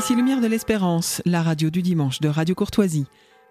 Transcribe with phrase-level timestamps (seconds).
[0.00, 3.04] Ici Lumière de l'Espérance, la radio du dimanche de Radio Courtoisie.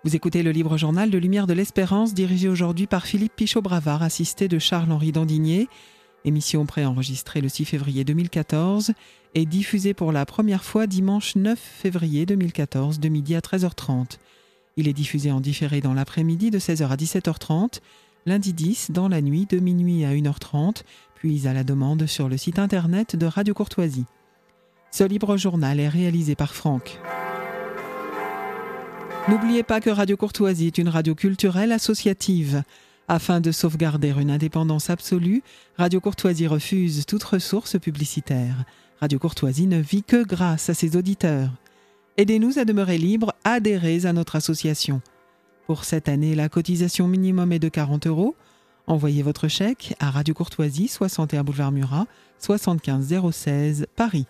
[0.04, 4.48] Vous écoutez le libre journal de Lumière de l'Espérance, dirigé aujourd'hui par Philippe Pichot-Bravard, assisté
[4.48, 5.68] de Charles-Henri Dandigné.
[6.25, 8.93] Émission préenregistrée le 6 février 2014
[9.36, 14.18] et diffusée pour la première fois dimanche 9 février 2014 de midi à 13h30.
[14.75, 17.79] Il est diffusé en différé dans l'après-midi de 16h à 17h30,
[18.25, 20.82] lundi 10 dans la nuit de minuit à 1h30,
[21.14, 24.06] puis à la demande sur le site internet de Radio Courtoisie.
[24.92, 27.00] Ce libre journal est réalisé par Franck.
[29.28, 32.64] N'oubliez pas que Radio Courtoisie est une radio culturelle associative.
[33.08, 35.44] Afin de sauvegarder une indépendance absolue,
[35.78, 38.66] Radio Courtoisie refuse toute ressource publicitaire.
[39.00, 41.52] Radio Courtoisie ne vit que grâce à ses auditeurs.
[42.17, 45.02] Aidez-nous à demeurer libres, adhérez à notre association.
[45.67, 48.36] Pour cette année, la cotisation minimum est de 40 euros.
[48.88, 52.08] Envoyez votre chèque à Radio Courtoisie, 61 boulevard Murat,
[52.40, 54.26] 75 016, Paris.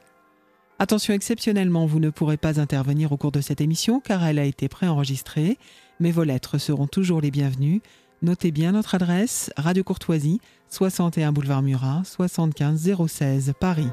[0.82, 4.46] Attention, exceptionnellement, vous ne pourrez pas intervenir au cours de cette émission car elle a
[4.46, 5.58] été préenregistrée,
[6.00, 7.82] mais vos lettres seront toujours les bienvenues.
[8.22, 13.90] Notez bien notre adresse, Radio Courtoisie, 61 boulevard Murat, 75 016, Paris.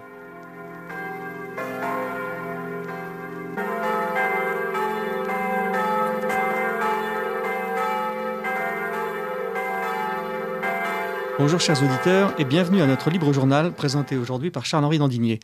[11.40, 15.40] Bonjour chers auditeurs et bienvenue à notre libre journal présenté aujourd'hui par Charles-Henri Dandigné.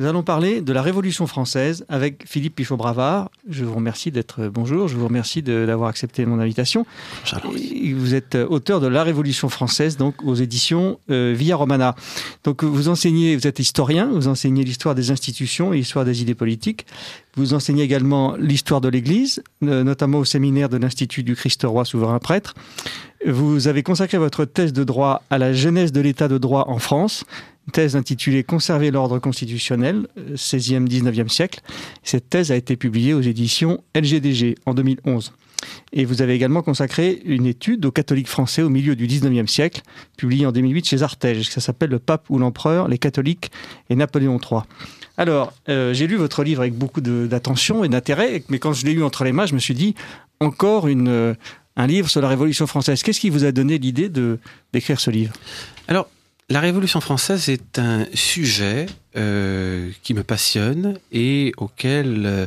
[0.00, 3.32] Nous allons parler de la Révolution française avec Philippe Pichot-Bravard.
[3.48, 6.86] Je vous remercie d'être bonjour, je vous remercie d'avoir accepté mon invitation.
[7.96, 11.96] Vous êtes auteur de La Révolution française, donc aux éditions euh, Via Romana.
[12.44, 16.36] Donc vous enseignez, vous êtes historien, vous enseignez l'histoire des institutions et l'histoire des idées
[16.36, 16.86] politiques.
[17.34, 21.84] Vous enseignez également l'histoire de l'Église, euh, notamment au séminaire de l'Institut du Christ roi
[21.84, 22.54] souverain prêtre.
[23.26, 26.78] Vous avez consacré votre thèse de droit à la genèse de l'état de droit en
[26.78, 27.24] France,
[27.70, 31.60] thèse intitulée Conserver l'ordre constitutionnel, 16e, 19e siècle.
[32.02, 35.32] Cette thèse a été publiée aux éditions LGDG en 2011.
[35.92, 39.82] Et vous avez également consacré une étude aux catholiques français au milieu du 19e siècle,
[40.16, 41.48] publiée en 2008 chez Artege.
[41.48, 43.50] Ça s'appelle Le pape ou l'empereur, les catholiques
[43.90, 44.60] et Napoléon III.
[45.16, 48.92] Alors, euh, j'ai lu votre livre avec beaucoup d'attention et d'intérêt, mais quand je l'ai
[48.92, 49.94] eu entre les mains, je me suis dit,
[50.40, 51.34] encore euh,
[51.76, 53.02] un livre sur la Révolution française.
[53.02, 54.08] Qu'est-ce qui vous a donné l'idée
[54.72, 55.32] d'écrire ce livre?
[55.88, 56.08] Alors,
[56.50, 58.86] la Révolution française est un sujet
[59.16, 62.46] euh, qui me passionne et auquel, euh,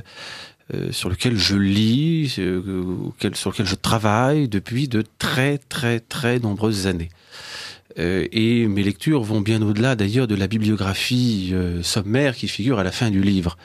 [0.73, 6.39] euh, sur lequel je lis, auquel, sur lequel je travaille depuis de très très très
[6.39, 7.09] nombreuses années.
[7.97, 12.91] et mes lectures vont bien au-delà d'ailleurs de la bibliographie sommaire qui figure à la
[12.91, 13.57] fin du livre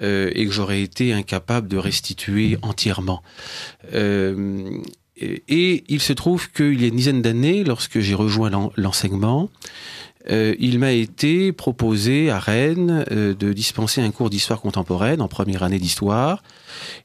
[0.00, 3.20] et que j'aurais été incapable de restituer entièrement.
[5.20, 9.50] Et il se trouve qu'il y a une dizaine d'années, lorsque j'ai rejoint l'enseignement,
[10.30, 15.28] euh, il m'a été proposé à Rennes euh, de dispenser un cours d'histoire contemporaine en
[15.28, 16.42] première année d'histoire,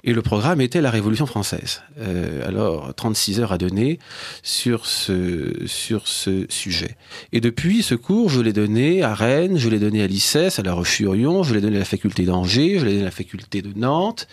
[0.03, 1.83] et le programme était la Révolution française.
[1.99, 3.99] Euh, alors, 36 heures à donner
[4.41, 6.97] sur ce, sur ce sujet.
[7.31, 10.63] Et depuis, ce cours, je l'ai donné à Rennes, je l'ai donné à l'ICES, à
[10.63, 13.61] La Roche-sur-Yon, je l'ai donné à la faculté d'Angers, je l'ai donné à la faculté
[13.61, 14.27] de Nantes.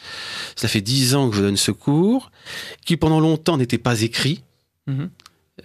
[0.57, 2.33] Ça fait dix ans que je donne ce cours,
[2.85, 4.43] qui pendant longtemps n'était pas écrit.
[4.89, 5.09] Mm-hmm.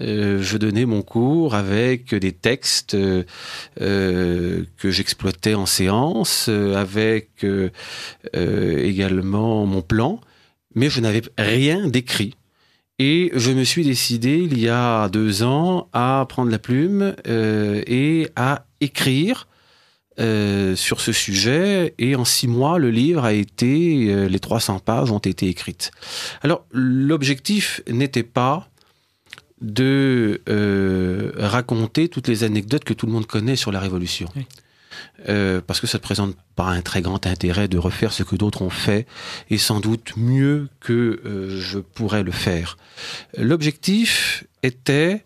[0.01, 3.23] Euh, je donnais mon cours avec des textes euh,
[4.77, 7.45] que j'exploitais en séance, euh, avec
[8.33, 10.19] également mon plan,
[10.73, 12.35] mais je n'avais rien d'écrit.
[12.97, 18.29] Et je me suis décidé il y a deux ans à prendre la plume et
[18.37, 19.47] à écrire
[20.17, 21.93] sur ce sujet.
[21.97, 25.91] Et en six mois, le livre a été, les 300 pages ont été écrites.
[26.41, 28.69] Alors l'objectif n'était pas
[29.61, 34.29] de euh, raconter toutes les anecdotes que tout le monde connaît sur la Révolution.
[35.27, 38.35] Euh, parce que ça ne présente pas un très grand intérêt de refaire ce que
[38.35, 39.07] d'autres ont fait,
[39.49, 42.77] et sans doute mieux que euh, je pourrais le faire.
[43.37, 45.25] L'objectif était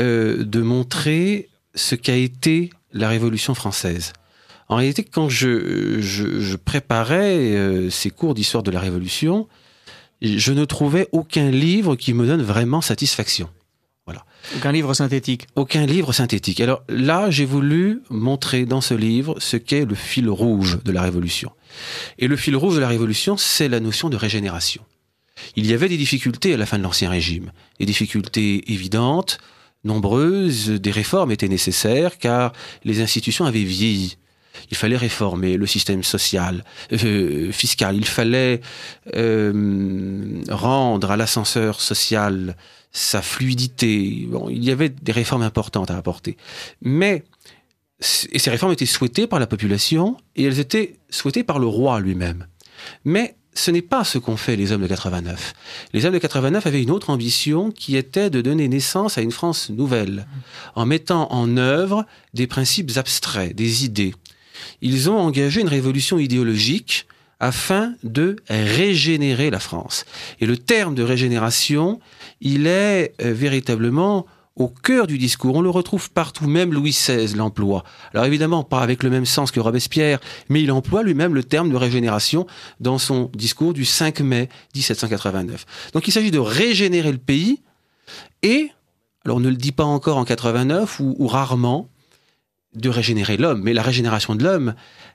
[0.00, 4.12] de montrer ce qu'a été la Révolution française.
[4.68, 9.46] En réalité, quand je, je préparais ces cours d'histoire de la Révolution,
[10.24, 13.48] je ne trouvais aucun livre qui me donne vraiment satisfaction.
[14.06, 14.24] Voilà.
[14.56, 15.46] Aucun livre synthétique.
[15.54, 16.60] Aucun livre synthétique.
[16.60, 21.02] Alors là, j'ai voulu montrer dans ce livre ce qu'est le fil rouge de la
[21.02, 21.52] Révolution.
[22.18, 24.82] Et le fil rouge de la Révolution, c'est la notion de régénération.
[25.56, 27.50] Il y avait des difficultés à la fin de l'Ancien Régime,
[27.80, 29.38] des difficultés évidentes,
[29.84, 32.52] nombreuses, des réformes étaient nécessaires car
[32.84, 34.16] les institutions avaient vieilli.
[34.70, 37.96] Il fallait réformer le système social, euh, fiscal.
[37.96, 38.60] Il fallait
[39.14, 42.56] euh, rendre à l'ascenseur social
[42.92, 44.28] sa fluidité.
[44.50, 46.36] Il y avait des réformes importantes à apporter.
[46.80, 47.24] Mais
[48.32, 52.00] et ces réformes étaient souhaitées par la population et elles étaient souhaitées par le roi
[52.00, 52.46] lui-même.
[53.04, 55.54] Mais ce n'est pas ce qu'ont fait les hommes de 89.
[55.92, 59.30] Les hommes de 89 avaient une autre ambition qui était de donner naissance à une
[59.30, 60.26] France nouvelle,
[60.74, 62.04] en mettant en œuvre
[62.34, 64.14] des principes abstraits, des idées.
[64.80, 67.06] Ils ont engagé une révolution idéologique
[67.40, 70.04] afin de régénérer la France.
[70.40, 72.00] Et le terme de régénération,
[72.40, 74.26] il est euh, véritablement
[74.56, 75.56] au cœur du discours.
[75.56, 77.84] On le retrouve partout, même Louis XVI l'emploie.
[78.12, 81.70] Alors évidemment, pas avec le même sens que Robespierre, mais il emploie lui-même le terme
[81.70, 82.46] de régénération
[82.80, 85.66] dans son discours du 5 mai 1789.
[85.92, 87.60] Donc il s'agit de régénérer le pays
[88.42, 88.70] et,
[89.24, 91.88] alors on ne le dit pas encore en 89 ou, rarement,
[92.74, 93.62] de régénérer l'homme.
[93.62, 94.74] Mais la régénération de l'homme,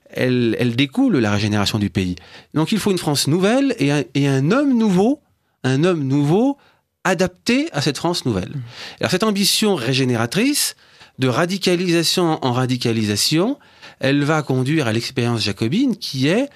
[0.09, 2.15] elle, elle, découle de la régénération du pays.
[2.53, 5.21] Donc il faut une France nouvelle et un, et un homme nouveau,
[5.63, 6.57] un homme nouveau
[7.03, 8.49] adapté à cette France nouvelle.
[8.49, 8.61] Mmh.
[8.99, 10.75] Alors cette ambition régénératrice,
[11.19, 13.59] de radicalisation en radicalisation,
[13.99, 16.49] elle va conduire à l'expérience jacobine qui est,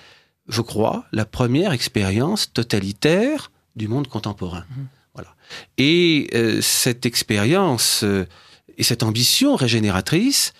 [0.47, 4.65] je crois, la première expérience totalitaire du monde contemporain.
[4.69, 4.81] Mmh.
[5.13, 5.35] Voilà.
[5.77, 8.25] Et euh, cette expérience euh,
[8.77, 10.53] et cette ambition régénératrice,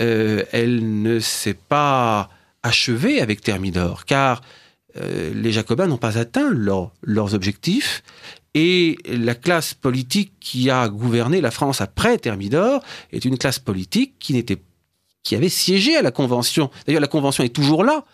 [0.00, 2.30] euh, elle ne s'est pas
[2.62, 4.40] achevée avec Thermidor, car
[4.94, 8.02] les Jacobins n'ont pas atteint leurs objectifs
[8.54, 14.14] et la classe politique qui a gouverné la France après Thermidor est une classe politique
[14.18, 14.58] qui n'était
[15.22, 16.68] qui avait siégé à la Convention.
[16.84, 18.04] D'ailleurs, la Convention est toujours là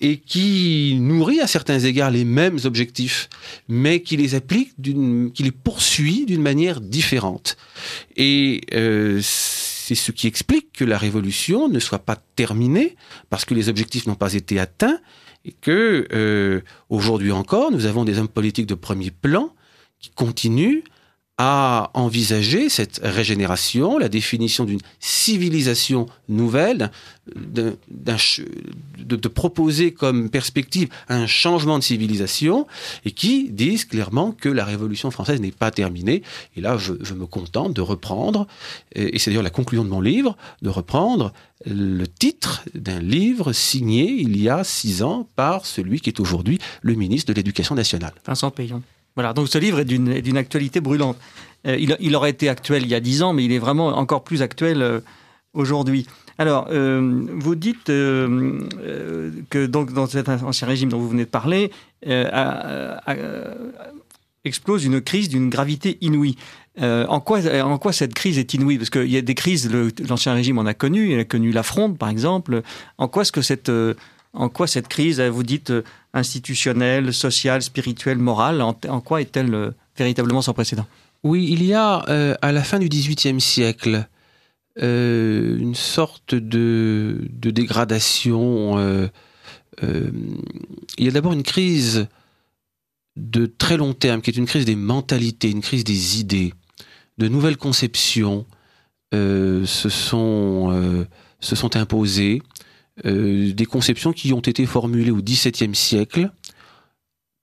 [0.00, 3.28] et qui nourrit à certains égards les mêmes objectifs,
[3.68, 7.58] mais qui les applique, qui les poursuit d'une manière différente.
[8.16, 9.20] Et euh,
[9.86, 12.96] c'est ce qui explique que la Révolution ne soit pas terminée
[13.30, 14.98] parce que les objectifs n'ont pas été atteints
[15.44, 16.60] et que euh,
[16.90, 19.54] aujourd'hui encore, nous avons des hommes politiques de premier plan
[20.00, 20.82] qui continue
[21.38, 26.90] à envisager cette régénération, la définition d'une civilisation nouvelle,
[27.34, 27.76] de,
[29.28, 32.66] proposer comme perspective un changement de civilisation,
[33.04, 36.22] et qui disent clairement que la Révolution française n'est pas terminée.
[36.56, 38.46] Et là, je, me contente de reprendre,
[38.94, 41.34] et c'est d'ailleurs la conclusion de mon livre, de reprendre
[41.66, 46.58] le titre d'un livre signé il y a six ans par celui qui est aujourd'hui
[46.82, 48.14] le ministre de l'Éducation nationale.
[48.26, 48.82] Vincent Payon.
[49.16, 51.16] Voilà, donc ce livre est d'une actualité brûlante.
[51.66, 54.22] Euh, il, aurait été actuel il y a dix ans, mais il est vraiment encore
[54.22, 55.00] plus actuel euh,
[55.52, 56.06] aujourd'hui.
[56.38, 61.70] Alors, euh, vous dites que donc dans cet ancien régime dont vous venez de parler,
[64.44, 66.36] explose une crise d'une gravité inouïe.
[66.78, 68.76] en, quoi, en quoi cette crise est inouïe?
[68.76, 69.70] Parce qu'il y a des crises,
[70.08, 72.62] l'ancien régime en a connu, il a connu la fronde par exemple.
[72.98, 73.72] En quoi est-ce que cette
[74.36, 79.70] en quoi cette crise, vous dites, euh, institutionnelle, sociale, spirituelle, morale, en, quoi est-elle euh,
[79.96, 80.86] véritablement sans précédent?
[81.24, 84.06] Oui, il y a euh, à la fin du XVIIIe siècle
[84.78, 88.78] une sorte de, dégradation.
[89.80, 92.08] il y a d'abord une crise
[93.16, 96.52] de très long terme, qui est une crise des mentalités, une crise des idées,
[97.16, 98.44] de nouvelles conceptions
[99.12, 100.68] se sont
[101.74, 102.42] imposées
[103.04, 106.30] euh, des conceptions qui ont été formulées au XVIIe siècle,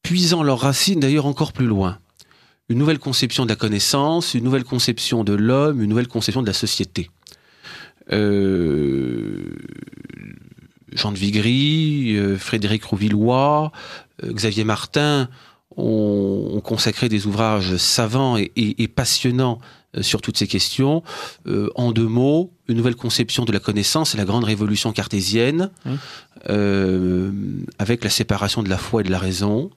[0.01, 1.99] puisant leurs racines d'ailleurs encore plus loin.
[2.69, 6.47] Une nouvelle conception de la connaissance, une nouvelle conception de l'homme, une nouvelle conception de
[6.47, 7.09] la société.
[8.11, 9.55] Euh,
[10.91, 13.71] Jean de Vigry, euh, Frédéric Rouvillois,
[14.23, 15.29] Xavier Martin
[15.75, 19.59] ont, consacré des ouvrages savants et passionnants
[20.01, 21.03] sur toutes ces questions.
[21.47, 25.69] Euh, en deux mots, une nouvelle conception de la connaissance et la grande révolution cartésienne,
[26.49, 27.31] euh,
[27.77, 29.69] avec la séparation de la foi et de la raison.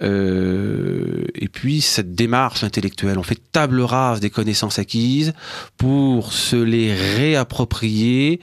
[0.00, 5.32] et puis cette démarche intellectuelle, on fait table rase des connaissances acquises
[5.76, 8.40] pour se les réapproprier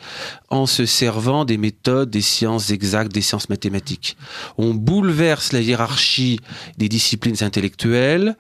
[0.50, 4.18] en se servant des méthodes des sciences exactes, des sciences mathématiques.
[4.58, 6.40] On bouleverse la hiérarchie
[6.78, 8.36] des disciplines intellectuelles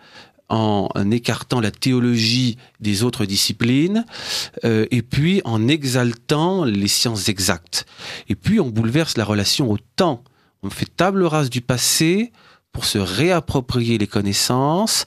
[0.49, 4.05] en écartant la théologie des autres disciplines,
[4.63, 7.85] euh, et puis en exaltant les sciences exactes.
[8.29, 10.23] Et puis on bouleverse la relation au temps.
[10.61, 12.31] On fait table rase du passé
[12.71, 15.05] pour se réapproprier les connaissances,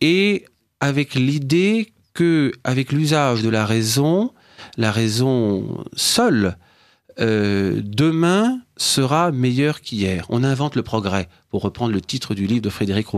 [0.00, 0.46] et
[0.80, 4.32] avec l'idée que, avec l'usage de la raison,
[4.76, 6.56] la raison seule,
[7.20, 10.26] euh, demain sera meilleure qu'hier.
[10.28, 13.08] On invente le progrès, pour reprendre le titre du livre de Frédéric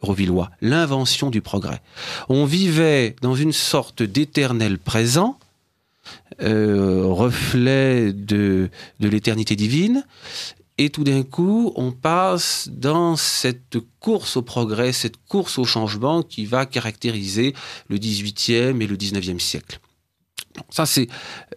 [0.00, 1.82] Rovillois, l'invention du progrès.
[2.28, 5.38] On vivait dans une sorte d'éternel présent,
[6.42, 10.04] euh, reflet de, l'éternité divine,
[10.78, 16.22] et tout d'un coup, on passe dans cette course au progrès, cette course au changement
[16.22, 17.54] qui va caractériser
[17.88, 19.80] le 18e et le 19e siècle.
[20.70, 21.08] Ça, c'est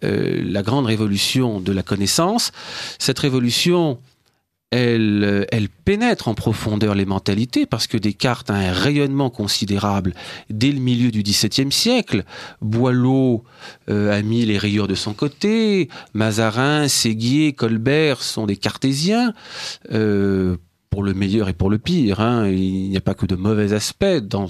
[0.03, 2.51] euh, la grande révolution de la connaissance.
[2.99, 3.99] Cette révolution,
[4.73, 10.13] elle, euh, elle, pénètre en profondeur les mentalités parce que Descartes a un rayonnement considérable
[10.49, 12.23] dès le milieu du XVIIe siècle.
[12.61, 13.43] Boileau
[13.89, 19.33] euh, a mis les rayures de son côté, Mazarin, Séguier, Colbert sont des cartésiens.
[19.91, 20.57] Euh,
[20.93, 22.19] pour le meilleur et pour le pire.
[22.19, 22.47] Hein.
[22.49, 24.45] Il n'y a pas que de mauvais aspects dans,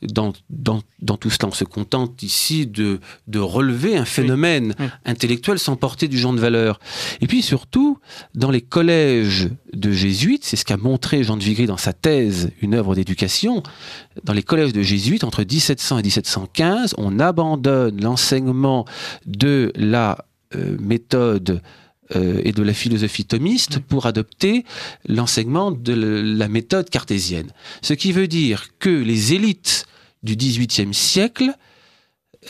[0.00, 1.48] dans, dans, dans, tout cela.
[1.48, 6.40] On se contente ici de, de relever un phénomène intellectuel sans porter du genre de
[6.40, 6.80] valeur.
[7.20, 7.98] Et puis surtout,
[8.34, 12.52] dans les collèges de jésuites, c'est ce qu'a montré Jean de Vigry dans sa thèse,
[12.62, 13.62] une œuvre d'éducation,
[14.24, 18.86] dans les collèges de jésuites, entre 1700 et 1715, on abandonne l'enseignement
[19.26, 21.60] de la euh, méthode
[22.14, 24.64] et de la philosophie thomiste pour adopter
[25.06, 27.50] l'enseignement de la méthode cartésienne.
[27.82, 29.86] Ce qui veut dire que les élites
[30.22, 31.52] du XVIIIe siècle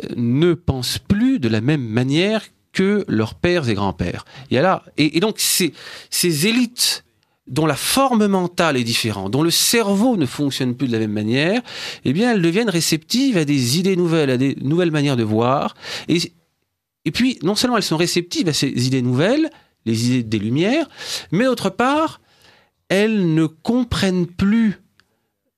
[0.03, 2.43] euh, ne pensent plus de la même manière
[2.73, 4.25] que leurs pères et grands-pères.
[4.51, 4.57] Et,
[4.97, 5.75] et, et, donc ces,
[6.11, 7.05] ces élites
[7.47, 11.13] dont la forme mentale est différente, dont le cerveau ne fonctionne plus de la même
[11.13, 11.61] manière,
[12.05, 15.75] eh bien, elles deviennent réceptives à des idées nouvelles, à des nouvelles manières de voir.
[16.09, 16.19] Et
[17.05, 19.51] et puis, non seulement elles sont réceptives à ces idées nouvelles,
[19.87, 20.89] les idées des Lumières,
[21.33, 22.21] mais d'autre part,
[22.89, 24.79] elles ne comprennent plus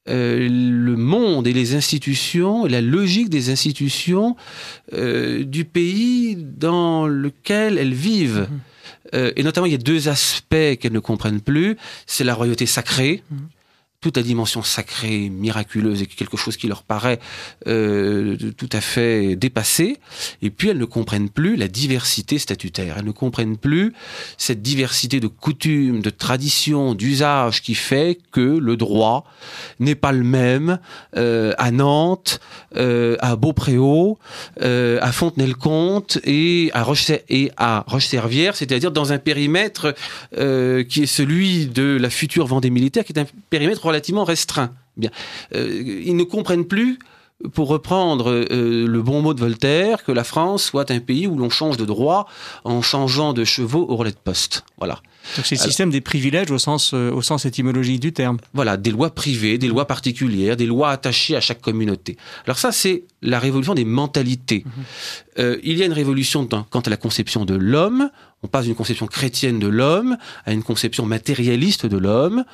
[0.09, 4.37] euh, le monde et les institutions, la logique des institutions
[4.93, 8.49] euh, du pays dans lequel elles vivent.
[8.51, 8.61] Mmh.
[9.15, 11.77] Euh, et notamment, il y a deux aspects qu'elles ne comprennent plus.
[12.07, 13.23] C'est la royauté sacrée.
[13.31, 13.37] Mmh
[14.05, 17.21] toute la dimension sacrée, miraculeuse et quelque chose qui leur paraît
[17.67, 19.97] euh, tout à fait dépassé.
[20.43, 22.97] Et puis elles ne comprennent plus la diversité statutaire.
[22.99, 23.95] Elles ne comprennent plus
[24.37, 29.25] cette diversité de coutumes, de traditions, d'usages qui fait que le droit
[29.81, 30.79] n'est pas le même
[31.17, 32.41] euh, à Nantes,
[32.77, 34.19] euh, à Beaupréau,
[34.61, 39.95] à Fontenay-le-Comte et à Roche-Servière, c'est-à-dire dans un périmètre
[40.35, 44.73] qui est celui de la future Vendée militaire, qui est un périmètre relativement restreint.
[44.97, 45.11] Bien,
[45.55, 46.99] euh, ils ne comprennent plus
[47.53, 51.37] pour reprendre euh, le bon mot de Voltaire, que la France soit un pays où
[51.37, 52.27] l'on change de droit
[52.65, 54.65] en changeant de chevaux au relais de poste.
[54.79, 55.01] Voilà.
[55.37, 58.39] Donc c'est le système des privilèges au sens, euh, au sens étymologique du terme.
[58.53, 62.17] Voilà, des lois privées, des lois particulières, des lois attachées à chaque communauté.
[62.47, 64.65] Alors ça, c'est la révolution des mentalités.
[64.65, 64.85] Mhm.
[65.41, 68.11] euh, il y a une révolution quant à la conception de l'homme.
[68.45, 72.45] On passe d'une conception chrétienne de l'homme à une conception matérialiste de l'homme.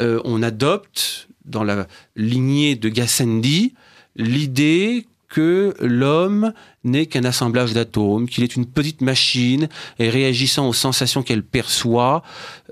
[0.00, 3.74] Euh, on adopte, dans la lignée de Gassendi,
[4.16, 6.52] l'idée que l'homme
[6.84, 9.68] n'est qu'un assemblage d'atomes, qu'il est une petite machine
[9.98, 12.22] et réagissant aux sensations qu'elle perçoit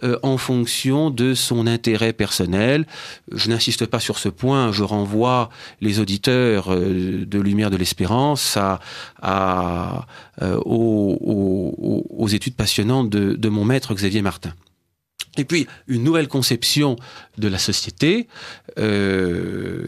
[0.02, 2.86] euh, en fonction de son intérêt personnel.
[3.30, 8.56] Je n'insiste pas sur ce point, je renvoie les auditeurs euh, de Lumière de l'Espérance
[8.56, 8.80] à,
[9.20, 10.06] à
[10.42, 14.52] euh, aux, aux, aux, études passionnantes de, de mon maître Xavier Martin.
[15.38, 16.96] Et puis, une nouvelle conception
[17.38, 18.28] de la société,
[18.78, 19.86] euh,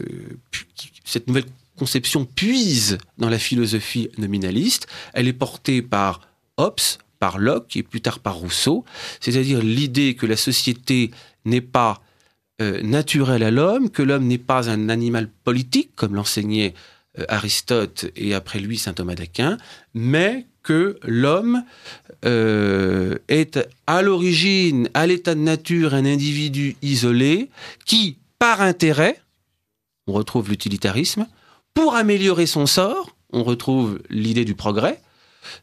[1.05, 1.45] cette nouvelle
[1.79, 4.87] conception puise dans la philosophie nominaliste.
[5.13, 6.21] Elle est portée par
[6.57, 8.85] Hobbes, par Locke et plus tard par Rousseau,
[9.19, 11.11] c'est-à-dire l'idée que la société
[11.45, 12.01] n'est pas
[12.61, 16.73] euh, naturelle à l'homme, que l'homme n'est pas un animal politique, comme l'enseignait
[17.17, 19.57] euh, Aristote et après lui saint Thomas d'Aquin,
[19.93, 21.63] mais que l'homme
[22.25, 27.49] euh, est à l'origine, à l'état de nature, un individu isolé
[27.85, 29.21] qui, par intérêt,
[30.07, 31.27] on retrouve l'utilitarisme,
[31.81, 34.99] pour améliorer son sort, on retrouve l'idée du progrès,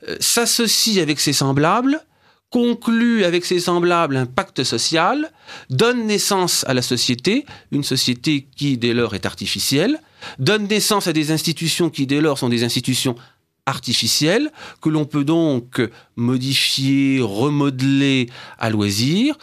[0.08, 2.00] euh, s'associe avec ses semblables,
[2.49, 5.30] conclut avec ses semblables un pacte social,
[5.68, 10.00] donne naissance à la société, une société qui dès lors est artificielle,
[10.38, 13.14] donne naissance à des institutions qui dès lors sont des institutions
[13.66, 15.82] artificielles, que l'on peut donc
[16.14, 19.37] modifier, remodeler à loisir,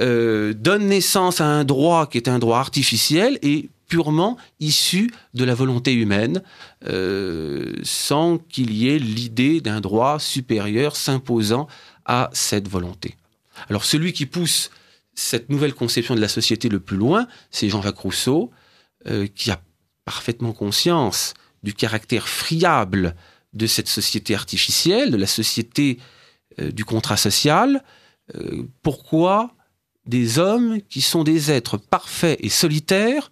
[0.00, 5.44] euh, donne naissance à un droit qui est un droit artificiel et purement issu de
[5.44, 6.42] la volonté humaine,
[6.86, 11.68] euh, sans qu'il y ait l'idée d'un droit supérieur s'imposant
[12.04, 13.16] à cette volonté.
[13.68, 14.70] Alors celui qui pousse
[15.14, 18.50] cette nouvelle conception de la société le plus loin, c'est Jean-Jacques Rousseau,
[19.06, 19.60] euh, qui a
[20.04, 23.14] parfaitement conscience du caractère friable
[23.54, 25.98] de cette société artificielle, de la société
[26.60, 27.82] euh, du contrat social.
[28.82, 29.54] Pourquoi
[30.06, 33.30] des hommes qui sont des êtres parfaits et solitaires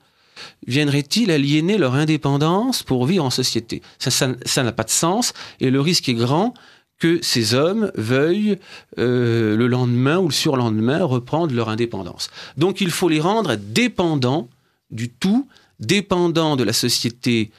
[0.67, 3.83] viendraient-ils aliéner leur indépendance pour vivre en société?
[3.99, 6.55] Ça n'a pas de sens et le risque est grand
[6.99, 8.59] que ces hommes veuillent
[8.99, 12.31] euh, le lendemain ou le surlendemain reprendre leur indépendance.
[12.57, 14.49] Donc il faut les rendre dépendants
[14.91, 15.49] du tout,
[15.81, 17.51] dépendants de la société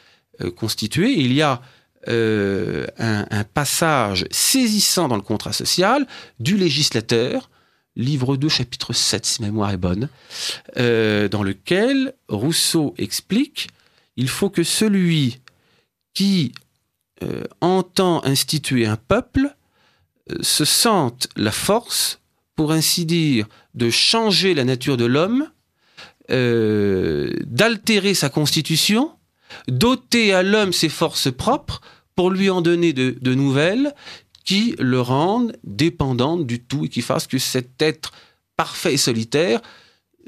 [0.42, 1.14] euh, constituée.
[1.20, 1.62] Il y a
[2.08, 6.06] euh, un, un, passage saisissant dans le contrat social
[6.40, 7.50] du législateur,
[7.96, 10.10] livre 2, chapitre 7, si ma mémoire est bonne,
[10.78, 13.70] euh, dans lequel Rousseau explique
[14.18, 15.40] il faut que celui
[16.14, 16.54] qui
[17.24, 19.54] euh, entend instituer un peuple
[20.32, 22.22] euh, se sente la force,
[22.56, 25.50] pour ainsi dire, de changer la nature de l'homme,
[26.30, 29.12] d'altérer sa constitution,
[29.68, 31.82] doter à l'homme ses forces propres
[32.16, 33.94] pour lui en donner de nouvelles
[34.46, 38.14] qui le rendent dépendant du tout et qui fassent que cet être
[38.56, 39.62] parfait et solitaire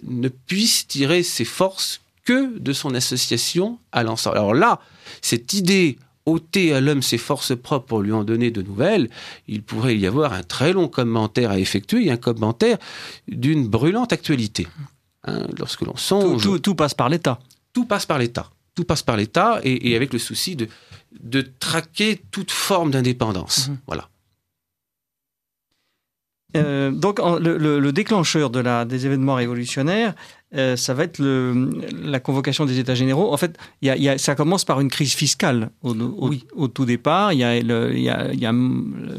[0.03, 4.37] ne puisse tirer ses forces que de son association à l'ensemble.
[4.37, 4.81] Alors là,
[5.21, 9.09] cette idée ôter à l'homme ses forces propres pour lui en donner de nouvelles,
[9.47, 12.77] il pourrait y avoir un très long commentaire à effectuer et un commentaire
[13.29, 14.67] d'une brûlante actualité.
[15.23, 16.43] Hein, lorsque l'on songe...
[16.43, 17.39] Tout, tout, tout passe par l'État.
[17.71, 18.49] Tout passe par l'État.
[18.75, 20.67] Tout passe par l'État et, et, avec le souci de,
[21.21, 23.69] de traquer toute forme d'indépendance.
[23.69, 23.77] Mmh.
[23.87, 24.09] Voilà.
[26.55, 30.15] Euh, donc en, le, le, le, déclencheur de la, des événements révolutionnaires,
[30.55, 31.69] euh, ça va être le,
[32.01, 33.33] la convocation des États généraux.
[33.33, 36.45] En fait, y a, y a, ça commence par une crise fiscale au, au, oui.
[36.55, 37.33] au tout départ.
[37.33, 38.51] Il y a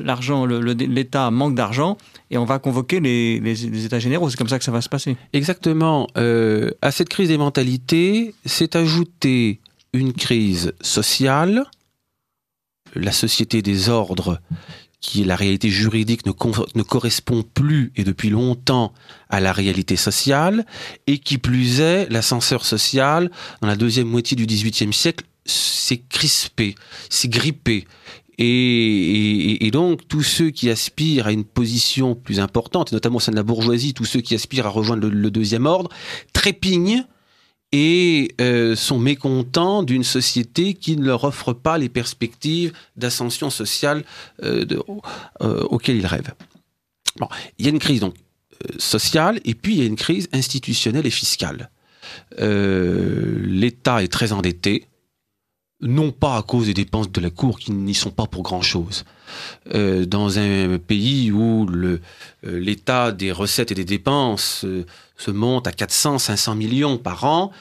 [0.00, 1.99] l'argent, l'État manque d'argent
[2.31, 4.31] et on va convoquer les, les, les États généraux.
[4.31, 5.19] C'est comme ça que ça va se passer.
[5.35, 6.09] Exactement.
[6.17, 9.61] Euh, à cette crise des mentalités s'est ajoutée
[9.93, 11.67] une crise sociale,
[12.95, 14.40] la société des ordres
[15.00, 18.92] qui la réalité juridique ne, correspond plus et depuis longtemps
[19.28, 20.66] à la réalité sociale,
[21.07, 23.30] et qui plus est, l'ascenseur social,
[23.61, 26.75] dans la deuxième moitié du XVIIIe siècle, s'est crispé,
[27.09, 27.87] s'est grippé.
[28.40, 33.33] Et, donc, tous ceux qui aspirent à une position plus importante, et notamment au sein
[33.33, 35.90] de la bourgeoisie, tous ceux qui aspirent à rejoindre le deuxième ordre,
[36.33, 37.04] trépignent
[37.73, 44.05] et euh, sont mécontents d'une société qui ne leur offre pas les perspectives d'ascension sociale
[44.42, 44.64] euh,
[45.42, 46.35] euh, auxquelles ils rêvent.
[47.59, 48.05] Il y a une crise
[48.79, 51.71] sociale et puis il y a une crise institutionnelle et fiscale.
[52.38, 54.88] L'État est très endetté,
[55.81, 59.05] non pas à cause des dépenses de la Cour qui n'y sont pas pour grand-chose.
[59.75, 61.69] Euh, dans un pays où
[62.43, 64.64] l'État des recettes et des dépenses
[65.17, 67.53] se monte à 400, 500 millions par an,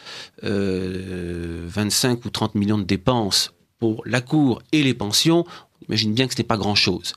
[0.43, 5.45] euh, 25 ou 30 millions de dépenses pour la cour et les pensions,
[5.81, 7.13] on imagine bien que ce n'est pas grand-chose.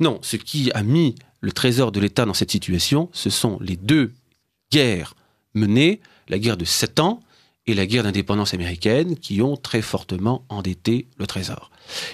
[0.00, 3.76] Non, ce qui a mis le trésor de l'État dans cette situation, ce sont les
[3.76, 4.12] deux
[4.70, 5.14] guerres
[5.54, 7.20] menées, la guerre de 7 ans
[7.66, 11.70] et la guerre d'indépendance américaine, qui ont très fortement endetté le trésor.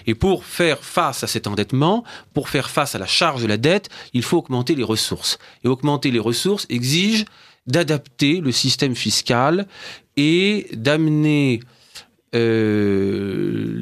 [0.06, 3.56] Et pour faire face à cet endettement, pour faire face à la charge de la
[3.56, 5.38] dette, il faut augmenter les ressources.
[5.64, 7.24] Et augmenter les ressources exige
[7.66, 9.66] d'adapter le système fiscal
[10.16, 11.60] et d'amener
[12.34, 13.74] euh,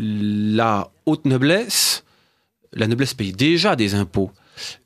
[0.54, 2.04] la haute noblesse,
[2.72, 4.30] la noblesse paye déjà des impôts,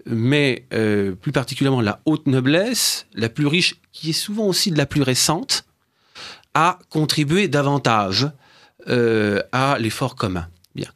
[0.07, 4.79] mais euh, plus particulièrement la haute noblesse, la plus riche, qui est souvent aussi de
[4.79, 5.65] la plus récente,
[6.55, 8.29] à contribuer davantage
[8.89, 10.49] euh, à l'effort commun.
[10.75, 10.89] Bien.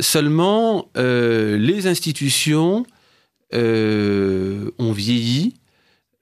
[0.00, 2.86] Seulement, euh, les institutions
[3.54, 5.54] euh, ont vieilli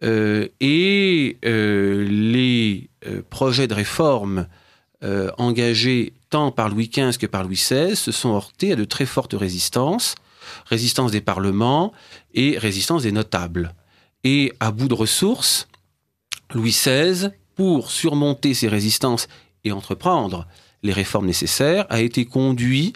[0.05, 2.91] et les
[3.31, 4.49] projets de réforme
[5.39, 9.07] engagés tant par Louis XV que par Louis XVI se sont heurtés à de très
[9.07, 10.17] fortes résistances,
[10.67, 11.93] résistance des parlements
[12.35, 13.77] et résistance des notables.
[14.25, 15.69] Et à bout de ressources,
[16.53, 19.29] Louis XVI, pour surmonter ces résistances
[19.65, 20.47] et entreprendre
[20.83, 22.93] les réformes nécessaires, a été conduit,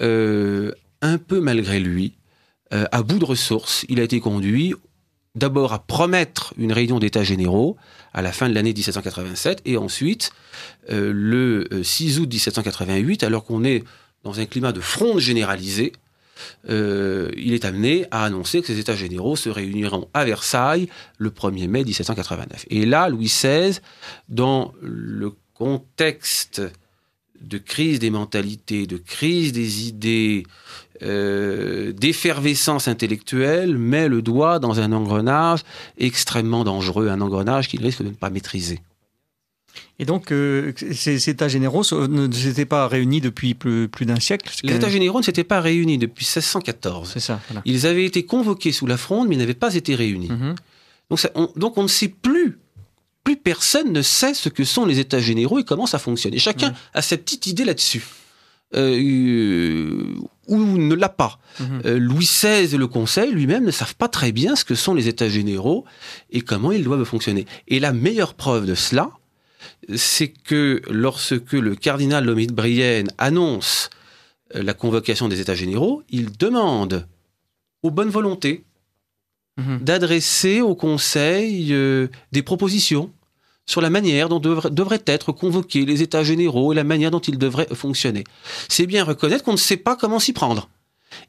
[0.00, 2.14] euh, un peu malgré lui,
[2.72, 4.74] euh, à bout de ressources, il a été conduit
[5.34, 7.76] d'abord à promettre une réunion d'États généraux
[8.12, 10.32] à la fin de l'année 1787 et ensuite
[10.90, 13.84] euh, le 6 août 1788, alors qu'on est
[14.22, 15.92] dans un climat de fronde généralisée,
[16.68, 21.30] euh, il est amené à annoncer que ces États généraux se réuniront à Versailles le
[21.30, 22.66] 1er mai 1789.
[22.70, 23.80] Et là, Louis XVI,
[24.28, 26.62] dans le contexte
[27.40, 30.44] de crise des mentalités, de crise des idées,
[31.02, 35.60] euh, d'effervescence intellectuelle, met le doigt dans un engrenage
[35.98, 38.80] extrêmement dangereux, un engrenage qu'il risque de ne pas maîtriser.
[39.98, 44.50] Et donc, euh, ces États généraux ne s'étaient pas réunis depuis plus, plus d'un siècle
[44.64, 47.10] Les États généraux ne s'étaient pas réunis depuis 1614.
[47.12, 47.40] C'est ça.
[47.48, 47.62] Voilà.
[47.64, 50.30] Ils avaient été convoqués sous la fronde, mais n'avaient pas été réunis.
[50.30, 50.54] Mm -hmm.
[51.10, 52.58] donc, ça, on, donc, on ne sait plus
[53.24, 56.34] plus personne ne sait ce que sont les états généraux et comment ça fonctionne.
[56.34, 56.74] Et chacun ouais.
[56.92, 58.04] a sa petite idée là-dessus.
[58.76, 60.14] Euh,
[60.48, 61.38] ou ne l'a pas.
[61.60, 61.86] -hmm.
[61.86, 64.94] euh, Louis XVI et le Conseil lui-même ne savent pas très bien ce que sont
[64.94, 65.84] les états généraux
[66.30, 67.46] et comment ils doivent fonctionner.
[67.68, 69.10] Et la meilleure preuve de cela,
[69.94, 73.90] c'est que lorsque le cardinal Lomit Brienne annonce
[74.54, 77.06] euh, la convocation des États généraux, il demande
[77.82, 78.64] aux bonnes volontés
[79.56, 79.78] Mhm.
[79.84, 83.12] d'adresser au Conseil euh, des propositions
[83.66, 87.20] sur la manière dont devra- devraient être convoqués les États généraux et la manière dont
[87.20, 88.24] ils devraient fonctionner.
[88.68, 90.68] C'est bien reconnaître qu'on ne sait pas comment s'y prendre.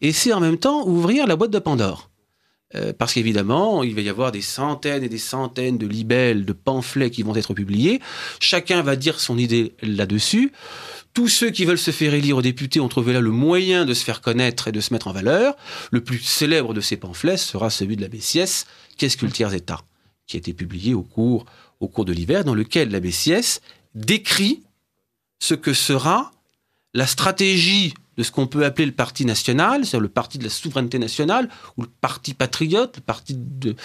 [0.01, 2.09] Et c'est en même temps ouvrir la boîte de Pandore.
[2.73, 6.53] Euh, parce qu'évidemment, il va y avoir des centaines et des centaines de libelles, de
[6.53, 8.01] pamphlets qui vont être publiés.
[8.39, 10.51] Chacun va dire son idée là-dessus.
[11.13, 13.93] Tous ceux qui veulent se faire élire aux députés ont trouvé là le moyen de
[13.93, 15.55] se faire connaître et de se mettre en valeur.
[15.91, 18.65] Le plus célèbre de ces pamphlets sera celui de la Bessiès,
[18.97, 19.81] Qu'est-ce que le tiers-État
[20.27, 21.45] qui a été publié au cours,
[21.81, 23.61] de l'hiver, dans lequel la Bessiès
[23.93, 24.63] décrit
[25.39, 26.31] ce que sera
[26.93, 30.49] la stratégie de ce qu'on peut appeler le parti national, c'est-à-dire le parti de la
[30.49, 33.75] souveraineté nationale, ou le parti patriote, le parti de,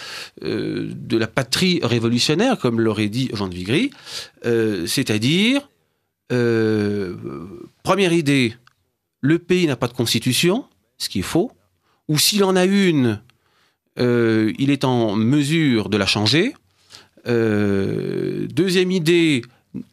[0.45, 3.91] euh, la patrie révolutionnaire, comme l'aurait dit Jean de Vigry,
[4.47, 5.69] euh, c'est-à-dire,
[6.33, 7.17] euh,
[7.83, 8.55] première idée,
[9.21, 10.65] le pays n'a pas de constitution,
[10.97, 11.53] ce qui est faux,
[12.09, 13.21] ou s'il en a une,
[13.99, 16.55] il est en mesure de la changer.
[17.27, 19.43] Deuxième idée,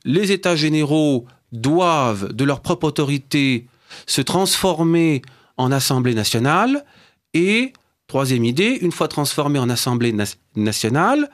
[0.06, 3.67] les États généraux doivent, de leur propre autorité,
[4.05, 5.21] se transformer
[5.57, 6.86] en Assemblée nationale.
[7.33, 7.73] Et
[8.07, 11.29] troisième idée, une fois transformé en Assemblée na- nationale,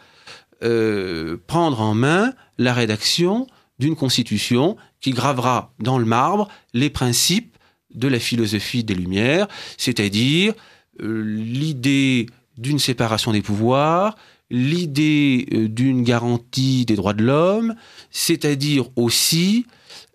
[0.64, 3.48] euh, prendre en main la rédaction
[3.80, 7.58] d'une constitution qui gravera dans le marbre les principes
[7.94, 9.48] de la philosophie des Lumières,
[9.78, 10.54] c'est-à-dire
[11.02, 14.16] euh, l'idée d'une séparation des pouvoirs,
[14.50, 17.76] l'idée euh, d'une garantie des droits de l'homme,
[18.10, 19.66] c'est-à-dire aussi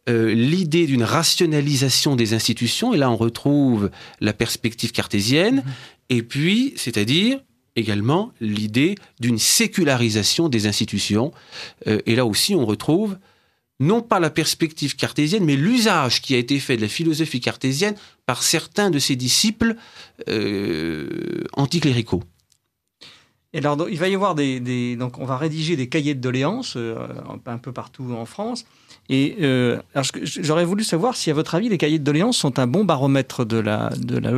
[0.08, 3.90] euh, l'idée d'une rationalisation des institutions, et là on retrouve
[4.20, 5.62] la perspective cartésienne,
[6.08, 7.40] et puis, c'est-à-dire
[7.76, 11.32] également l'idée d'une sécularisation des institutions,
[11.86, 13.16] Euh, et là aussi on retrouve
[13.80, 17.94] non pas la perspective cartésienne, mais l'usage qui a été fait de la philosophie cartésienne
[18.26, 19.76] par certains de ses disciples
[20.28, 22.22] euh, anticléricaux.
[23.58, 26.14] Et alors, donc, il va y avoir des, des- donc, on va rédiger des cahiers
[26.14, 26.94] de doléances euh,
[27.46, 28.64] un peu partout en France.
[29.08, 29.78] Et euh,
[30.22, 33.44] j'aurais voulu savoir si, à votre avis, les cahiers de doléances sont un bon baromètre
[33.44, 33.58] de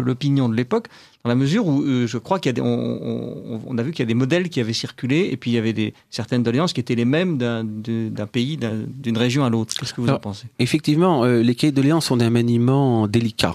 [0.00, 0.86] l'opinion de l'époque,
[1.22, 4.06] dans la mesure où euh, je crois des, on, on- a vu qu'il y a
[4.06, 6.94] des modèles qui avaient circulé, et puis il y avait des certaines doléances qui étaient
[6.94, 9.74] les mêmes d'un pays, d'un- d'une région à l'autre.
[9.78, 10.46] Qu'est-ce que vous en pensez?
[10.60, 13.54] Effectivement, euh, les cahiers de doléances sont d'un maniement délicat.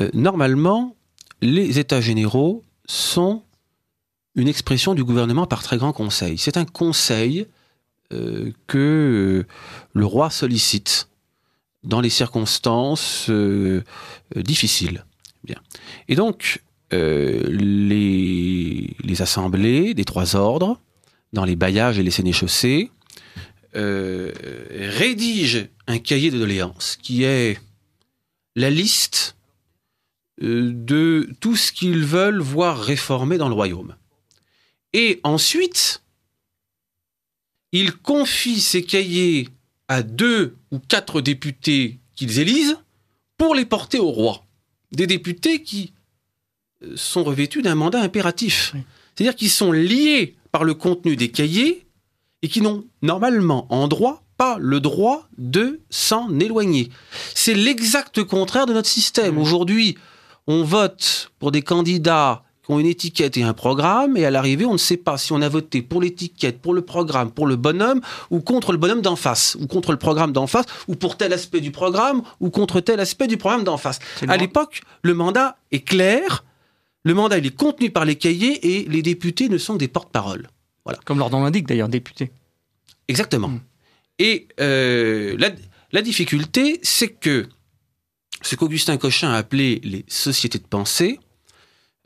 [0.00, 0.96] Euh, normalement,
[1.42, 3.42] les États généraux sont
[4.34, 6.38] une expression du gouvernement par très grand conseil.
[6.38, 7.46] C'est un conseil
[8.12, 9.46] euh, que euh,
[9.92, 11.08] le roi sollicite
[11.82, 13.82] dans les circonstances euh,
[14.36, 15.04] difficiles.
[15.44, 15.56] Bien.
[16.08, 20.78] Et donc, les, les assemblées des trois ordres,
[21.32, 22.92] dans les bailliages et les sénéchaussées,
[23.76, 24.30] euh,
[24.70, 27.58] rédige un cahier de doléances qui est
[28.54, 29.34] la liste
[30.40, 33.96] de tout ce qu'ils veulent voir réformer dans le royaume.
[34.94, 36.02] Et ensuite,
[37.72, 39.48] ils confient ces cahiers
[39.88, 42.78] à deux ou quatre députés qu'ils élisent
[43.36, 44.44] pour les porter au roi.
[44.92, 45.92] Des députés qui
[46.84, 48.70] euh, sont revêtus d'un mandat impératif.
[48.74, 48.80] Oui.
[49.14, 51.84] C'est-à-dire qu'ils sont liés par le contenu des cahiers
[52.42, 56.90] et qui n'ont normalement en droit pas le droit de s'en éloigner.
[57.34, 59.38] C'est l'exact contraire de notre système.
[59.38, 59.96] Aujourd'hui,
[60.46, 64.64] on vote pour des candidats qui ont une étiquette et un programme, et à l'arrivée,
[64.64, 67.56] on ne sait pas si on a voté pour l'étiquette, pour le programme, pour le
[67.56, 68.00] bonhomme,
[68.30, 71.32] ou contre le bonhomme d'en face, ou contre le programme d'en face, ou pour tel
[71.32, 73.98] aspect du programme, ou contre tel aspect du programme d'en face.
[74.28, 76.44] À l'époque, le mandat est clair,
[77.02, 79.88] le mandat il est contenu par les cahiers, et les députés ne sont que des
[79.88, 80.48] porte-paroles.
[81.04, 82.30] Comme leur nom l'indique d'ailleurs, député.
[83.08, 83.48] Exactement.
[83.48, 83.60] Mm.
[84.20, 85.50] Et euh, la,
[85.92, 87.48] la difficulté, c'est que
[88.42, 91.18] ce qu'Augustin Cochin a appelé les sociétés de pensée,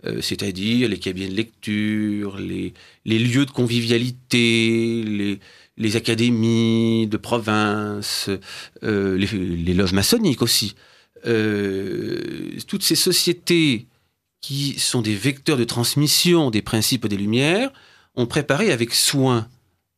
[0.07, 2.73] euh, c'est-à-dire les cabinets de lecture, les,
[3.05, 5.41] les lieux de convivialité, les,
[5.77, 8.31] les académies de province,
[8.85, 10.77] euh, les, les loges maçonniques aussi,
[11.27, 12.21] euh,
[12.69, 13.87] toutes ces sociétés
[14.41, 17.73] qui sont des vecteurs de transmission des principes des Lumières,
[18.15, 19.49] ont préparé avec soin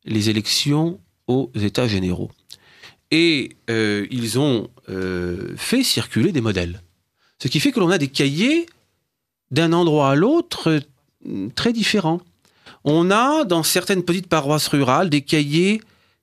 [0.07, 2.31] les élections aux États généraux.
[3.11, 4.71] Et ils ont
[5.57, 6.81] fait circuler des modèles.
[7.43, 8.67] Ce qui fait que l'on a des cahiers
[9.51, 10.81] d'un endroit à l'autre
[11.27, 12.21] euh, très différents.
[12.85, 15.81] On a dans certaines petites paroisses rurales des cahiers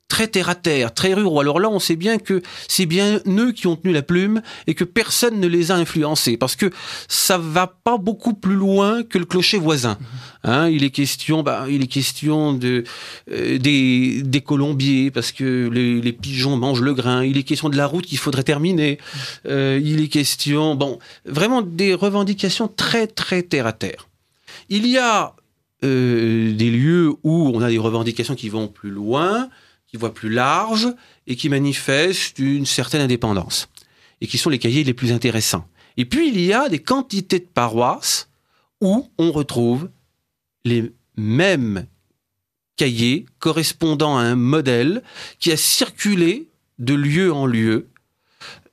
[0.07, 1.39] très terre à terre, très ruraux.
[1.39, 4.73] Alors là, on sait bien que c'est bien eux qui ont tenu la plume et
[4.73, 6.71] que personne ne les a influencés parce que
[7.07, 9.97] ça va pas beaucoup plus loin que le clocher voisin.
[10.43, 12.83] Hein, il est question, bah, il est question de
[13.31, 17.23] euh, des, des colombiers parce que les, les, pigeons mangent le grain.
[17.23, 18.97] Il est question de la route qu'il faudrait terminer.
[19.47, 24.07] Euh, il est question, bon, vraiment des revendications très très terre à terre.
[24.69, 25.35] Il y a
[25.83, 29.49] euh, des lieux où on a des revendications qui vont plus loin
[29.87, 30.93] qui voient plus large
[31.25, 33.69] et qui manifestent une certaine indépendance
[34.21, 35.67] et qui sont les cahiers les plus intéressants.
[35.95, 38.29] Et puis il y a des quantités de paroisses
[38.81, 39.89] où on retrouve
[40.65, 41.87] les mêmes
[42.75, 45.01] cahiers correspondant à un modèle
[45.39, 46.47] qui a circulé
[46.77, 47.89] de lieu en lieu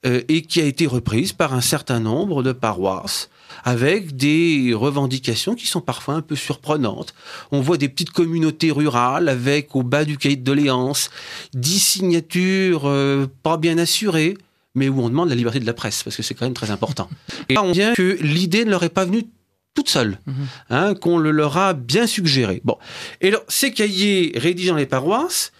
[0.04, 3.30] euh, et qui a été reprise par un certain nombre de paroisses
[3.62, 7.14] avec des revendications qui sont parfois un peu surprenantes.
[7.52, 11.10] On voit des petites communautés rurales avec au bas du cahier de doléances
[11.52, 14.36] dix signatures euh, pas bien assurées,
[14.74, 16.70] mais où on demande la liberté de la presse, parce que c'est quand même très
[16.70, 17.08] important.
[17.48, 19.26] Et là, on vient que l'idée ne leur est pas venue
[19.74, 20.46] toute seule, mhm.
[20.70, 22.60] hein, qu'on le leur a bien suggéré.
[22.64, 22.78] Bon,
[23.20, 25.52] et alors, ces cahiers rédigés dans les paroisses,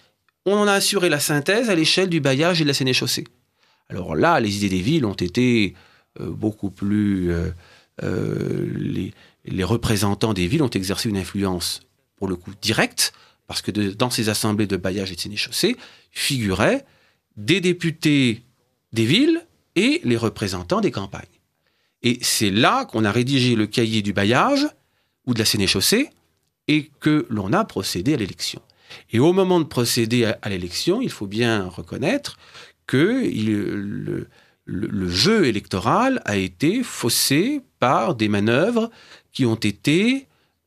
[0.47, 3.25] on en a assuré la synthèse à l'échelle du bailliage et de la Sénéchaussée.
[3.89, 5.75] Alors là, les idées des villes ont été
[6.21, 7.51] euh, beaucoup plus euh,
[8.03, 9.13] euh,
[9.45, 11.83] les, représentants des villes ont exercé une influence,
[12.17, 13.13] pour le coup, directe,
[13.47, 15.77] parce que dans ces assemblées de bailliage et de sénéchaussée
[16.11, 16.85] figuraient
[17.37, 18.43] des députés
[18.93, 21.23] des villes et les représentants des campagnes.
[22.03, 24.67] Et c'est là qu'on a rédigé le cahier du bailliage
[25.27, 26.11] ou de la sénéchaussée
[26.69, 28.63] et que l'on a procédé à l'élection.
[29.11, 32.39] Et au moment de procéder à, l'élection, il faut bien reconnaître
[32.87, 34.29] que le,
[34.65, 38.91] le, jeu électoral a été faussé par des manœuvres
[39.33, 40.27] qui ont été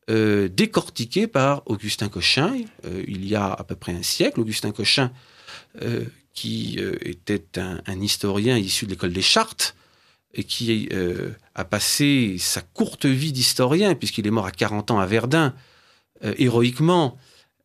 [0.10, 4.40] euh, décortiquées par Augustin Cochin euh, il y a à peu près un siècle.
[4.40, 5.12] Augustin Cochin,
[5.82, 9.76] euh, qui était un, un, historien issu de l'école des Chartes
[10.36, 10.88] et qui
[11.56, 15.56] a passé sa courte vie d'historien, puisqu'il est mort à 40 ans à Verdun,
[16.22, 17.18] héroïquement,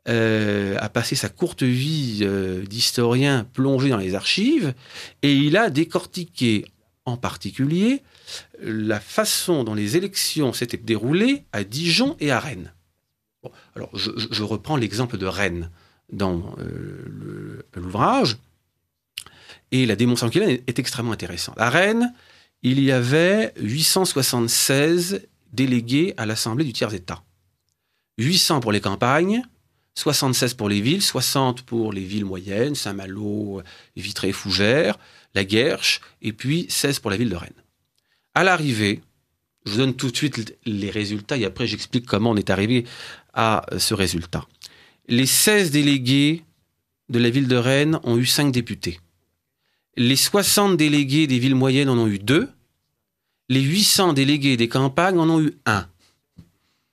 [0.09, 4.75] euh, a passé sa courte vie euh, d'historien plongé dans les archives
[5.23, 6.65] et il a décortiqué
[7.05, 8.03] en particulier
[8.61, 12.73] la façon dont les élections s'étaient déroulées à Dijon et à Rennes.
[13.77, 15.71] alors je, reprends l'exemple de Rennes
[16.11, 18.39] dans euh, l'ouvrage
[19.71, 21.55] et la démonstration qu'il a est extrêmement intéressante.
[21.59, 22.13] À Rennes,
[22.63, 27.23] il y avait 876 délégués à l'Assemblée du tiers-État.
[28.19, 29.43] 800 pour les campagnes,
[29.95, 33.63] 76 pour les villes, 60 pour les villes moyennes, Saint-Malo,
[33.97, 34.99] Vitré, Fougères,
[35.35, 37.51] la Guerche, et puis 16 pour la ville de Rennes.
[38.35, 39.03] À l'arrivée,
[39.67, 42.85] je vous donne tout de suite les résultats et après j'explique comment on est arrivé
[43.35, 44.47] à ce résultat.
[45.09, 46.43] Les 16 délégués
[47.09, 48.99] de la ville de Rennes ont eu 5 députés.
[49.97, 52.49] Les 60 délégués des villes moyennes en ont eu 2.
[53.51, 55.87] Les 800 délégués des campagnes en ont eu 1.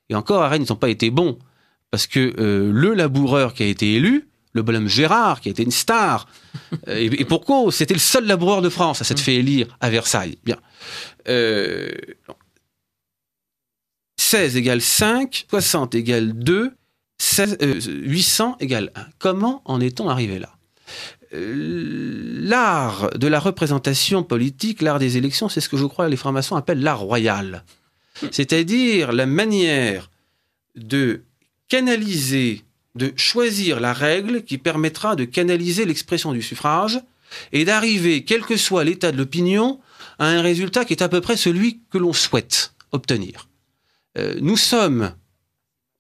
[0.10, 1.40] Et encore, à Rennes, ils n'ont pas été bons
[1.92, 5.64] parce que euh, le laboureur qui a été élu, le bonhomme Gérard, qui a été
[5.64, 6.28] une star,
[6.88, 10.38] euh, et, pourquoi C'était le seul laboureur de France à s'être fait élire à Versailles.
[10.44, 10.58] Bien.
[11.26, 11.36] 16
[14.56, 16.72] euh, égale 5, 60 égale 2,
[17.80, 19.06] 800 égale 1.
[19.18, 20.56] Comment en est-on arrivé là?
[21.32, 26.56] L'art de la représentation politique, l'art des élections, c'est ce que je crois les francs-maçons
[26.56, 27.64] appellent l'art royal.
[28.32, 30.10] C'est-à-dire la manière
[30.76, 31.24] de
[31.70, 32.64] canaliser,
[32.96, 37.00] de choisir la règle qui permettra de canaliser l'expression du suffrage
[37.54, 39.80] et d'arriver, quel que soit l'état de l'opinion,
[40.18, 43.48] à un résultat qui est à peu près celui que l'on souhaite obtenir.
[44.18, 45.14] Euh, nous sommes,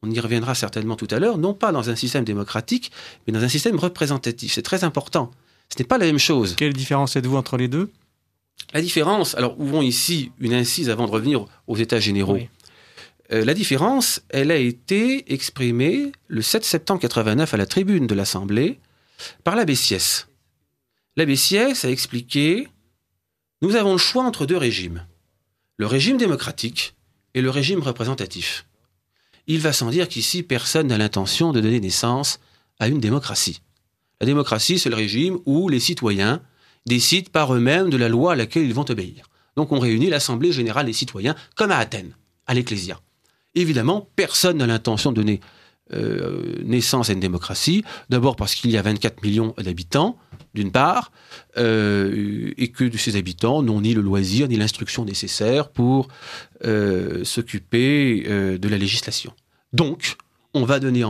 [0.02, 2.92] on y reviendra certainement tout à l'heure, non pas dans un système démocratique,
[3.26, 4.54] mais dans un système représentatif.
[4.54, 5.32] C'est très important.
[5.70, 6.56] Ce n'est pas la même chose.
[6.56, 7.92] Quelle différence êtes-vous entre les deux?
[8.74, 12.40] La différence, alors ouvrons ici une incise avant de revenir aux États généraux.
[13.32, 18.16] Euh, la différence, elle a été exprimée le 7 septembre 89 à la tribune de
[18.16, 18.80] l'Assemblée
[19.44, 20.28] par l'abbé Siès.
[21.16, 22.68] L'abbé Siès a expliqué
[23.62, 25.06] Nous avons le choix entre deux régimes,
[25.78, 26.96] le régime démocratique
[27.36, 28.66] et le régime représentatif.
[29.46, 32.40] Il va sans dire qu'ici, personne n'a l'intention de donner naissance
[32.80, 33.62] à une démocratie.
[34.22, 36.42] La démocratie, c'est le régime où les citoyens
[36.86, 39.26] décident par eux-mêmes de la loi à laquelle ils vont obéir.
[39.56, 42.16] Donc on réunit l'Assemblée générale des citoyens, comme à Athènes,
[42.48, 43.00] à l'Ecclésia.
[43.60, 45.42] Évidemment, personne n'a l'intention de donner
[45.92, 47.84] euh, naissance à une démocratie.
[48.10, 50.18] D'abord parce qu'il y a 24 millions d'habitants,
[50.54, 51.12] d'une part,
[51.58, 56.08] euh, et que ces habitants n'ont ni le loisir ni l'instruction nécessaire pour
[56.64, 59.34] euh, s'occuper de la législation.
[59.74, 60.16] Donc,
[60.54, 61.04] on va donner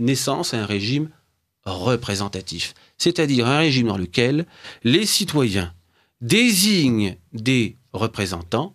[0.00, 1.08] naissance à un régime
[1.64, 4.46] représentatif, c'est-à-dire un régime dans lequel
[4.82, 5.72] les citoyens
[6.20, 8.74] désignent des représentants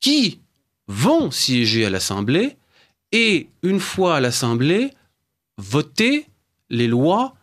[0.00, 0.40] qui
[0.88, 2.56] vont siéger à l'Assemblée
[3.12, 4.90] et, une fois à l'Assemblée,
[5.56, 6.26] voter
[6.70, 7.34] les lois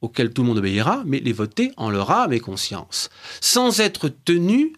[0.00, 3.10] auxquelles tout le monde obéira, mais les voter en leur âme et conscience,
[3.40, 4.72] sans être tenus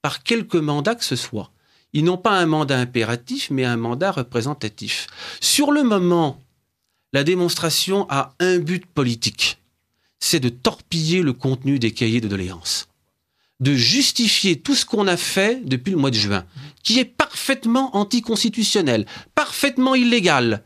[0.00, 1.50] par quelque mandat que ce soit.
[1.92, 5.08] Ils n'ont pas un mandat impératif, mais un mandat représentatif.
[5.40, 6.40] Sur le moment,
[7.12, 9.58] la démonstration a un but politique,
[10.20, 12.88] c'est de torpiller le contenu des cahiers de doléances
[13.62, 16.44] de justifier tout ce qu'on a fait depuis le mois de juin,
[16.82, 20.62] qui est parfaitement anticonstitutionnel, parfaitement illégal.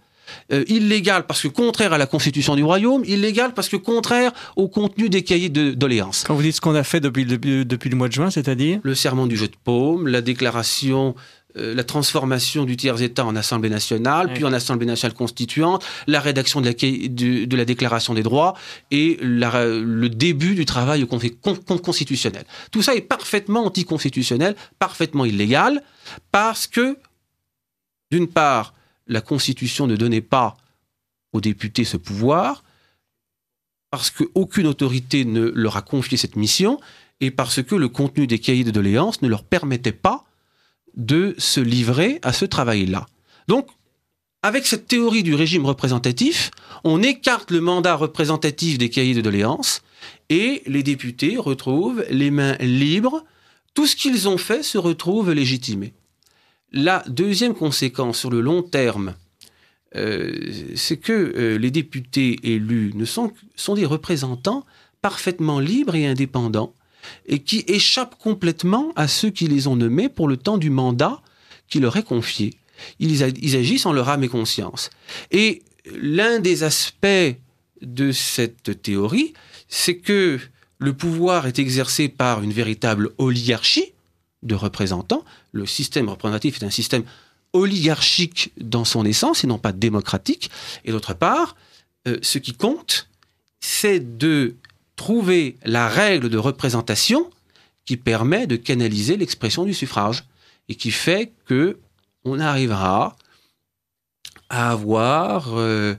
[0.52, 4.66] Euh, illégal parce que contraire à la constitution du royaume, illégal parce que contraire au
[4.66, 6.24] contenu des cahiers de doléances.
[6.26, 8.80] Quand vous dites ce qu'on a fait depuis, depuis, depuis, le mois de juin, c'est-à-dire?
[8.82, 11.14] Le serment du jeu de paume, la déclaration
[11.58, 16.60] euh, la transformation du tiers-État en Assemblée nationale, puis en Assemblée nationale constituante, la rédaction
[16.60, 18.54] de la, de, la Déclaration des droits
[18.90, 21.36] et le début du travail au Conseil
[21.82, 22.44] constitutionnel.
[22.70, 25.82] Tout ça est parfaitement anticonstitutionnel, parfaitement illégal,
[26.32, 26.98] parce que,
[28.10, 28.74] d'une part,
[29.06, 30.56] la Constitution ne donnait pas
[31.32, 32.64] aux députés ce pouvoir,
[33.90, 36.80] parce qu'aucune autorité ne leur a confié cette mission,
[37.20, 40.24] et parce que le contenu des cahiers de doléances ne leur permettait pas
[40.96, 43.06] de se livrer à ce travail-là.
[43.48, 43.68] Donc,
[44.42, 46.50] avec cette théorie du régime représentatif,
[46.84, 49.82] on écarte le mandat représentatif des cahiers de doléances
[50.28, 53.24] et les députés retrouvent les mains libres.
[53.74, 55.94] Tout ce qu'ils ont fait se retrouve légitimé.
[56.72, 59.14] La deuxième conséquence sur le long terme,
[59.96, 60.32] euh,
[60.74, 64.64] c'est que euh, les députés élus sont des représentants
[65.02, 66.72] parfaitement libres et indépendants
[67.26, 71.20] et qui échappent complètement à ceux qui les ont nommés pour le temps du mandat
[71.68, 72.54] qui leur est confié.
[72.98, 74.90] Ils, agissent en leur âme et conscience.
[75.30, 75.62] Et
[75.94, 77.36] l'un des aspects
[77.82, 79.32] de cette théorie,
[79.68, 80.38] c'est que
[80.78, 83.92] le pouvoir est exercé par une véritable oligarchie
[84.42, 85.24] de représentants.
[85.52, 87.04] Le système représentatif est un système
[87.52, 90.50] oligarchique dans son essence et non pas démocratique.
[90.84, 91.56] Et d'autre part,
[92.06, 93.08] euh, ce qui compte,
[93.60, 94.56] c'est de
[94.96, 97.30] trouver la règle de représentation
[97.84, 100.24] qui permet de canaliser l'expression du suffrage
[100.68, 101.78] et qui fait que
[102.24, 103.16] on arrivera
[104.48, 105.94] à avoir euh,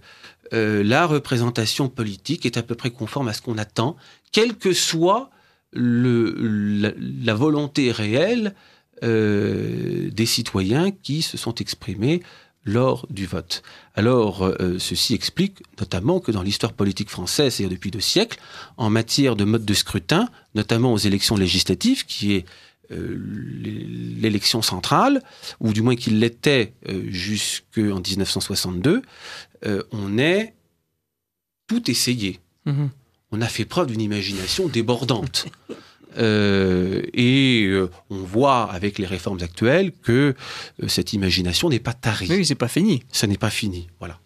[0.53, 3.95] euh, la représentation politique est à peu près conforme à ce qu'on attend,
[4.31, 5.29] quelle que soit
[5.73, 8.53] la, volonté réelle
[9.03, 12.23] euh, des citoyens qui se sont exprimés
[12.67, 13.63] lors du vote.
[13.95, 18.39] Alors, euh, ceci explique notamment que dans l'histoire politique française, c'est depuis deux siècles,
[18.75, 22.45] en matière de mode de scrutin, notamment aux élections législatives, qui est
[22.91, 23.17] euh,
[24.19, 25.23] l'élection centrale,
[25.59, 29.01] ou du moins qu'il l'était euh, jusqu'en 1962,
[29.91, 30.53] on est
[31.65, 32.39] tout essayé.
[32.67, 32.89] Mm-hmm.
[33.31, 35.47] On a fait preuve d'une imagination débordante.
[36.17, 40.35] Euh, et euh, on voit avec les réformes actuelles que
[40.81, 42.27] euh, cette imagination n'est pas tarie.
[42.29, 43.03] Oui, c'est pas fini.
[43.11, 44.19] Ça n'est pas fini, voilà.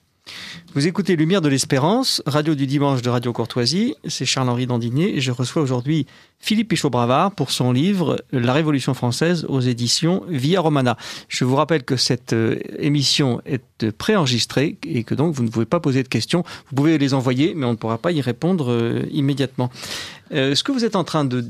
[0.74, 3.96] Vous écoutez Lumière de l'Espérance, radio du dimanche de Radio Courtoisie.
[4.08, 6.08] C'est Charles-Henri Dandinier et je reçois aujourd'hui
[6.42, 10.98] Philippe Pichot-Bravard pour son livre La Révolution française aux éditions Via Romana.
[11.30, 15.66] Je vous rappelle que cette euh, émission est préenregistrée et que donc vous ne pouvez
[15.66, 16.44] pas poser de questions.
[16.70, 19.70] Vous pouvez les envoyer, mais on ne pourra pas y répondre euh, immédiatement.
[20.34, 21.42] Euh, ce que vous êtes en train de,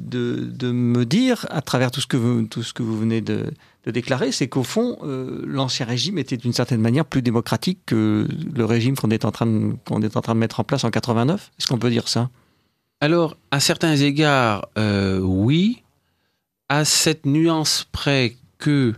[0.72, 3.46] me dire à travers tout ce que vous, venez de,
[3.86, 4.98] déclarer, c'est qu'au fond,
[5.46, 9.74] l'ancien régime était d'une certaine manière plus démocratique que le régime qu'on est, en train
[9.86, 12.30] qu'on est en train de mettre en place en 89 Est-ce qu'on peut dire ça?
[13.02, 15.82] Alors, à certains égards, euh, oui.
[16.70, 18.94] À cette nuance près que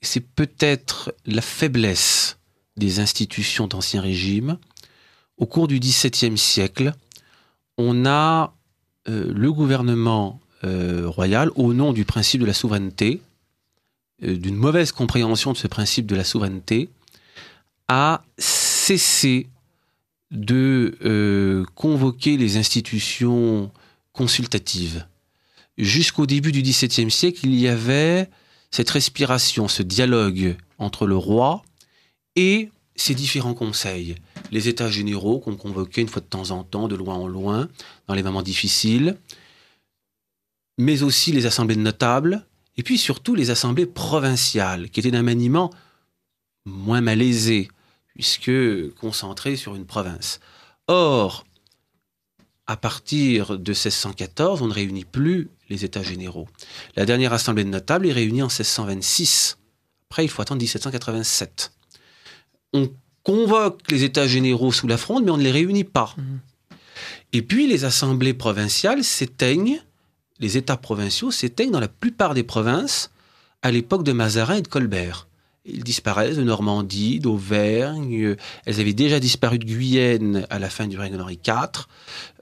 [0.00, 2.38] c'est peut-être la faiblesse
[2.76, 4.58] des institutions d'ancien régime.
[5.36, 6.92] Au cours du XVIIe siècle,
[7.78, 8.52] on a
[9.08, 13.20] euh, le gouvernement royal, au nom du principe de la souveraineté,
[14.22, 16.88] euh, d'une mauvaise compréhension de ce principe de la souveraineté,
[17.88, 19.48] a cessé
[20.30, 23.70] de euh, convoquer les institutions
[24.12, 25.06] consultatives.
[25.76, 28.30] Jusqu'au début du XVIIe siècle, il y avait
[28.70, 31.62] cette respiration, ce dialogue entre le roi
[32.36, 34.16] et ses différents conseils.
[34.50, 37.68] Les États généraux qu'on convoquait une fois de temps en temps, de loin en loin,
[38.06, 39.16] dans les moments difficiles,
[40.78, 42.46] mais aussi les assemblées de notables,
[42.76, 45.70] et puis surtout les assemblées provinciales, qui étaient d'un maniement
[46.64, 47.68] moins malaisé,
[48.14, 48.50] puisque
[49.00, 50.40] concentrées sur une province.
[50.86, 51.44] Or,
[52.66, 56.48] à partir de 1614, on ne réunit plus les États généraux.
[56.96, 59.58] La dernière assemblée de notables est réunie en 1626.
[60.10, 61.72] Après, il faut attendre 1787.
[62.72, 62.90] On
[63.22, 66.14] convoque les États généraux sous la fronde, mais on ne les réunit pas.
[66.16, 66.22] Mmh.
[67.32, 69.82] Et puis les assemblées provinciales s'éteignent,
[70.38, 73.10] les États provinciaux s'éteignent dans la plupart des provinces
[73.62, 75.26] à l'époque de Mazarin et de Colbert.
[75.66, 78.36] Ils disparaissent de Normandie, d'Auvergne.
[78.66, 81.86] Elles avaient déjà disparu de Guyenne à la fin du règne d'Henri IV.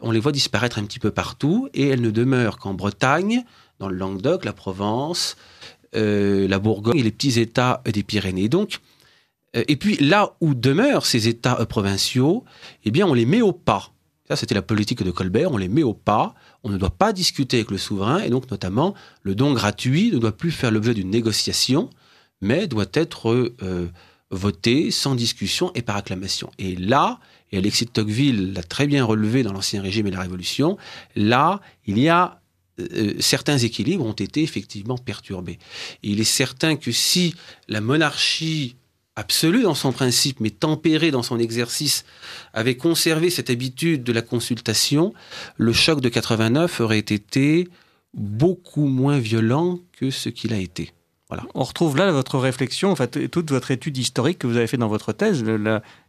[0.01, 3.45] On les voit disparaître un petit peu partout et elles ne demeurent qu'en Bretagne,
[3.79, 5.37] dans le Languedoc, la Provence,
[5.95, 8.49] euh, la Bourgogne et les petits États des Pyrénées.
[8.49, 8.81] Donc,
[9.57, 12.45] euh, et puis là où demeurent ces États euh, provinciaux,
[12.85, 13.93] eh bien, on les met au pas.
[14.27, 15.53] Ça, c'était la politique de Colbert.
[15.53, 16.35] On les met au pas.
[16.65, 20.19] On ne doit pas discuter avec le souverain et donc, notamment, le don gratuit ne
[20.19, 21.89] doit plus faire l'objet d'une négociation
[22.43, 23.91] mais doit être euh,
[24.31, 26.51] voté sans discussion et par acclamation.
[26.59, 27.21] Et là,
[27.51, 30.77] et Alexis de Tocqueville l'a très bien relevé dans l'Ancien Régime et la Révolution,
[31.17, 32.41] là, il y a
[32.81, 35.59] euh, certains équilibres ont été effectivement perturbés.
[36.03, 37.35] Il est certain que si
[37.69, 38.77] la monarchie
[39.15, 42.07] absolue dans son principe, mais tempérée dans son exercice,
[42.55, 45.13] avait conservé cette habitude de la consultation,
[45.59, 47.69] le choc de 89 aurait été
[48.15, 50.93] beaucoup moins violent que ce qu'il a été.
[51.55, 54.77] On retrouve là votre réflexion, en fait, toute votre étude historique que vous avez fait
[54.77, 55.45] dans votre thèse,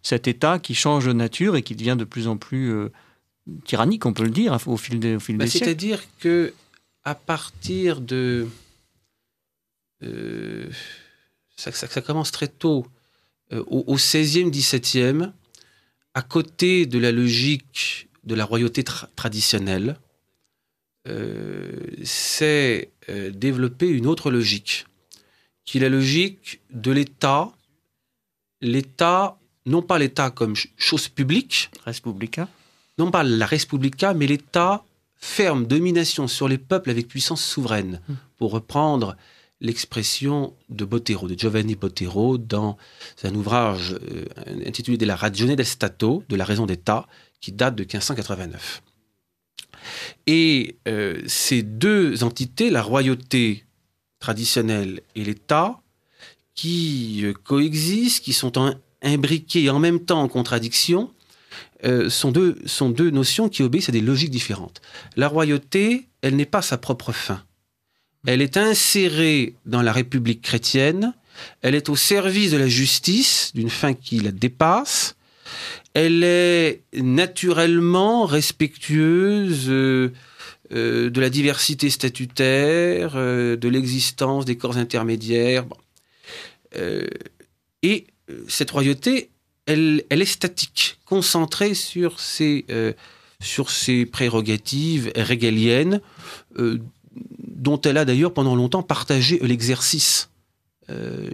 [0.01, 2.91] cet État qui change de nature et qui devient de plus en plus euh,
[3.65, 5.65] tyrannique, on peut le dire, au fil des, au fil bah, des siècles.
[5.65, 6.53] C'est-à-dire que
[7.03, 8.47] à partir de
[10.03, 10.69] euh,
[11.55, 12.87] ça, ça, commence très tôt,
[13.51, 15.31] euh, au, au, 16e, 17e,
[16.13, 19.97] à côté de la logique de la royauté traditionnelle,
[22.05, 22.89] c'est
[23.33, 24.85] développer une autre logique
[25.65, 27.51] qui est la logique de l'État.
[28.61, 32.47] L'État, non pas l'État comme chose publique, Respublica.
[32.97, 34.83] non pas la Respublica, mais l'État
[35.17, 38.13] ferme domination sur les peuples avec puissance souveraine, hmm.
[38.37, 39.15] pour reprendre
[39.61, 42.77] l'expression de Botero, de Giovanni Botero, dans
[43.23, 44.25] un ouvrage euh,
[44.65, 47.07] intitulé De la Ragione del Stato, de la raison d'État,
[47.39, 48.83] qui date de 1589.
[50.27, 53.63] Et euh, ces deux entités, la royauté
[54.23, 55.81] traditionnel et l'État
[56.55, 58.53] qui euh, coexistent, qui sont
[59.01, 61.11] imbriqués en même temps en contradiction,
[61.83, 64.81] euh, sont, deux, sont deux notions qui obéissent à des logiques différentes.
[65.17, 67.43] La royauté, elle n'est pas sa propre fin.
[68.25, 71.13] Elle est insérée dans la République chrétienne,
[71.61, 75.17] elle est au service de la justice, d'une fin qui la dépasse,
[75.93, 80.13] elle est naturellement respectueuse euh,
[80.73, 85.65] euh, de la diversité statutaire, euh, de l'existence des corps intermédiaires.
[86.75, 87.05] Euh,
[87.83, 88.07] et
[88.47, 89.29] cette royauté,
[89.67, 92.65] elle, elle, est statique, concentrée sur ses,
[93.41, 96.01] sur ses prérogatives régaliennes,
[96.57, 100.29] dont elle a d'ailleurs pendant longtemps partagé l'exercice.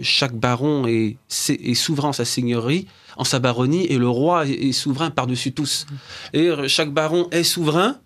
[0.02, 1.16] chaque baron est,
[1.48, 2.86] est, souverain sa seigneurie,
[3.16, 5.86] en sa baronnie, et le roi est souverain par-dessus tous.
[6.32, 8.00] Et chaque baron est souverain,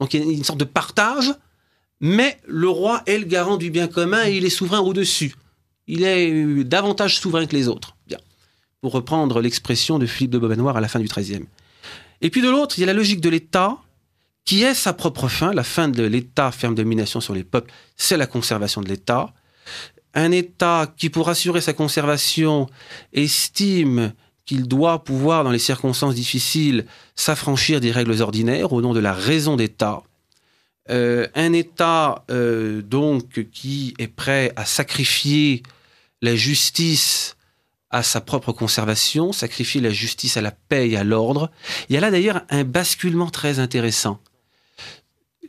[0.00, 1.32] donc il y a une sorte de partage,
[2.00, 5.34] mais le roi est le garant du bien commun et il est souverain au-dessus.
[5.86, 7.96] Il est euh, davantage souverain que les autres.
[8.06, 8.18] Bien.
[8.80, 11.46] Pour reprendre l'expression de Philippe de Beaumanoir à la fin du XIIIe.
[12.20, 13.78] Et puis de l'autre, il y a la logique de l'État,
[14.44, 15.52] qui est sa propre fin.
[15.52, 19.32] La fin de l'État ferme domination sur les peuples, c'est la conservation de l'État.
[20.14, 22.68] Un État qui, pour assurer sa conservation,
[23.12, 24.12] estime
[24.48, 26.86] qu'il doit pouvoir, dans les circonstances difficiles,
[27.16, 30.02] s'affranchir des règles ordinaires au nom de la raison d'État.
[30.88, 35.62] Euh, un État euh, donc qui est prêt à sacrifier
[36.22, 37.36] la justice
[37.90, 41.50] à sa propre conservation, sacrifier la justice à la paix et à l'ordre.
[41.90, 44.18] Il y a là d'ailleurs un basculement très intéressant.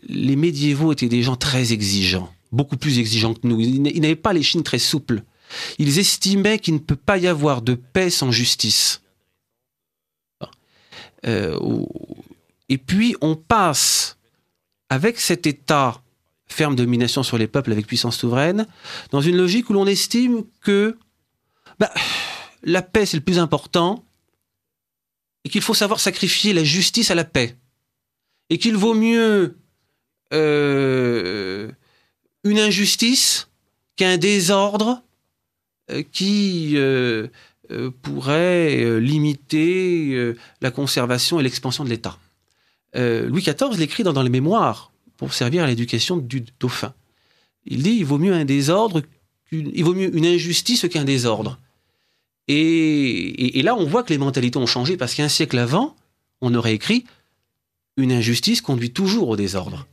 [0.10, 3.62] Les médiévaux étaient des gens très exigeants, beaucoup plus exigeants que nous.
[3.62, 5.24] Ils n'avaient pas les chines très souples.
[5.78, 9.02] Ils estimaient qu'il ne peut pas y avoir de paix sans justice.
[11.26, 11.60] Euh,
[12.70, 14.18] et puis on passe
[14.90, 16.02] avec cet État
[16.48, 18.68] ferme domination sur les peuples avec puissance souveraine,
[19.12, 20.98] dans une logique où l'on estime que
[21.78, 21.92] bah,
[22.64, 24.04] la paix c'est le plus important
[25.44, 27.56] et qu'il faut savoir sacrifier la justice à la paix
[28.50, 29.58] et qu'il vaut mieux
[30.34, 31.72] euh,
[32.44, 33.48] une injustice
[33.96, 35.04] qu'un désordre
[36.12, 37.28] qui euh,
[37.72, 42.18] euh, pourrait limiter la conservation et l'expansion de l'État.
[42.96, 46.94] Louis XIV l'écrit dans, les mémoires pour servir à l'éducation du dauphin.
[47.66, 49.04] Il dit il vaut mieux un désordre,
[49.52, 51.60] une injustice qu'un désordre.
[52.52, 55.96] Et, là, on voit que les mentalités ont changé parce qu'un siècle avant,
[56.42, 57.06] on aurait écrit
[57.96, 59.86] une injustice conduit toujours au désordre.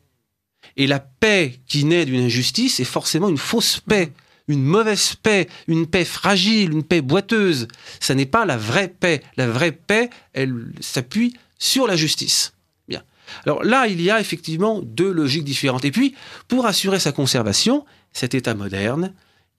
[0.78, 4.10] Et la paix qui naît d'une injustice est forcément une fausse paix
[4.48, 7.68] une mauvaise paix, une paix fragile, une paix boiteuse.
[8.00, 9.22] Ça n'est pas la vraie paix.
[9.36, 12.52] La vraie paix, elle s'appuie sur la justice.
[12.88, 13.02] Bien.
[13.44, 15.84] Alors là, il y a effectivement deux logiques différentes.
[15.84, 16.14] Et puis,
[16.48, 19.12] pour assurer sa conservation, cet État moderne,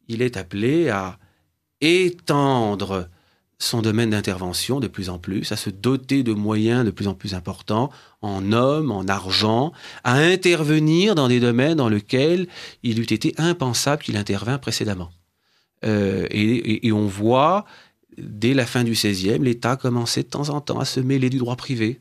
[0.08, 1.18] il est appelé à
[1.82, 3.10] étendre
[3.60, 7.14] son domaine d'intervention de plus en plus, à se doter de moyens de plus en
[7.14, 7.90] plus importants,
[8.22, 9.72] en hommes, en argent,
[10.04, 12.48] à intervenir dans des domaines dans lesquels
[12.84, 15.12] il eût été impensable qu'il intervint précédemment.
[15.86, 17.66] Euh, et, on voit,
[18.18, 21.38] dès la fin du XVIe, l'État commençait de temps en temps à se mêler du
[21.38, 22.00] droit privé.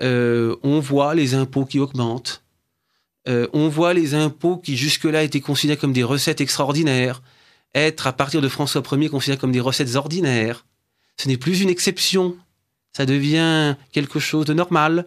[0.00, 2.42] Euh, on voit les impôts qui augmentent.
[3.28, 7.22] Euh, on voit les impôts qui jusque-là étaient considérés comme des recettes extraordinaires,
[7.74, 10.64] être à partir de François Ier considérés comme des recettes ordinaires.
[11.22, 12.36] Ce n'est plus une exception,
[12.92, 15.06] ça devient quelque chose de normal.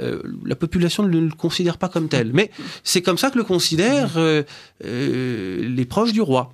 [0.00, 2.32] Euh, la population ne le considère pas comme tel.
[2.32, 2.50] Mais
[2.82, 4.42] c'est comme ça que le considèrent euh,
[4.84, 6.52] euh, les proches du roi.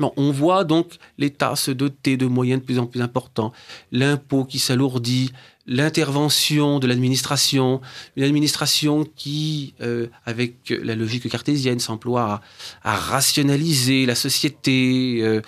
[0.00, 3.52] Bon, on voit donc l'État se doter de moyens de plus en plus importants,
[3.92, 5.30] l'impôt qui s'alourdit,
[5.66, 7.80] l'intervention de l'administration,
[8.16, 9.74] une administration qui,
[10.26, 12.42] avec la logique cartésienne, s'emploie
[12.82, 15.40] à, rationaliser la société,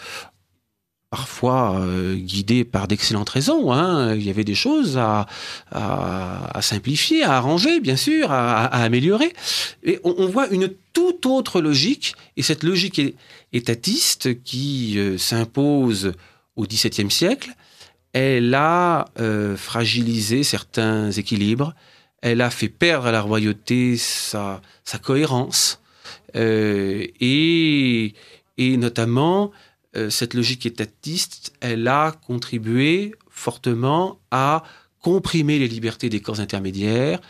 [1.11, 3.73] parfois euh, guidé par d'excellentes raisons.
[3.73, 4.15] Hein.
[4.15, 5.27] Il y avait des choses à,
[6.61, 9.33] simplifier, à arranger, bien sûr, à, améliorer.
[9.83, 13.01] Et on, voit une toute autre logique, et cette logique
[13.53, 16.13] étatiste qui euh, s'impose
[16.57, 17.51] au XVIIe siècle,
[18.13, 21.75] elle a euh, fragilisé certains équilibres,
[22.23, 24.61] elle a fait perdre à la royauté sa,
[25.03, 25.81] cohérence,
[26.35, 28.15] et,
[28.59, 29.70] et notamment euh,
[30.09, 34.63] cette logique étatiste, elle a contribué fortement à
[35.03, 37.21] comprimer les libertés des corps intermédiaires,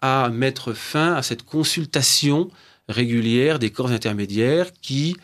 [0.00, 2.50] à mettre fin à cette consultation
[2.88, 5.16] régulière des corps intermédiaires qui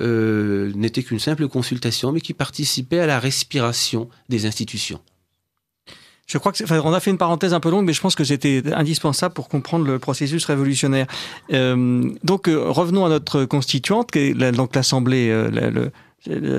[0.00, 5.00] euh, n'était qu'une simple consultation, mais qui participait à la respiration des institutions.
[6.26, 8.24] Je crois que on a fait une parenthèse un peu longue, mais je pense que
[8.24, 11.06] c'était indispensable pour comprendre le processus révolutionnaire.
[11.52, 15.92] Euh, donc revenons à notre constituante, qui est donc l'Assemblée, le,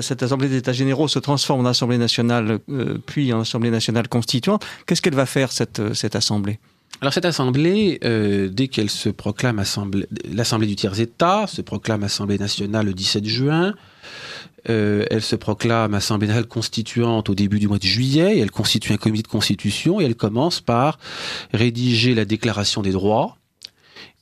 [0.00, 4.08] cette Assemblée des États généraux se transforme en Assemblée nationale, euh, puis en Assemblée nationale
[4.08, 4.64] constituante.
[4.86, 6.58] Qu'est-ce qu'elle va faire, cette, euh, cette Assemblée?
[7.02, 12.02] Alors cette assemblée, euh, dès qu'elle se proclame assemblée, l'assemblée du tiers État se proclame
[12.04, 13.74] assemblée nationale le 17 juin.
[14.64, 18.38] elle se proclame assemblée nationale constituante au début du mois de juillet.
[18.38, 20.98] elle constitue un comité de constitution et elle commence par
[21.52, 23.36] rédiger la déclaration des droits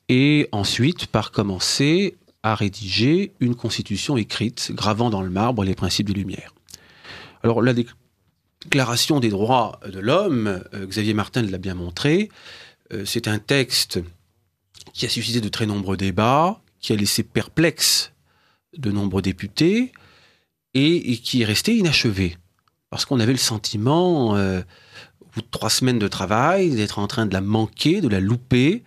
[0.09, 2.15] et ensuite par commencer
[2.45, 6.53] a rédigé une constitution écrite gravant dans le marbre les principes des Lumières.
[7.41, 12.29] Alors la déclaration des droits de l'homme, euh, Xavier Martin l'a bien montré,
[12.93, 13.99] euh, c'est un texte
[14.93, 18.13] qui a suscité de très nombreux débats, qui a laissé perplexe
[18.77, 19.91] de nombreux députés
[20.75, 22.37] et, qui est resté inachevé.
[22.91, 24.61] Parce qu'on avait le sentiment, euh,
[25.35, 28.83] bout de trois semaines de travail, d'être en train de la manquer, de la louper.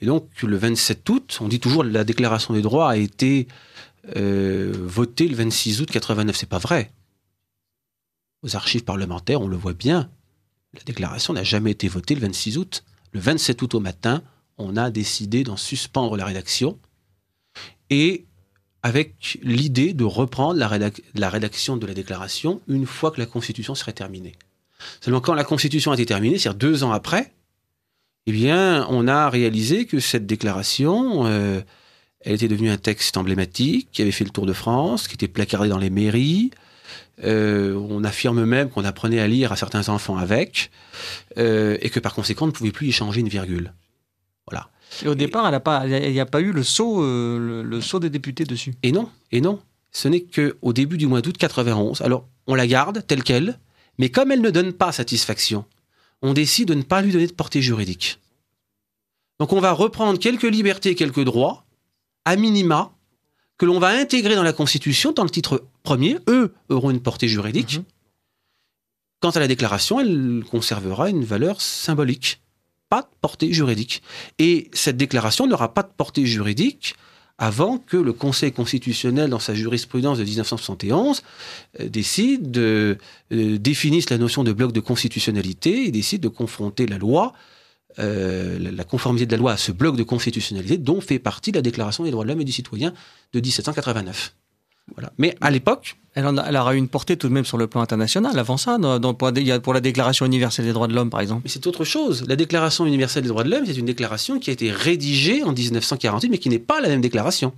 [0.00, 3.46] Et donc, le 27 août, on dit toujours la déclaration des droits a été
[4.16, 6.36] euh, votée le 26 août 89.
[6.36, 6.90] C'est pas vrai.
[8.42, 10.10] Aux archives parlementaires, on le voit bien.
[10.74, 12.84] La déclaration n'a jamais été votée le 26 août.
[13.12, 14.22] Le 27 août au matin,
[14.58, 16.78] on a décidé d'en suspendre la rédaction.
[17.90, 18.24] Et
[18.82, 20.58] avec l'idée de reprendre
[21.14, 24.34] la rédaction de la déclaration une fois que la Constitution serait terminée.
[25.00, 27.32] Seulement quand la Constitution a été terminée, c'est-à-dire deux ans après,
[28.26, 31.60] eh bien, on a réalisé que cette déclaration, euh,
[32.20, 35.28] elle était devenue un texte emblématique qui avait fait le tour de France, qui était
[35.28, 36.50] placardé dans les mairies.
[37.24, 40.70] Euh, on affirme même qu'on apprenait à lire à certains enfants avec,
[41.36, 43.72] euh, et que par conséquent, on ne pouvait plus y changer une virgule.
[44.46, 44.68] Voilà.
[45.04, 45.46] Et au départ,
[45.86, 48.74] il n'y a, pas eu le saut, le, le saut des députés dessus.
[48.82, 49.60] Et non, et non.
[49.90, 52.02] Ce n'est qu'au début du mois d'août 91.
[52.02, 53.58] Alors, on la garde telle qu'elle,
[53.98, 55.64] mais comme elle ne donne pas satisfaction,
[56.22, 58.18] on décide de ne pas lui donner de portée juridique.
[59.38, 61.64] Donc on va reprendre quelques libertés, quelques droits,
[62.24, 62.92] à minima,
[63.58, 66.18] que l'on va intégrer dans la Constitution dans le titre premier.
[66.28, 67.78] Eux auront une portée juridique.
[67.78, 67.84] Mhm.
[69.20, 72.40] Quant à la déclaration, elle conservera une valeur symbolique,
[72.88, 74.02] pas de portée juridique.
[74.38, 76.96] Et cette déclaration n'aura pas de portée juridique
[77.42, 81.22] avant que le Conseil constitutionnel, dans sa jurisprudence de 1971,
[81.80, 82.98] euh, décide de,
[83.32, 87.32] euh, définisse la notion de bloc de constitutionnalité et décide de confronter la loi,
[87.98, 91.62] euh, la conformité de la loi à ce bloc de constitutionnalité dont fait partie la
[91.62, 92.94] Déclaration des droits de l'homme et du citoyen
[93.32, 94.36] de 1789.
[94.94, 95.12] Voilà.
[95.18, 97.80] Mais à l'époque, elle, elle, aura eu une portée tout de même sur le plan
[97.80, 101.42] international avant ça, dans, pour, pour, la Déclaration universelle des droits de l'homme, par exemple.
[101.44, 102.24] Mais c'est autre chose.
[102.28, 105.52] La Déclaration universelle des droits de l'homme, c'est une déclaration qui a été rédigée en
[105.52, 107.54] 1948, mais qui n'est pas la même déclaration.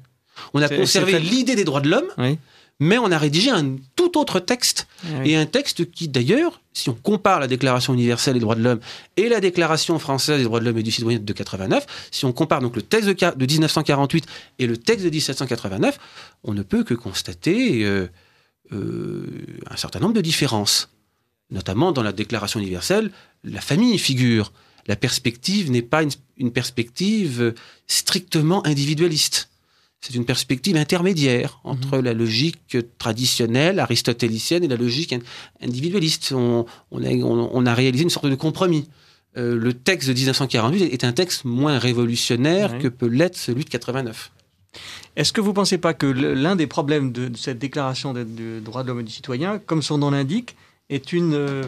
[0.53, 2.37] On a conservé l'idée des droits de l'homme,
[2.81, 4.87] mais on a rédigé un tout autre texte.
[5.05, 8.63] Ah Et un texte qui, d'ailleurs, si on compare la Déclaration universelle des droits de
[8.63, 8.81] l'homme
[9.17, 12.33] et la Déclaration française des droits de l'homme et du citoyen de 89, si on
[12.33, 14.27] compare donc le texte de, ca- de 1948
[14.59, 15.99] et le texte de 1789,
[16.43, 18.09] on ne peut que constater euh,
[18.73, 19.27] euh,
[19.71, 20.89] un certain nombre de différences.
[21.51, 23.11] Notamment dans la Déclaration universelle,
[23.45, 24.53] la famille figure.
[24.87, 27.55] La perspective n'est pas une, une perspective
[27.87, 29.49] strictement individualiste.
[30.07, 35.21] C'est une perspective intermédiaire entre la logique traditionnelle, aristotélicienne, et la logique in-
[35.63, 36.33] individualiste.
[36.37, 38.87] On, on a, on- on a réalisé une sorte de compromis.
[39.39, 43.71] Euh, le texte de 1948 est un texte moins révolutionnaire que peut l'être celui de
[43.71, 44.31] 89.
[45.17, 48.25] Est-ce que vous ne pensez pas que l'un des problèmes de, de cette déclaration des
[48.27, 50.55] de droits de l'homme et du citoyen, comme son nom l'indique,
[50.91, 51.63] est une euh,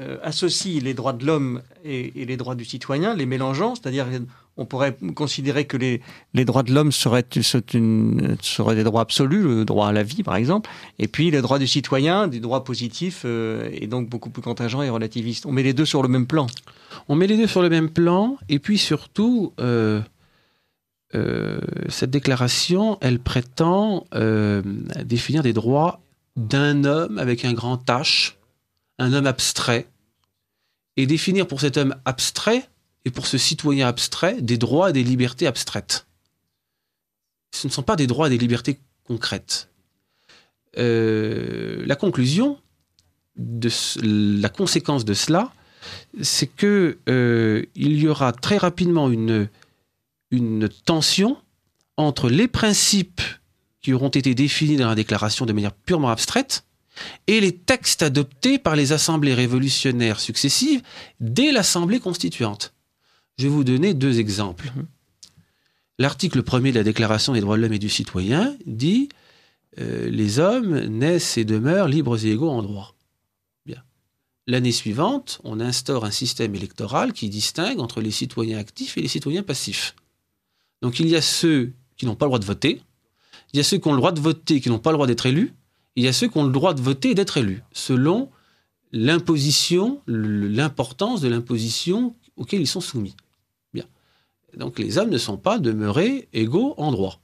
[0.00, 4.06] euh, associe les droits de l'homme et, et les droits du citoyen, les mélangeant, c'est-à-dire
[4.56, 6.00] on pourrait considérer que les,
[6.44, 11.08] droits de l'homme seraient, des droits absolus, le droit à la vie par exemple, et
[11.08, 14.90] puis les droits du citoyen, des droits positifs euh, et donc beaucoup plus contingents et
[14.90, 15.46] relativistes.
[15.46, 16.46] On met les deux sur le même plan.
[17.08, 20.00] On met les deux sur le même plan, et puis surtout, euh,
[21.14, 24.06] euh, cette déclaration, elle prétend
[25.04, 26.00] définir des droits
[26.36, 28.34] d'un homme avec un grand H,
[28.98, 29.86] un homme abstrait,
[30.96, 32.66] et définir pour cet homme abstrait
[33.06, 36.06] et pour ce citoyen abstrait des droits et des libertés abstraites.
[37.52, 39.70] Ce ne sont pas des droits et des libertés concrètes.
[40.76, 42.58] Euh, la conclusion,
[43.36, 45.52] la conséquence de cela,
[46.20, 51.38] c'est que euh, y aura très rapidement une tension
[51.96, 53.22] entre les principes
[53.80, 56.64] qui auront été définis dans la déclaration de manière purement abstraite
[57.28, 60.82] et les textes adoptés par les assemblées révolutionnaires successives
[61.20, 62.72] dès l'Assemblée constituante.
[63.38, 64.72] Je vais vous donner deux exemples.
[65.98, 69.10] L'article 1er de la Déclaration des droits de l'homme et du citoyen dit
[69.78, 72.94] euh, Les hommes naissent et demeurent libres et égaux en droit.
[73.66, 73.82] Bien.
[74.46, 79.08] L'année suivante, on instaure un système électoral qui distingue entre les citoyens actifs et les
[79.08, 79.94] citoyens passifs.
[80.80, 82.80] Donc il y a ceux qui n'ont pas le droit de voter,
[83.52, 84.96] il y a ceux qui ont le droit de voter et qui n'ont pas le
[84.96, 85.52] droit d'être élus,
[85.94, 88.30] il y a ceux qui ont le droit de voter et d'être élus, selon
[88.92, 93.14] l'imposition, l'importance de l'imposition auquel ils sont soumis.
[94.56, 97.20] Donc les hommes ne sont pas demeurés égaux en droit.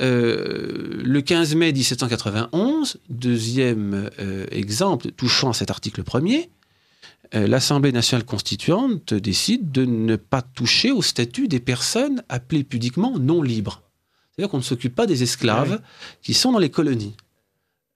[0.00, 6.50] Euh, le 15 mai 1791, deuxième euh, exemple touchant à cet article premier,
[7.34, 13.18] euh, l'Assemblée nationale constituante décide de ne pas toucher au statut des personnes appelées pudiquement
[13.18, 13.82] non libres.
[14.30, 15.78] C'est-à-dire qu'on ne s'occupe pas des esclaves Ouais.
[16.22, 17.14] qui sont dans les colonies.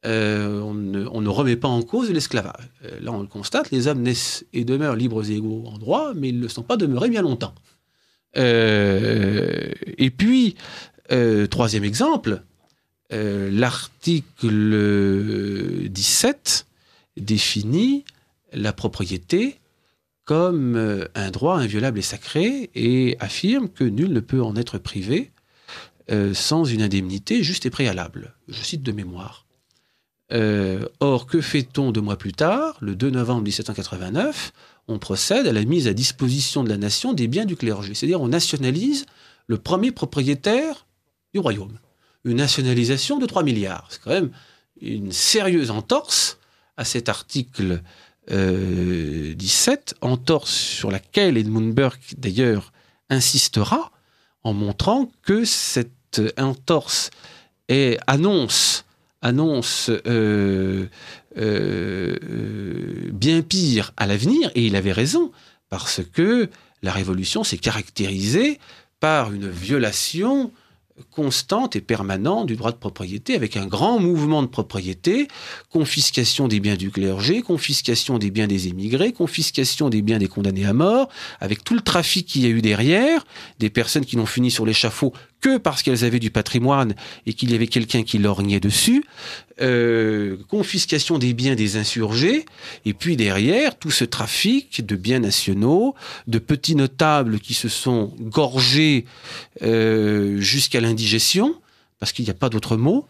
[0.05, 2.69] On, ne, on ne remet pas en cause l'esclavage.
[3.01, 6.31] Là, on le constate, les hommes naissent et demeurent libres et égaux en droit, mais
[6.31, 7.55] ils ne le sont pas demeurés bien longtemps.
[8.37, 10.57] Euh, et puis,
[11.11, 12.43] euh, troisième exemple,
[13.13, 14.59] euh, l'article
[15.89, 16.67] 17
[17.17, 18.05] définit
[18.53, 19.59] la propriété
[20.25, 25.31] comme un droit inviolable et sacré et affirme que nul ne peut en être privé
[26.33, 28.35] sans une indemnité juste et préalable.
[28.49, 29.47] Je cite de mémoire.
[31.01, 34.53] Or, que fait-on deux mois plus tard, le 2 novembre 1789
[34.89, 37.95] On procède à la mise à disposition de la nation des biens du clergé.
[37.95, 39.07] C'est-à-dire, on nationalise
[39.47, 40.87] le premier propriétaire
[41.33, 41.79] du royaume.
[42.25, 43.89] Une nationalisation de 3 milliards.
[43.91, 44.31] C'est quand même
[44.81, 46.39] une sérieuse entorse
[46.77, 47.83] à cet article
[48.31, 52.73] euh, 17, entorse sur laquelle Edmund Burke, d'ailleurs,
[53.11, 53.91] insistera
[54.45, 57.11] en montrant que cette entorse
[57.69, 58.85] est, annonce,
[59.23, 60.87] annonce euh,
[61.39, 65.33] euh, euh, bien pire à l'avenir, et il avait raison,
[65.71, 66.51] parce que
[66.83, 68.59] la Révolution s'est caractérisée
[69.01, 70.53] par une violation
[71.11, 75.29] constante et permanente du droit de propriété, avec un grand mouvement de propriété,
[75.71, 80.67] confiscation des biens du clergé, confiscation des biens des émigrés, confiscation des biens des condamnés
[80.67, 81.09] à mort,
[81.41, 83.25] avec tout le trafic qu'il y a eu derrière,
[83.59, 86.95] des personnes qui n'ont fini sur l'échafaud que parce qu'elles avaient du patrimoine
[87.27, 89.05] et qu'il y avait quelqu'un qui lorgnait dessus,
[89.63, 92.45] euh, confiscation des biens des insurgés,
[92.85, 95.95] et puis derrière, tout ce trafic de biens nationaux,
[96.27, 99.05] de petits notables qui se sont gorgés
[99.63, 101.55] euh, jusqu'à l'indigestion,
[102.03, 103.07] parce qu'il n'y a pas d'autre mot.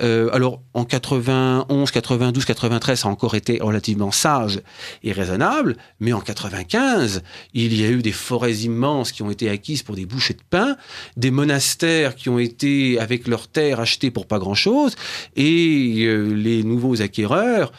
[0.00, 4.60] Euh, alors, en 91, 92, 93, ça a encore été relativement sage
[5.04, 7.22] et raisonnable, mais en 95,
[7.54, 10.42] il y a eu des forêts immenses qui ont été acquises pour des bouchées de
[10.50, 10.76] pain,
[11.16, 14.96] des monastères qui ont été, avec leurs terres, achetées pour pas grand-chose,
[15.36, 17.70] et euh, les nouveaux acquéreurs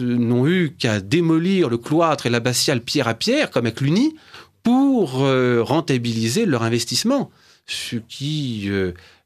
[0.00, 4.16] n'ont eu qu'à démolir le cloître et l'abbatiale pierre à pierre, comme à Cluny,
[4.64, 7.30] pour euh, rentabiliser leur investissement.
[7.68, 8.68] Ce qui,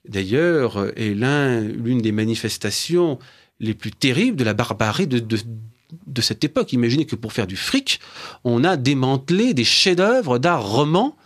[0.09, 3.19] d'ailleurs, est l'une des manifestations
[3.61, 6.73] les plus terribles de la barbarie de, cette époque.
[6.73, 8.01] Imaginez que pour faire du fric,
[8.45, 11.17] on a démantelé des chefs-d'œuvre d'art roman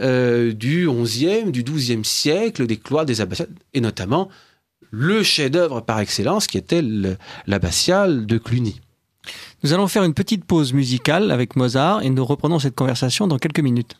[0.00, 4.28] euh, du XIe, du XIIe siècle, des cloîtres, des abbatiales, et notamment
[4.90, 6.82] le chef-d'œuvre par excellence qui était
[7.46, 8.80] l'abbatiale de Cluny.
[9.62, 13.38] Nous allons faire une petite pause musicale avec Mozart et nous reprenons cette conversation dans
[13.38, 13.96] quelques minutes.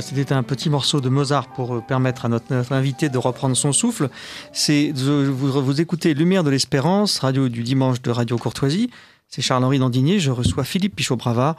[0.00, 3.72] C'était un petit morceau de Mozart pour euh, permettre à notre, invité de reprendre son
[3.72, 4.08] souffle.
[4.52, 8.90] C'est vous, écoutez Lumière de l'Espérance, radio du dimanche de Radio Courtoisie.
[9.28, 10.18] C'est Charles-Henri Dandigné.
[10.18, 11.56] Je reçois Philippe Pichot-Bravard,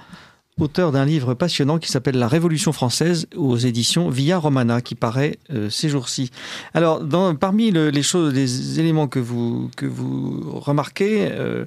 [0.59, 5.37] auteur d'un livre passionnant qui s'appelle La Révolution française aux éditions Via Romana, qui paraît
[5.51, 6.31] euh, ces jours-ci.
[6.73, 7.01] Alors,
[7.39, 11.65] parmi les éléments que vous que vous remarquez, euh,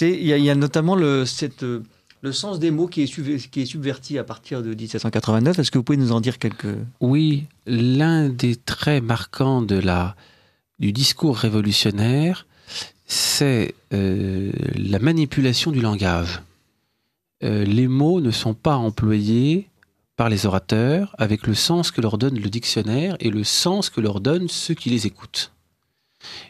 [0.00, 1.64] il y, a notamment cette
[2.22, 5.58] le sens des mots qui est, subverti à partir de 1789.
[5.58, 6.76] Est-ce que vous pouvez nous en dire quelques...
[7.00, 12.46] Oui, l'un des traits marquants du discours révolutionnaire,
[13.06, 16.42] c'est euh, la manipulation du langage.
[17.44, 19.68] Euh, les mots ne sont pas employés
[20.16, 24.00] par les orateurs avec le sens que leur donne le dictionnaire et le sens que
[24.00, 25.52] leur donnent ceux qui les écoutent.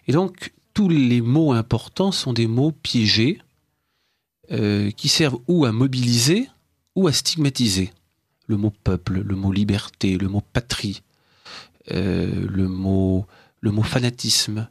[0.07, 3.41] Et donc, tous les mots importants sont des mots piégés
[4.53, 6.49] euh, qui servent ou à mobiliser
[6.95, 7.93] ou à stigmatiser.
[8.47, 11.03] Le mot peuple, le mot liberté, le mot patrie,
[11.93, 13.27] euh, le, mot,
[13.61, 14.69] le mot fanatisme.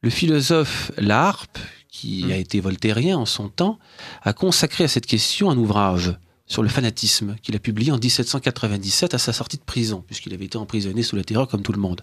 [0.00, 1.58] Le philosophe Larpe,
[1.88, 3.78] qui a été voltairien en son temps,
[4.22, 6.16] a consacré à cette question un ouvrage
[6.46, 10.46] sur le fanatisme qu'il a publié en 1797 à sa sortie de prison, puisqu'il avait
[10.46, 12.00] été emprisonné sous la terreur comme tout le monde.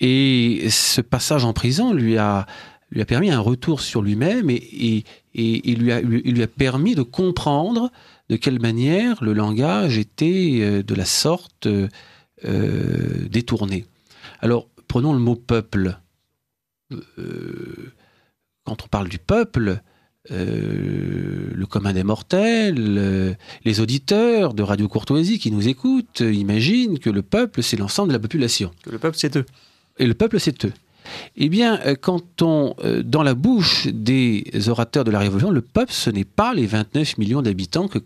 [0.00, 2.46] Et ce passage en prison lui a,
[2.90, 5.04] lui a permis un retour sur lui-même et,
[5.36, 7.90] il, lui a, lui a permis de comprendre
[8.28, 13.86] de quelle manière le langage était euh, de la sorte euh, détourné.
[14.40, 15.98] Alors, prenons le mot peuple.
[16.92, 17.92] Euh,
[18.64, 19.80] quand on parle du peuple,
[20.28, 27.22] le commun des mortels, les auditeurs de Radio Courtoisie qui nous écoutent imaginent que le
[27.22, 28.72] peuple, c'est l'ensemble de la population.
[28.82, 29.46] Que le peuple, c'est eux.
[29.98, 30.72] Et le peuple, c'est eux.
[31.36, 35.62] Eh bien, euh, quand on, euh, dans la bouche des orateurs de la Révolution, le
[35.62, 37.98] peuple, ce n'est pas les 29 millions d'habitants que,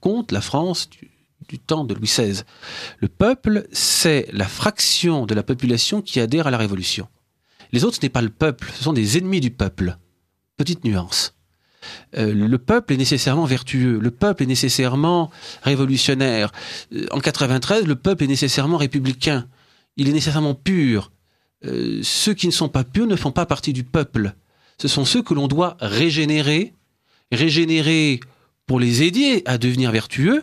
[0.00, 0.88] compte la France
[1.48, 2.42] du, temps de Louis XVI.
[2.98, 7.08] Le peuple, c'est la fraction de la population qui adhère à la Révolution.
[7.72, 9.96] Les autres, ce n'est pas le peuple, ce sont des ennemis du peuple.
[10.56, 11.34] Petite nuance.
[12.16, 15.30] Euh, le peuple est nécessairement vertueux, le peuple est nécessairement
[15.62, 16.52] révolutionnaire.
[17.10, 19.46] en 93, le peuple est nécessairement républicain,
[19.96, 21.10] il est nécessairement pur,
[21.66, 24.34] euh, ceux qui ne sont pas purs ne font pas partie du peuple.
[24.78, 26.74] Ce sont ceux que l'on doit régénérer,
[27.32, 28.20] régénérer
[28.66, 30.42] pour les aider à devenir vertueux,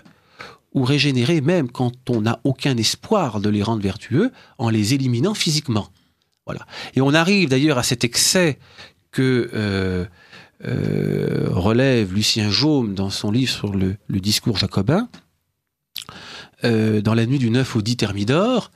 [0.73, 5.33] ou régénérer même quand on n'a aucun espoir de les rendre vertueux en les éliminant
[5.33, 5.89] physiquement.
[6.45, 6.67] Voilà.
[6.95, 8.59] Et on arrive d'ailleurs à cet excès
[9.11, 10.05] que euh,
[10.65, 15.09] euh, relève Lucien Jaume dans son livre sur le, discours jacobin,
[16.63, 18.71] dans la nuit du 9 au 10 Thermidor,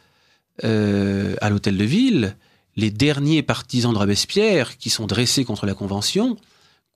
[0.63, 2.35] euh, à l'hôtel de ville,
[2.75, 6.37] les derniers partisans de Robespierre qui sont dressés contre la Convention,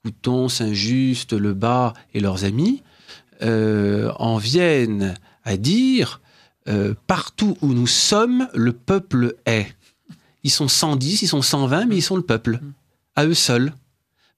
[0.04, 2.84] Couton, Saint-Just, Lebas et leurs amis,
[3.42, 6.22] euh, en viennent à dire
[6.68, 9.76] euh, partout où nous sommes, le peuple est.
[10.44, 12.60] Ils sont 110, ils sont 120, mais ils sont le peuple,
[13.16, 13.74] à eux seuls.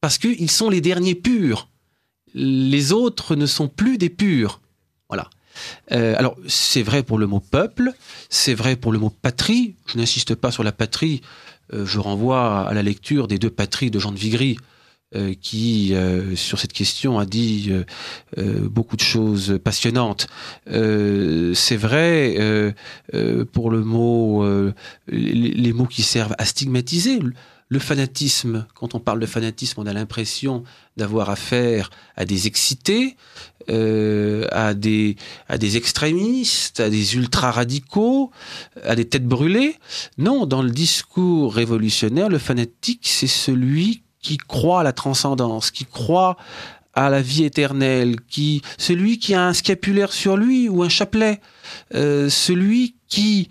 [0.02, 1.70] Parce qu'ils sont les derniers purs.
[2.34, 4.62] Les autres ne sont plus des purs.
[5.92, 7.92] Euh, alors, c'est vrai pour le mot peuple,
[8.30, 9.76] c'est vrai pour le mot patrie.
[9.86, 11.22] Je n'insiste pas sur la patrie.
[11.74, 14.58] Euh, je renvoie à la lecture des deux patries de Jean de Vigry,
[15.16, 15.94] euh, qui,
[16.36, 17.72] sur cette question, a dit
[18.38, 20.28] beaucoup de choses passionnantes.
[20.66, 22.76] c'est vrai
[23.52, 24.46] pour le mot,
[25.08, 27.20] les, mots qui servent à stigmatiser
[27.70, 30.64] le fanatisme, quand on parle de fanatisme, on a l'impression
[30.96, 33.18] d'avoir affaire à des excités,
[33.70, 35.16] euh, à, des,
[35.48, 38.32] à des extrémistes, à des ultra-radicaux,
[38.84, 39.76] à des têtes brûlées.
[40.18, 45.86] Non, dans le discours révolutionnaire, le fanatique, c'est celui qui croit à la transcendance, qui
[45.86, 46.38] croit
[46.94, 51.40] à la vie éternelle, qui, celui qui a un scapulaire sur lui ou un chapelet,
[51.94, 53.50] euh, celui qui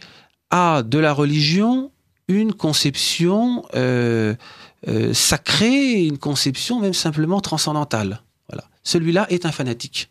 [0.51, 1.93] a de la religion
[2.29, 4.35] une conception euh,
[4.89, 8.21] euh, sacrée, une conception même simplement transcendantale.
[8.87, 10.11] Celui-là est un fanatique.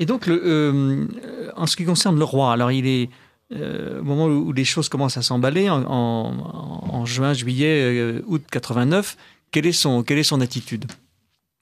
[0.00, 1.06] Et donc, le, euh,
[1.54, 3.08] en ce qui concerne le roi, alors il est
[3.52, 9.16] au moment où les choses commencent à s'emballer, en, juin, juillet, août 89,
[9.50, 10.84] quelle est son, quelle est son attitude?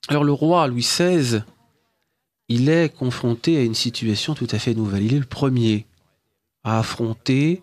[0.07, 1.41] Alors le roi Louis XVI,
[2.47, 5.03] il est confronté à une situation tout à fait nouvelle.
[5.03, 5.87] Il est le premier
[6.63, 7.61] à affronter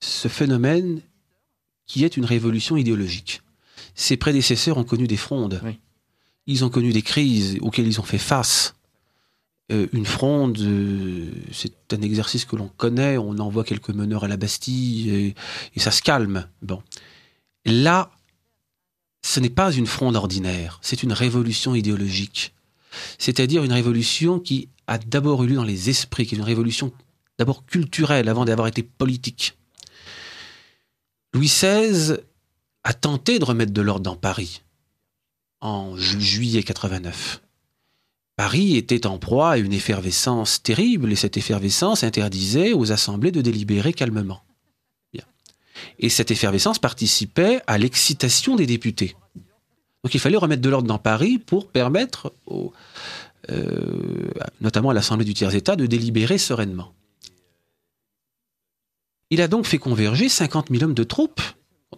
[0.00, 1.00] ce phénomène
[1.86, 3.42] qui est une révolution idéologique.
[3.96, 5.60] Ses prédécesseurs ont connu des frondes.
[6.46, 8.76] Ils ont connu des crises auxquelles ils ont fait face.
[9.72, 13.16] Euh, une fronde, euh, c'est un exercice que l'on connaît.
[13.18, 15.34] On envoie quelques meneurs à la Bastille
[15.74, 16.46] et, ça se calme.
[16.62, 16.82] Bon.
[17.64, 18.12] Là,
[19.22, 20.78] ce n'est pas une fronde ordinaire.
[20.82, 22.52] C'est une révolution idéologique.
[23.18, 26.92] c'est-à-dire une révolution qui a d'abord eu lieu dans les esprits, qui est une révolution
[27.38, 29.58] d'abord culturelle avant d'avoir été politique.
[31.34, 32.18] Louis XVI
[32.86, 34.62] a tenté de remettre de l'ordre dans Paris
[35.60, 37.42] en juillet 89.
[38.36, 43.40] Paris était en proie à une effervescence terrible et cette effervescence interdisait aux assemblées de
[43.42, 44.40] délibérer calmement.
[45.98, 49.16] Et cette effervescence participait à l'excitation des députés.
[50.04, 52.32] Donc il fallait remettre de l'ordre dans Paris pour permettre,
[53.50, 54.30] euh,
[54.60, 56.94] notamment à l'Assemblée du tiers-État, de délibérer sereinement.
[59.30, 61.42] Il a donc fait converger 50 000 hommes de troupes.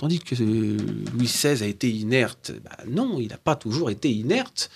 [0.02, 4.10] On dit que Louis XVI a été inerte, bah non, il n'a pas toujours été
[4.10, 4.70] inerte.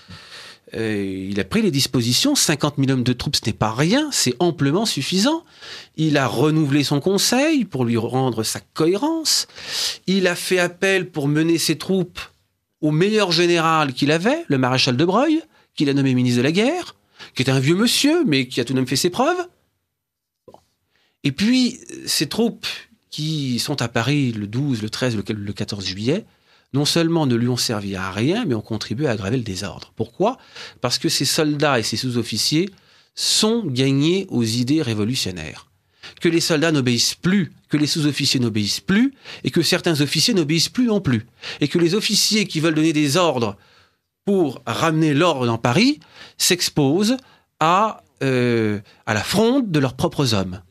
[0.75, 2.35] Euh, il a pris les dispositions.
[2.35, 5.45] 50 000 hommes de troupes, ce n'est pas rien, c'est amplement suffisant.
[5.97, 9.47] Il a renouvelé son conseil pour lui rendre sa cohérence.
[10.07, 12.21] Il a fait appel pour mener ses troupes
[12.81, 15.43] au meilleur général qu'il avait, le maréchal de Breuil,
[15.75, 16.97] qu'il a nommé ministre de la guerre,
[17.35, 19.47] qui était un vieux monsieur, mais qui a tout de même fait ses preuves.
[21.25, 22.67] Et puis, ces troupes
[23.13, 26.25] qui sont à Paris le 12, le 13, le 14 juillet,
[26.73, 29.93] non seulement ne lui ont servi à rien, mais ont contribué à aggraver le désordre.
[29.95, 30.39] Pourquoi?
[30.81, 32.71] Parce que ces soldats et ces sous-officiers
[33.15, 35.69] sont gagnés aux idées révolutionnaires.
[36.21, 39.13] Que les soldats n'obéissent plus, que les sous-officiers n'obéissent plus,
[39.45, 41.27] et que certains officiers n'obéissent plus non plus.
[41.61, 43.57] Et que les officiers qui veulent donner des ordres
[44.25, 46.01] pour ramener l'ordre dans Paris
[46.39, 47.19] s'exposent
[47.61, 50.63] à, euh, la fronde de leurs propres hommes.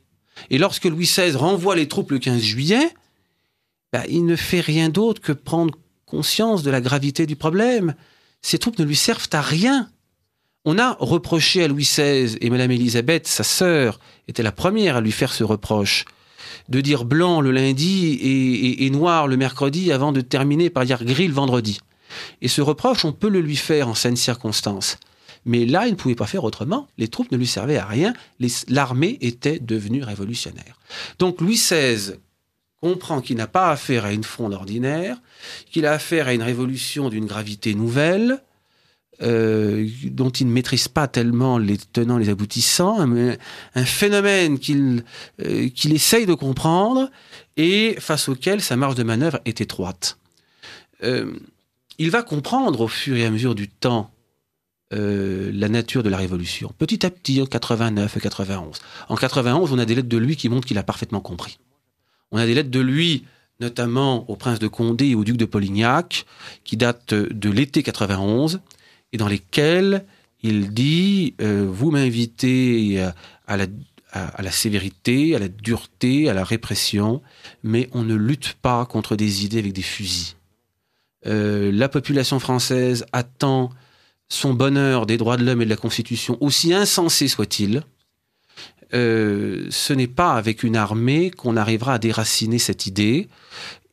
[0.49, 2.93] Et lorsque Louis XVI renvoie les troupes le 15 juillet,
[3.93, 7.95] bah, il ne fait rien d'autre que prendre conscience de la gravité du problème.
[8.41, 9.89] Ces troupes ne lui servent à rien.
[10.65, 15.01] On a reproché à Louis XVI, et Madame Élisabeth, sa sœur, était la première à
[15.01, 16.05] lui faire ce reproche,
[16.69, 18.19] de dire blanc le lundi
[18.79, 21.79] et, noir le mercredi avant de terminer par dire gris le vendredi.
[22.41, 24.97] Et ce reproche, on peut le lui faire en scène circonstance.
[25.45, 26.87] Mais là, il ne pouvait pas faire autrement.
[26.97, 28.13] Les troupes ne lui servaient à rien.
[28.67, 30.79] L'armée était devenue révolutionnaire.
[31.19, 32.13] Donc Louis XVI
[32.81, 35.17] comprend qu'il n'a pas affaire à une fronde ordinaire,
[35.71, 38.41] qu'il a affaire à une révolution d'une gravité nouvelle,
[39.21, 45.03] euh, dont il ne maîtrise pas tellement les tenants, les aboutissants, un phénomène qu'il
[45.43, 47.11] euh, qu'il essaye de comprendre
[47.55, 50.17] et face auquel sa marge de manœuvre est étroite.
[51.03, 51.33] Euh,
[51.99, 54.11] il va comprendre au fur et à mesure du temps
[54.91, 56.73] la nature de la révolution.
[56.77, 58.79] Petit à petit, en 89 et 91.
[59.09, 61.59] En 91, on a des lettres de lui qui montrent qu'il a parfaitement compris.
[62.31, 63.25] On a des lettres de lui,
[63.59, 66.25] notamment au prince de Condé et au duc de Polignac,
[66.63, 68.59] qui datent de l'été 91,
[69.13, 70.05] et dans lesquelles
[70.43, 73.01] il dit euh, Vous m'invitez
[73.47, 73.67] à la,
[74.11, 77.21] à, la sévérité, à la dureté, à la répression,
[77.63, 80.35] mais on ne lutte pas contre des idées avec des fusils.
[81.27, 83.69] Euh, la population française attend
[84.31, 87.83] son bonheur des droits de l'homme et de la Constitution, aussi insensé soit-il,
[88.93, 93.27] euh, ce n'est pas avec une armée qu'on arrivera à déraciner cette idée.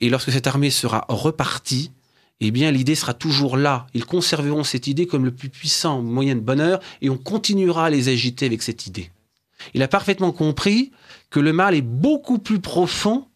[0.00, 1.90] Et lorsque cette armée sera repartie,
[2.38, 3.88] eh bien, l'idée sera toujours là.
[3.94, 7.90] Ils conserveront cette idée comme le plus puissant moyen de bonheur et on continuera à
[7.90, 9.10] les agiter avec cette idée.
[9.74, 10.92] Il a parfaitement compris
[11.30, 13.26] que le mal est beaucoup plus profond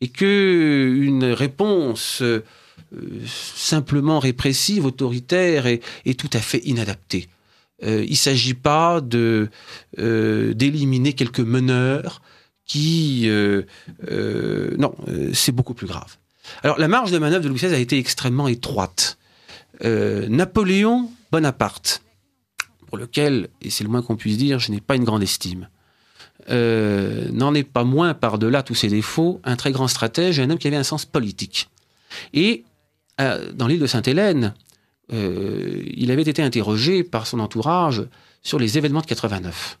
[0.00, 2.42] et que une réponse euh,
[3.26, 7.28] simplement répressive, autoritaire est tout à fait inadaptée.
[7.82, 9.48] Euh, il ne s'agit pas de
[9.98, 12.22] euh, d'éliminer quelques meneurs
[12.66, 13.24] qui...
[13.28, 13.62] Euh,
[14.78, 14.94] non,
[15.32, 16.16] c'est beaucoup plus grave.
[16.62, 19.18] Alors la marge de manœuvre de Louis XVI a été extrêmement étroite.
[19.82, 22.02] Napoléon Bonaparte,
[22.86, 25.68] pour lequel, et c'est le moins qu'on puisse dire, je n'ai pas une grande estime,
[26.48, 30.58] n'en est pas moins, par-delà tous ses défauts, un très grand stratège et un homme
[30.58, 31.70] qui avait un sens politique.
[32.34, 32.64] Et
[33.52, 34.54] dans l'île de Sainte-Hélène,
[35.12, 38.04] euh, il avait été interrogé par son entourage
[38.42, 39.78] sur les événements de 89.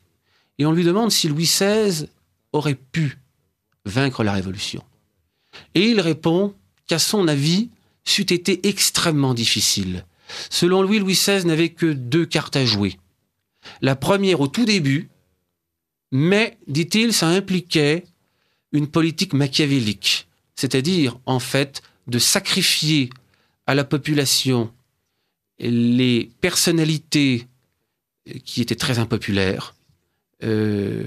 [0.58, 2.06] Et on lui demande si Louis XVI
[2.52, 3.18] aurait pu
[3.84, 4.82] vaincre la Révolution.
[5.74, 6.54] Et il répond
[6.86, 7.70] qu'à son avis,
[8.04, 10.04] c'eût été extrêmement difficile.
[10.50, 12.98] Selon lui, Louis XVI n'avait que deux cartes à jouer.
[13.80, 15.08] La première au tout début,
[16.12, 18.04] mais, dit-il, ça impliquait
[18.72, 23.10] une politique machiavélique, c'est-à-dire, en fait, de sacrifier
[23.70, 24.72] à la population
[25.60, 27.46] les personnalités
[28.44, 29.76] qui étaient très impopulaires,
[30.42, 31.04] euh,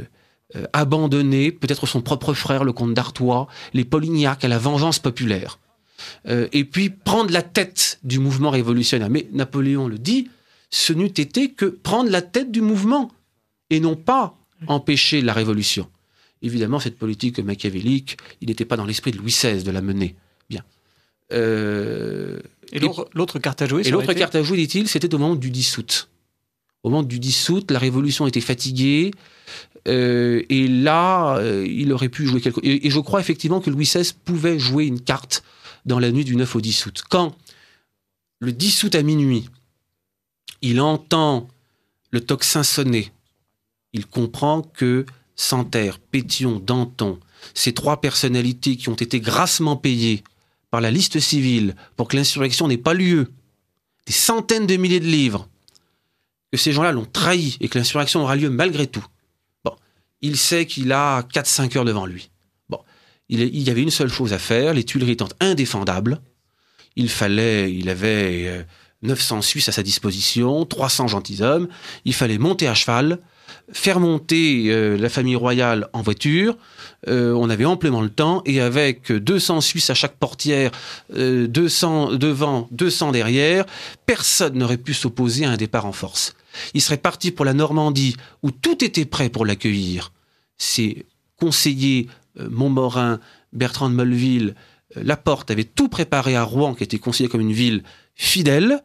[0.55, 5.59] euh, abandonnées, peut-être son propre frère, le comte d'Artois, les Polignac à la vengeance populaire.
[6.29, 9.09] Euh, et puis prendre la tête du mouvement révolutionnaire.
[9.09, 10.29] Mais Napoléon le dit,
[10.69, 13.11] ce n'eût été que prendre la tête du mouvement
[13.71, 14.37] et non pas
[14.67, 15.89] empêcher la révolution.
[16.41, 20.15] Évidemment, cette politique machiavélique, il n'était pas dans l'esprit de Louis XVI de la mener.
[20.49, 20.63] Bien.
[21.31, 22.39] Euh,
[22.71, 25.51] et l'autre carte à jouer Et l'autre carte à jouer, dit-il, c'était au moment du
[25.51, 26.09] 10 août.
[26.83, 29.11] Au moment du 10 août, la Révolution était fatiguée.
[29.87, 33.69] Euh, et là, euh, il aurait pu jouer quelque et, et je crois effectivement que
[33.69, 35.43] Louis XVI pouvait jouer une carte
[35.85, 37.03] dans la nuit du 9 au 10 août.
[37.09, 37.35] Quand,
[38.39, 39.49] le 10 août à minuit,
[40.61, 41.49] il entend
[42.11, 43.11] le tocsin sonner,
[43.91, 45.05] il comprend que
[45.35, 47.19] Santerre, Pétion, Danton,
[47.53, 50.23] ces trois personnalités qui ont été grassement payées
[50.73, 53.31] par la liste civile pour que l'insurrection n'ait pas lieu,
[54.07, 55.47] des centaines de milliers de livres,
[56.51, 59.05] que ces gens-là l'ont trahi et que l'insurrection aura lieu malgré tout.
[59.63, 59.75] Bon,
[60.21, 62.31] il sait qu'il a 4-5 heures devant lui.
[62.69, 62.79] Bon,
[63.29, 66.19] il, il, y avait une seule chose à faire, les Tuileries étant indéfendables,
[66.95, 68.63] il fallait, il avait euh,
[69.03, 71.67] 900 Suisses à sa disposition, 300 gentilshommes,
[72.03, 73.19] il fallait monter à cheval,
[73.71, 76.57] faire monter euh, la famille royale en voiture,
[77.07, 80.71] euh, on avait amplement le temps, et avec 200 Suisses à chaque portière,
[81.15, 83.65] euh, 200 devant, 200 derrière,
[84.05, 86.35] personne n'aurait pu s'opposer à un départ en force.
[86.73, 90.11] Il serait parti pour la Normandie, où tout était prêt pour l'accueillir.
[90.57, 91.05] Ses
[91.37, 92.07] conseillers,
[92.39, 93.19] euh, Montmorin,
[93.51, 94.55] Bertrand de Molleville,
[94.97, 97.83] euh, Laporte avaient tout préparé à Rouen, qui était considéré comme une ville
[98.15, 98.81] fidèle.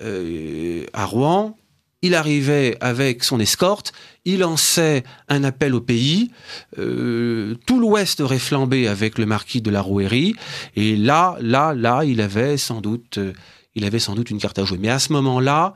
[0.00, 1.56] Euh, à Rouen,
[2.02, 3.92] il arrivait avec son escorte,
[4.24, 6.30] il lançait un appel au pays,
[6.78, 10.34] euh, tout l'Ouest aurait flambé avec le marquis de la Rouerie,
[10.76, 13.32] et là, là, là, il avait sans doute, euh,
[13.74, 14.78] il avait sans doute une carte à jouer.
[14.78, 15.74] Mais à ce moment-là,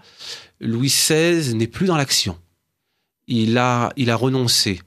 [0.61, 2.37] Louis XVI n'est plus dans l'action.
[3.29, 4.81] Il a, il a renoncé.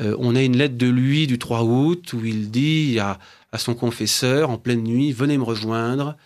[0.00, 3.18] Euh, on a une lettre de lui du 3 août où il dit à,
[3.52, 6.16] à son confesseur en pleine nuit, venez me rejoindre.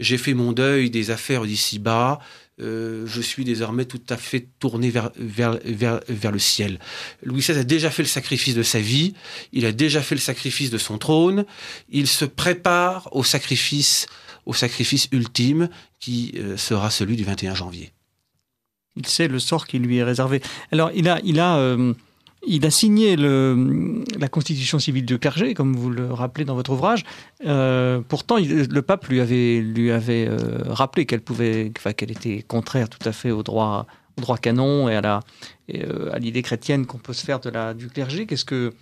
[0.00, 2.20] J'ai fait mon deuil des affaires d'ici-bas.
[2.60, 6.78] Euh, je suis désormais tout à fait tourné vers, le ciel.
[7.22, 9.14] Louis XVI a déjà fait le sacrifice de sa vie,
[9.52, 11.44] il a déjà fait le sacrifice de son trône,
[11.88, 14.06] il se prépare au sacrifice,
[14.46, 17.92] au sacrifice ultime qui euh, sera celui du 21 janvier.
[18.96, 20.42] Il sait le sort qui lui est réservé.
[20.72, 21.94] Alors, il a, il a euh,
[22.50, 27.04] il a signé la constitution civile du clergé, comme vous le rappelez dans votre ouvrage.
[27.46, 33.44] Euh, pourtant, le pape lui avait, euh, rappelé qu'elle était contraire tout à fait au
[33.44, 33.86] droit,
[34.42, 35.00] canon et
[35.76, 37.38] euh, à l'idée chrétienne qu'on peut se faire
[37.74, 38.26] du clergé.
[38.26, 38.72] Qu'est-ce que,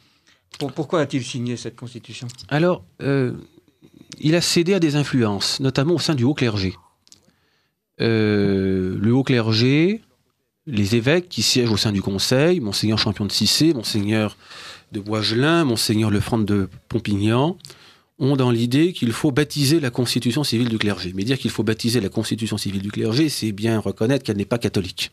[0.59, 2.27] pour, pourquoi a-t-il signé cette constitution?
[2.49, 6.75] Alors, il a cédé à des influences, notamment au sein du haut clergé.
[7.99, 10.01] Le haut clergé,
[10.69, 14.37] les évêques qui siègent au sein du conseil, monseigneur Champion de Cissé, monseigneur
[14.93, 17.57] de Boisgelin, monseigneur Lefranc de Pompignan,
[18.19, 21.13] ont dans l'idée qu'il faut baptiser la constitution civile du clergé.
[21.15, 24.45] Mais dire qu'il faut baptiser la constitution civile du clergé, c'est bien reconnaître qu'elle n'est
[24.45, 25.11] pas catholique.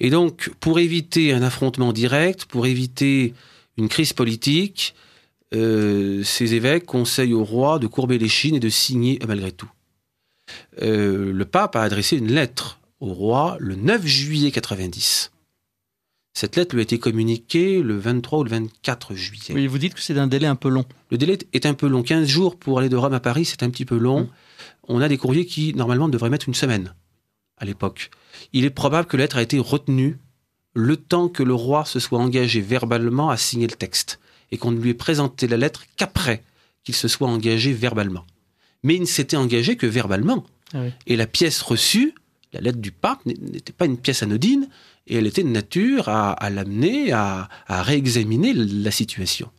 [0.00, 3.34] Et donc, pour éviter un affrontement direct, pour éviter
[3.76, 4.94] une crise politique,
[5.54, 9.70] euh, ces évêques conseillent au roi de courber les chines et de signer malgré tout.
[10.80, 15.32] Euh, le pape a adressé une lettre au roi le 9 juillet 90.
[16.34, 19.54] Cette lettre lui a été communiquée le 23 ou le 24 juillet.
[19.54, 20.86] Oui, vous dites que c'est un délai un peu long.
[21.10, 22.04] Le délai est un peu long.
[22.04, 24.20] 15 jours pour aller de Rome à Paris, c'est un petit peu long.
[24.20, 24.28] Mmh.
[24.84, 26.94] On a des courriers qui, normalement, devraient mettre une semaine
[27.58, 28.10] à l'époque.
[28.52, 30.18] Il est probable que la lettre a été retenue
[30.72, 34.20] le temps que le roi se soit engagé verbalement à signer le texte
[34.52, 36.44] et qu'on ne lui ait présenté la lettre qu'après
[36.84, 38.24] qu'il se soit engagé verbalement.
[38.84, 40.44] Mais il ne s'était engagé que verbalement.
[40.72, 40.90] Ah oui.
[41.06, 42.14] Et la pièce reçue,
[42.52, 44.68] la lettre du pape, n'était pas une pièce anodine,
[45.06, 49.50] et elle était de nature à, l'amener à, à réexaminer la situation.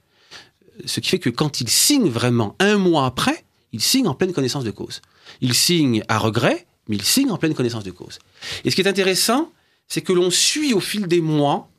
[0.86, 4.34] Ce qui fait que quand il signe vraiment un mois après, il signe en pleine
[4.34, 5.02] connaissance de cause.
[5.42, 8.20] Il signe à regret, mais il signe en pleine connaissance de cause.
[8.64, 9.52] Et ce qui est intéressant,
[9.88, 11.70] c'est que l'on suit au fil des mois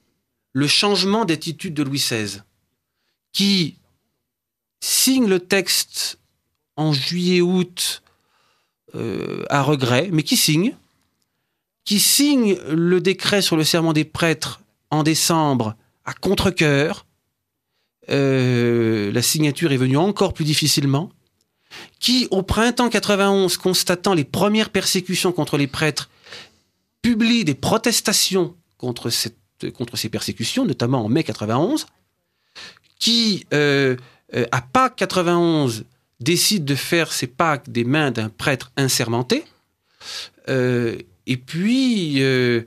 [0.53, 2.43] le changement d'attitude de Louis XVI,
[3.33, 3.77] qui
[4.81, 6.19] signe le texte
[6.77, 8.03] en juillet-août
[8.95, 10.77] euh, à regret, mais qui signe,
[11.85, 17.07] qui signe le décret sur le serment des prêtres en décembre à contre-coeur.
[18.11, 21.11] Euh, la signature est venue encore plus difficilement.
[21.99, 26.09] Qui, au printemps 91, constatant les premières persécutions contre les prêtres,
[27.03, 31.87] publie des protestations contre, ces persécutions, notamment en mai 91,
[32.99, 33.97] qui, euh,
[34.35, 35.85] euh, à Pâques 91,
[36.21, 39.45] décide de faire ses Pâques des mains d'un prêtre insermenté.
[41.29, 42.63] Euh, et puis, euh,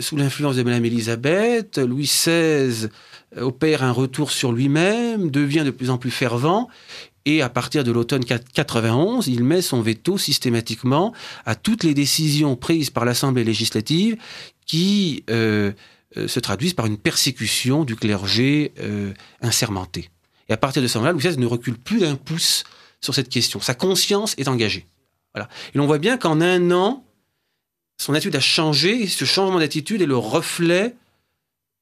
[0.00, 2.88] sous l'influence de Madame Élisabeth, Louis XVI
[3.36, 6.68] opère un retour sur lui-même, devient de plus en plus fervent,
[7.24, 11.12] et à partir de l'automne 91, il met son veto systématiquement
[11.46, 14.16] à toutes les décisions prises par l'Assemblée législative
[14.66, 15.72] qui euh,
[16.16, 20.10] euh, se traduisent par une persécution du clergé euh, insermenté.
[20.48, 22.64] Et à partir de ce moment-là, Louis XVI ne recule plus d'un pouce
[23.00, 23.60] sur cette question.
[23.60, 24.86] Sa conscience est engagée.
[25.32, 25.48] Voilà.
[25.74, 27.04] Et l'on voit bien qu'en un an,
[28.02, 29.02] son attitude a changé.
[29.02, 30.94] Et ce changement d'attitude est le reflet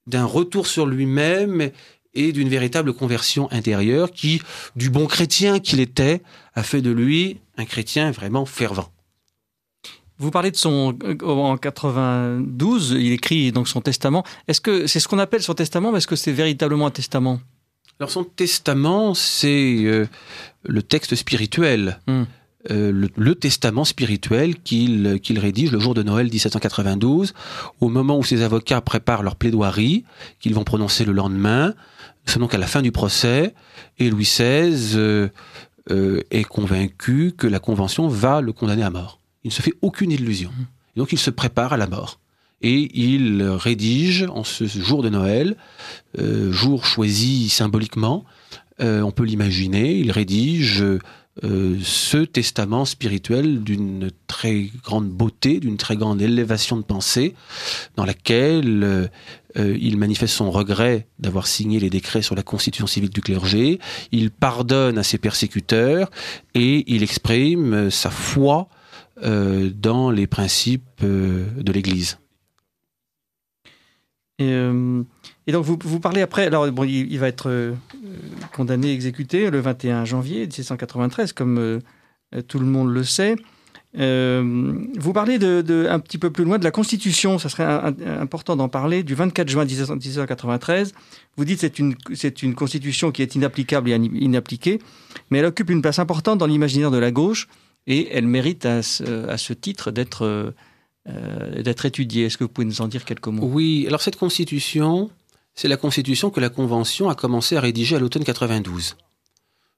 [0.06, 1.70] d'un retour sur lui-même
[2.14, 4.42] et d'une véritable conversion intérieure qui,
[4.76, 6.22] du bon chrétien qu'il était,
[6.54, 8.90] a fait de lui un chrétien vraiment fervent.
[10.18, 14.22] Vous parlez de son en 92, il écrit donc son testament.
[14.48, 17.40] Est-ce que c'est ce qu'on appelle son testament, est-ce que c'est véritablement un testament?
[17.98, 20.06] Alors son testament, c'est euh,
[20.64, 22.00] le texte spirituel.
[22.06, 22.24] Hmm.
[22.70, 27.32] Euh, le, testament spirituel qu'il qu'il rédige le jour de Noël 1792,
[27.80, 30.04] au moment où ses avocats préparent leur plaidoirie,
[30.40, 31.72] qu'ils vont prononcer le lendemain.
[32.26, 33.54] C'est donc à la fin du procès,
[33.98, 35.28] et Louis XVI euh,
[35.90, 39.20] euh, est convaincu que la Convention va le condamner à mort.
[39.42, 40.50] Il ne se fait aucune illusion.
[40.96, 42.20] Donc il se prépare à la mort.
[42.60, 45.56] Et il rédige en ce jour de Noël,
[46.18, 48.26] jour choisi symboliquement,
[48.78, 50.84] on peut l'imaginer, il rédige
[51.44, 57.34] euh, ce testament spirituel d'une très grande beauté, d'une très grande élévation de pensée,
[57.94, 63.10] dans laquelle euh, il manifeste son regret d'avoir signé les décrets sur la constitution civile
[63.10, 63.78] du clergé,
[64.10, 66.10] il pardonne à ses persécuteurs
[66.54, 68.68] et il exprime sa foi
[69.22, 72.18] euh, dans les principes de l'Église.
[75.50, 77.72] Et donc vous, vous parlez après, alors bon, il, va être euh,
[78.54, 81.80] condamné, exécuté le 21 janvier 1793, comme euh,
[82.46, 83.34] tout le monde le sait.
[83.98, 88.54] Euh, vous parlez de, un petit peu plus loin de la Constitution, ça serait important
[88.54, 90.94] d'en parler, du 24 juin 1793.
[91.36, 94.78] Vous dites c'est une, c'est une Constitution qui est inapplicable et in- inappliquée,
[95.30, 97.48] mais elle occupe une place importante dans l'imaginaire de la gauche
[97.88, 100.52] et elle mérite à ce, à ce titre d'être euh,
[101.08, 102.26] euh, d'être étudiée.
[102.26, 103.42] Est-ce que vous pouvez nous en dire quelques mots?
[103.52, 105.10] Oui, alors cette constitution,
[105.54, 108.96] c'est la constitution que la Convention a commencé à rédiger à l'automne 92.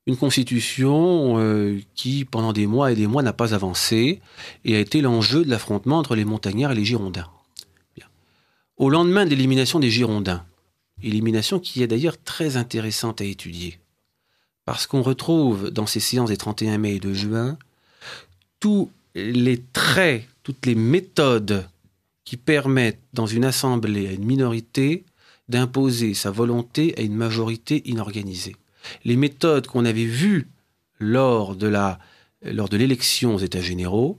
[0.07, 4.21] Une constitution euh, qui, pendant des mois et des mois, n'a pas avancé
[4.65, 7.29] et a été l'enjeu de l'affrontement entre les montagnards et les Girondins.
[8.79, 10.45] Au lendemain de l'élimination des Girondins,
[11.03, 13.79] élimination qui est d'ailleurs très intéressante à étudier,
[14.65, 17.59] parce qu'on retrouve dans ces séances des 31 mai et 2 juin
[18.59, 21.69] tous les traits, toutes les méthodes
[22.25, 25.05] qui permettent, dans une assemblée à une minorité,
[25.49, 28.57] d'imposer sa volonté à une majorité inorganisée.
[29.05, 30.49] Les méthodes qu'on avait vues
[30.99, 31.99] lors de la
[32.45, 34.19] lors de l'élection aux États généraux,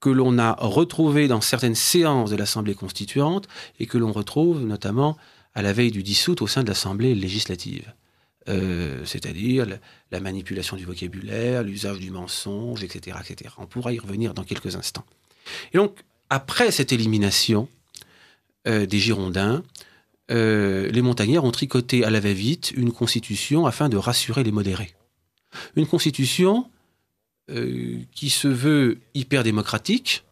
[0.00, 3.46] que l'on a retrouvées dans certaines séances de l'Assemblée constituante
[3.78, 5.16] et que l'on retrouve notamment
[5.54, 7.92] à la veille du 10 août au sein de l'Assemblée législative.
[8.48, 9.76] Euh, c'est-à-dire la,
[10.10, 13.54] la manipulation du vocabulaire, l'usage du mensonge, etc., etc.
[13.58, 15.04] On pourra y revenir dans quelques instants.
[15.72, 17.68] Et donc, après cette élimination
[18.66, 19.62] euh, des Girondins,
[20.30, 24.94] euh, les montagnards ont tricoté à la va-vite une constitution afin de rassurer les modérés.
[25.74, 26.70] Une constitution
[27.50, 30.24] euh, qui se veut hyper démocratique.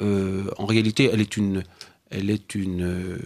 [0.00, 1.62] Euh, en réalité, elle est une,
[2.10, 3.18] elle est une,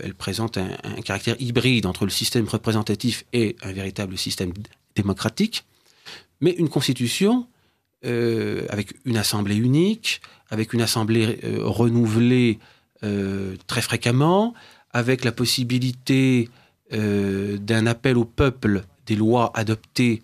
[0.00, 4.52] elle présente un, caractère hybride entre le système représentatif et un véritable système
[4.94, 5.64] démocratique.
[6.40, 7.46] Mais une constitution
[8.04, 12.58] avec une assemblée unique, avec une assemblée renouvelée
[13.00, 14.54] très fréquemment,
[14.92, 16.48] avec la possibilité
[16.92, 20.22] euh, d'un appel au peuple des lois adoptées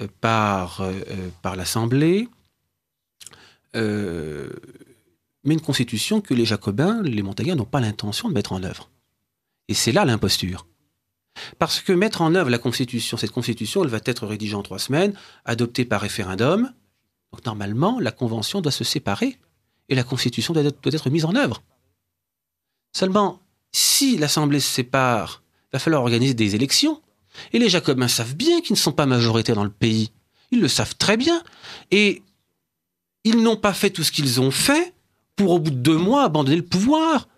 [0.00, 0.94] euh, par, euh,
[1.42, 2.28] par l'Assemblée,
[3.74, 8.88] mais une constitution que les Jacobins, les Montagnards n'ont pas l'intention de mettre en œuvre.
[9.68, 10.66] Et c'est là l'imposture.
[11.58, 14.78] Parce que mettre en œuvre la constitution, cette constitution, elle va être rédigée en trois
[14.78, 15.12] semaines,
[15.44, 16.72] adoptée par référendum.
[17.32, 19.38] Donc normalement, la convention doit se séparer
[19.90, 21.62] et la constitution doit être, doit être mise en œuvre.
[22.94, 23.42] Seulement,
[23.76, 27.02] si l'Assemblée se sépare, il va falloir organiser des élections.
[27.52, 30.12] Et les Jacobins savent bien qu'ils ne sont pas majoritaires dans le pays.
[30.50, 31.42] Ils le savent très bien.
[31.90, 32.22] Et
[33.24, 34.94] ils n'ont pas fait tout ce qu'ils ont fait
[35.36, 37.28] pour, au bout de deux mois, abandonner le pouvoir.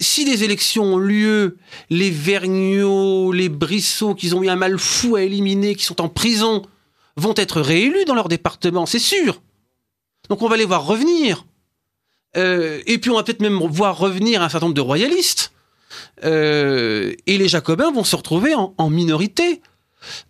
[0.00, 1.58] Si des élections ont lieu,
[1.90, 6.08] les Vergniaud, les Brissot, qu'ils ont eu un mal fou à éliminer, qui sont en
[6.08, 6.62] prison,
[7.18, 9.42] vont être réélus dans leur département, c'est sûr.
[10.30, 11.44] Donc on va les voir revenir.
[12.38, 15.52] Euh, et puis on va peut-être même voir revenir un certain nombre de royalistes.
[16.24, 19.60] Euh, et les Jacobins vont se retrouver en, minorité.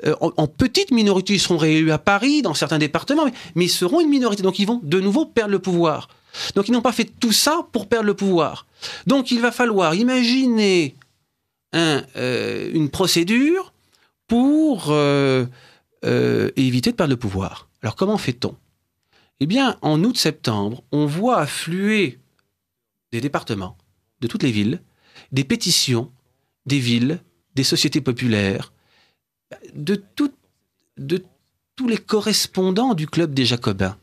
[0.04, 4.00] Euh, en, petite minorité, ils seront réélus à Paris, dans certains départements, mais, ils seront
[4.00, 4.42] une minorité.
[4.42, 6.08] Donc ils vont de nouveau perdre le pouvoir.
[6.54, 8.66] Donc ils n'ont pas fait tout ça pour perdre le pouvoir.
[9.06, 10.94] Donc il va falloir imaginer
[11.74, 13.72] euh, une procédure
[14.26, 14.94] pour
[16.56, 17.68] éviter de perdre le pouvoir.
[17.82, 18.54] Alors comment fait-on?
[19.40, 22.18] Eh bien, en août-septembre, on voit affluer
[23.12, 23.76] des départements,
[24.20, 24.82] de toutes les villes,
[25.32, 26.10] des pétitions
[26.66, 27.20] des villes,
[27.54, 28.72] des sociétés populaires,
[29.74, 30.02] de,
[31.74, 33.96] tous les correspondants du club des Jacobins.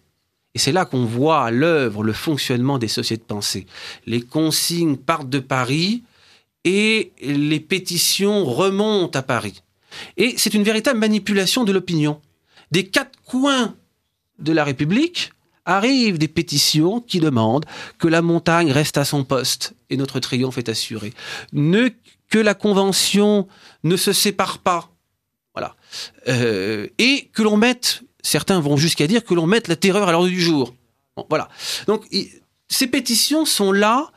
[0.54, 3.66] Et c'est là qu'on voit à l'œuvre le fonctionnement des sociétés de pensée.
[4.06, 6.04] Les consignes partent de Paris
[6.64, 9.62] et les pétitions remontent à Paris.
[10.18, 12.20] Et c'est une véritable manipulation de l'opinion.
[12.72, 13.76] Des quatre coins
[14.40, 15.32] de la République
[15.66, 17.66] arrivent des pétitions qui demandent
[17.98, 21.14] que la montagne reste à son poste et notre triomphe est assuré.
[22.30, 23.48] Que la Convention
[23.84, 24.90] ne se sépare pas.
[25.54, 25.76] Voilà.
[26.28, 30.12] Euh, et que l'on mette, certains vont jusqu'à dire que l'on mette la terreur à
[30.12, 30.76] l'ordre du jour.
[31.30, 31.50] voilà.
[31.88, 32.04] Donc,
[32.68, 34.12] ces pétitions sont là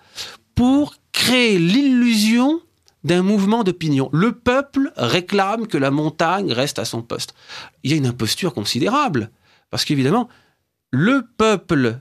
[0.54, 2.60] pour créer l'illusion
[3.04, 4.08] d'un mouvement d'opinion.
[4.12, 7.34] Le peuple réclame que la montagne reste à son poste.
[7.82, 9.30] Il y a une imposture considérable,
[9.70, 10.28] parce qu'évidemment,
[10.90, 11.98] le peuple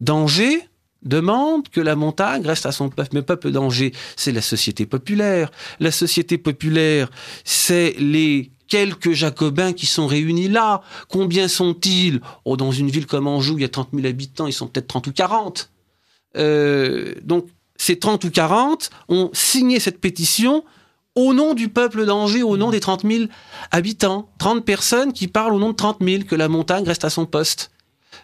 [0.00, 0.68] d'Angers
[1.02, 3.12] demande que la montagne reste à son poste.
[3.12, 5.50] Mais le peuple d'Angers, c'est la société populaire.
[5.80, 7.10] La société populaire,
[7.44, 10.82] c'est les quelques jacobins qui sont réunis là.
[11.08, 12.20] Combien sont-ils?
[12.44, 14.88] Oh, Dans une ville comme Anjou, il y a 30 000 habitants, ils sont peut-être
[14.88, 15.70] 30 ou 40.
[16.36, 17.46] Euh, donc,
[17.76, 20.64] ces 30 ou 40 ont signé cette pétition
[21.14, 23.24] au nom du peuple d'Angers, au nom des 30 000
[23.70, 24.30] habitants.
[24.38, 27.24] 30 personnes qui parlent au nom de 30 000, que la montagne reste à son
[27.24, 27.70] poste.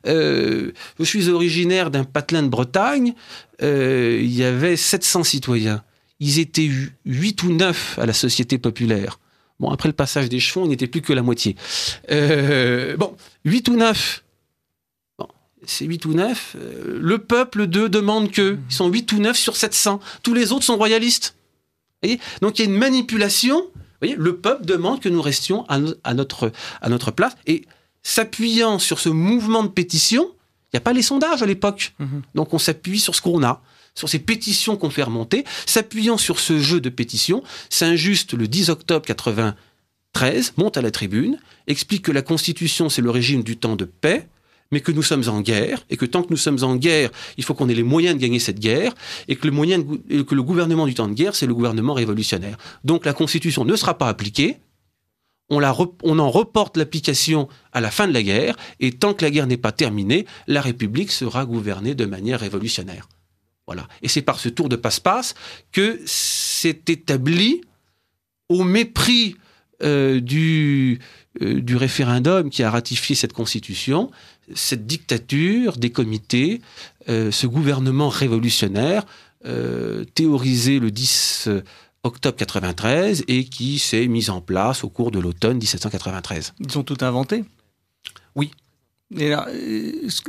[0.07, 3.15] Euh, je suis originaire d'un patelin de Bretagne.
[3.63, 5.83] Euh, il y avait 700 citoyens.
[6.21, 6.71] Ils étaient
[7.05, 9.19] 8 ou 9 à la Société populaire.
[9.61, 11.57] Bon, après le passage des chevaux, on n'était plus que la moitié.
[12.11, 14.25] Euh, bon, 8 ou 9.
[15.19, 15.29] Bon,
[15.65, 16.57] c'est 8 ou 9.
[17.01, 18.59] le peuple demande que.
[18.71, 20.01] Ils sont 8 ou 9 sur 700.
[20.23, 21.37] Tous les autres sont royalistes.
[22.03, 22.21] Voyez?
[22.43, 23.65] Donc il y a une manipulation.
[24.01, 26.53] Voyez, le peuple demande que nous restions à, à, notre,
[26.83, 27.35] à notre place.
[27.47, 27.65] Et
[28.05, 30.31] s'appuyant sur ce mouvement de pétition,
[30.73, 31.95] il n'y a pas les sondages à l'époque.
[31.99, 32.23] Mhm.
[32.37, 33.63] Donc on s'appuie sur ce qu'on a,
[33.97, 37.43] sur ces pétitions qu'on fait remonter, s'appuyant sur ce jeu de pétitions.
[37.71, 43.11] Saint-Just, le 10 octobre 93, monte à la tribune, explique que la Constitution, c'est le
[43.11, 44.29] régime du temps de paix,
[44.71, 47.45] mais que nous sommes en guerre, et que tant que nous sommes en guerre, il
[47.45, 48.95] faut qu'on ait les moyens de gagner cette guerre,
[49.29, 52.59] et que le, moyen que le gouvernement du temps de guerre, c'est le gouvernement révolutionnaire.
[52.83, 54.59] Donc la Constitution ne sera pas appliquée,
[55.51, 59.47] on, en reporte l'application à la fin de la guerre, et tant que la guerre
[59.47, 63.09] n'est pas terminée, la République sera gouvernée de manière révolutionnaire.
[63.67, 63.87] Voilà.
[64.03, 65.35] Et c'est par ce tour de passe-passe
[65.73, 67.63] que s'est établi,
[68.49, 69.37] au mépris
[69.83, 71.01] euh, du,
[71.43, 74.11] euh, du référendum qui a ratifié cette constitution,
[74.55, 76.61] cette dictature des comités,
[77.09, 79.05] euh, ce gouvernement révolutionnaire,
[80.15, 81.51] théorisé le 10
[82.05, 86.55] octobre 93 et qui s'est mise en place au cours de l'automne 1793.
[86.61, 87.45] Ils ont tout inventé?
[88.37, 88.51] Oui.
[89.19, 89.37] Euh,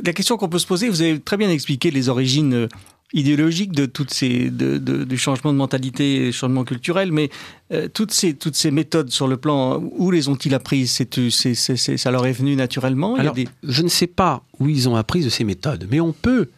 [0.04, 2.68] la question qu'on peut se poser, vous avez très bien expliqué les origines euh,
[3.12, 7.30] idéologiques de toutes ces de, du changement de mentalité, changement culturel, mais
[7.72, 11.02] euh, toutes ces toutes ces méthodes sur le plan où les ont-ils apprises?
[11.30, 13.16] C'est, ça leur est venu naturellement?
[13.16, 16.48] Alors, je ne sais pas où ils ont appris de ces méthodes, mais on peut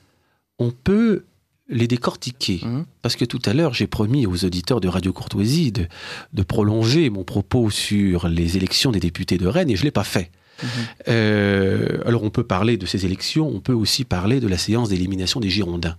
[0.58, 1.24] on peut
[1.68, 2.60] les décortiquer.
[2.64, 2.84] Mmh.
[3.02, 5.86] Parce que tout à l'heure, j'ai promis aux auditeurs de Radio Courtoisie de,
[6.32, 9.90] de, prolonger mon propos sur les élections des députés de Rennes et je ne l'ai
[9.90, 10.30] pas fait.
[10.62, 10.66] Mmh.
[11.08, 14.88] Euh, alors on peut parler de ces élections, on peut aussi parler de la séance
[14.88, 15.96] d'élimination des Girondins,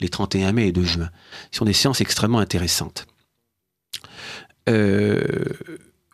[0.00, 1.10] les 31 mai et 2 juin.
[1.52, 3.06] Ce sont des séances extrêmement intéressantes.
[4.68, 5.20] Euh,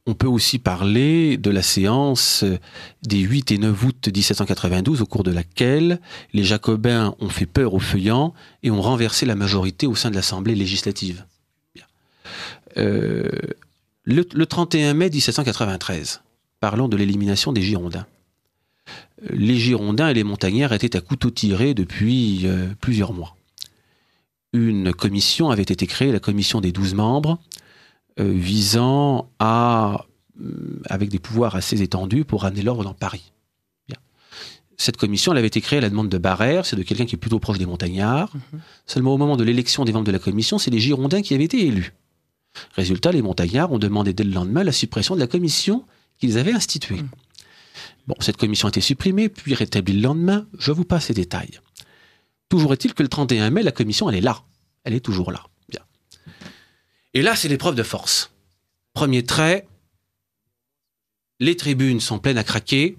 [0.06, 2.44] on peut aussi parler de la séance
[3.02, 6.00] des 8 et 9 août 1792, au cours de laquelle
[6.32, 10.14] les Jacobins ont fait peur aux feuillants et ont renversé la majorité au sein de
[10.14, 11.24] l'Assemblée législative.
[12.78, 13.28] Euh,
[14.04, 16.22] le, 31 mai 1793,
[16.60, 18.06] parlons de l'élimination des Girondins.
[19.30, 23.36] Les Girondins et les montagnards étaient à couteau tiré depuis euh, plusieurs mois.
[24.52, 27.65] Une commission avait été créée, la commission des 12 membres, euh,
[28.24, 30.06] visant à,
[30.40, 33.32] euh, avec des pouvoirs assez étendus pour ramener l'ordre dans Paris.
[34.78, 37.14] Cette commission, elle avait été créée à la demande de Barrère, c'est de quelqu'un qui
[37.14, 38.34] est plutôt proche des montagnards.
[38.34, 38.60] Mhm.
[38.86, 41.44] Seulement au moment de l'élection des membres de la commission, c'est les Girondins qui avaient
[41.44, 41.94] été élus.
[42.74, 45.84] Résultat, les montagnards ont demandé dès le lendemain la suppression de la commission
[46.18, 46.96] qu'ils avaient instituée.
[46.96, 47.08] Mhm.
[48.06, 50.46] Bon, cette commission a été supprimée, puis rétablie le lendemain.
[50.58, 51.58] Je vous passe les détails.
[52.48, 54.42] Toujours est-il que le 31 mai, la commission, elle est là.
[54.84, 55.42] Elle est toujours là.
[57.16, 58.30] Et là, c'est l'épreuve de force.
[58.92, 59.66] Premier trait,
[61.40, 62.98] les tribunes sont pleines à craquer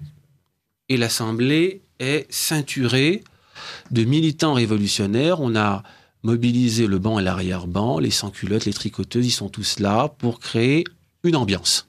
[0.89, 3.23] et l'Assemblée est ceinturée
[3.91, 5.39] de militants révolutionnaires.
[5.39, 5.83] On a
[6.23, 10.83] mobilisé le banc et l'arrière-banc, les sans-culottes, les tricoteuses, ils sont tous là pour créer
[11.23, 11.85] une ambiance.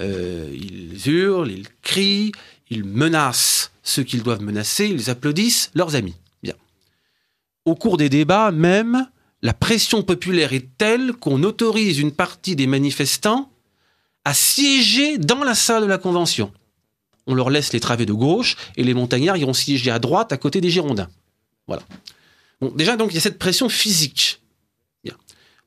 [0.00, 2.32] Euh, ils hurlent, ils crient,
[2.70, 6.14] ils menacent ceux qu'ils doivent menacer, ils applaudissent leurs amis.
[6.42, 6.54] Bien.
[7.66, 9.06] Au cours des débats, même,
[9.42, 13.50] la pression populaire est telle qu'on autorise une partie des manifestants
[14.24, 16.52] à siéger dans la salle de la Convention.
[17.26, 20.36] on leur laisse les travées de gauche et les montagnards iront siéger à droite à
[20.36, 21.10] côté des Girondins.
[21.66, 21.82] Voilà.
[22.74, 24.40] Déjà, donc, il y a cette pression physique.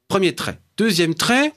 [0.07, 0.59] Premier trait.
[0.77, 1.51] Deuxième trait,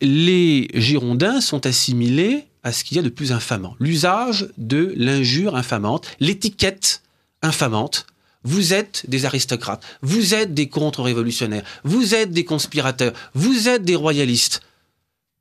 [0.00, 3.76] les Girondins sont assimilés à ce qu'il y a de plus infamant.
[3.78, 7.02] L'usage de l'injure infamante, l'étiquette
[7.42, 8.06] infamante.
[8.44, 13.96] Vous êtes des aristocrates, vous êtes des contre-révolutionnaires, vous êtes des conspirateurs, vous êtes des
[13.96, 14.62] royalistes.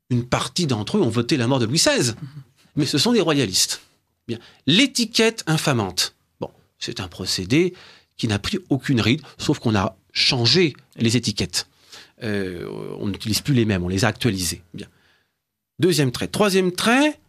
[0.10, 2.14] Une partie d'entre eux ont voté la mort de Louis XVI,
[2.76, 3.82] mais ce sont des royalistes.
[4.28, 4.40] Bien.
[4.66, 6.16] L'étiquette infamante.
[6.40, 6.50] Bon,
[6.80, 7.74] c'est un procédé
[8.18, 11.68] qui n'a pris aucune ride, sauf qu'on a changé les étiquettes.
[12.24, 12.68] Euh,
[13.00, 14.64] on n'utilise plus les mêmes, on les a actualisées.
[15.80, 16.28] Deuxième trait.
[16.28, 17.20] Troisième trait,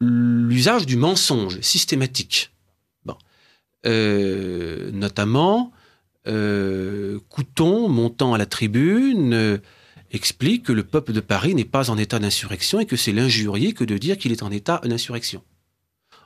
[0.00, 2.50] l'usage du mensonge systématique.
[3.86, 5.72] Euh, notamment,
[6.26, 9.58] euh, Couton, montant à la tribune, euh,
[10.10, 13.72] explique que le peuple de Paris n'est pas en état d'insurrection et que c'est l'injurier
[13.72, 15.42] que de dire qu'il est en état d'insurrection.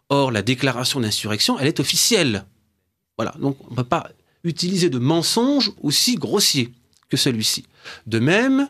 [0.09, 2.45] Or, la déclaration d'insurrection, elle est officielle.
[3.17, 4.11] Voilà, donc on ne peut pas
[4.43, 6.73] utiliser de mensonge aussi grossier
[7.09, 7.65] que celui-ci.
[8.07, 8.69] De même,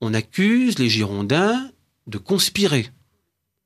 [0.00, 1.70] on accuse les Girondins
[2.06, 2.88] de conspirer.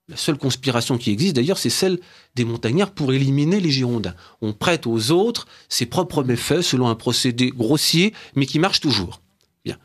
[0.08, 2.00] La seule conspiration qui existe d'ailleurs, c'est celle
[2.34, 4.14] des montagnards pour éliminer les Girondins.
[4.40, 9.20] On prête aux autres ses propres méfaits selon un procédé grossier, mais qui marche toujours.
[9.66, 9.78] Bien.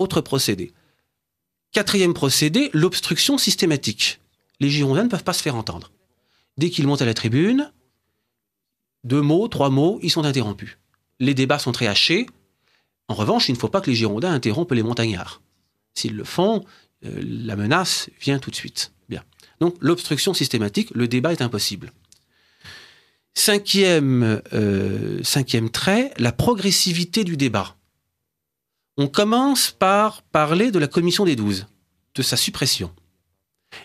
[0.00, 0.72] Autre procédé.
[1.70, 4.20] Quatrième procédé, l'obstruction systématique.
[4.58, 5.92] Les Girondins ne peuvent pas se faire entendre.
[6.56, 7.70] Dès qu'ils montent à la tribune,
[9.04, 10.76] deux mots, trois mots, ils sont interrompus.
[11.20, 12.26] Les débats sont très hachés.
[13.06, 15.40] En revanche, il ne faut pas que les Girondins interrompent les montagnards.
[15.94, 16.64] S'ils le font,
[17.04, 18.92] euh, la menace vient tout de suite.
[19.08, 19.22] Bien.
[19.60, 21.92] Donc l'obstruction systématique, le débat est impossible.
[23.34, 27.76] Cinquième, euh, cinquième trait, la progressivité du débat.
[28.96, 31.66] On commence par parler de la commission des douze,
[32.16, 32.92] de sa suppression.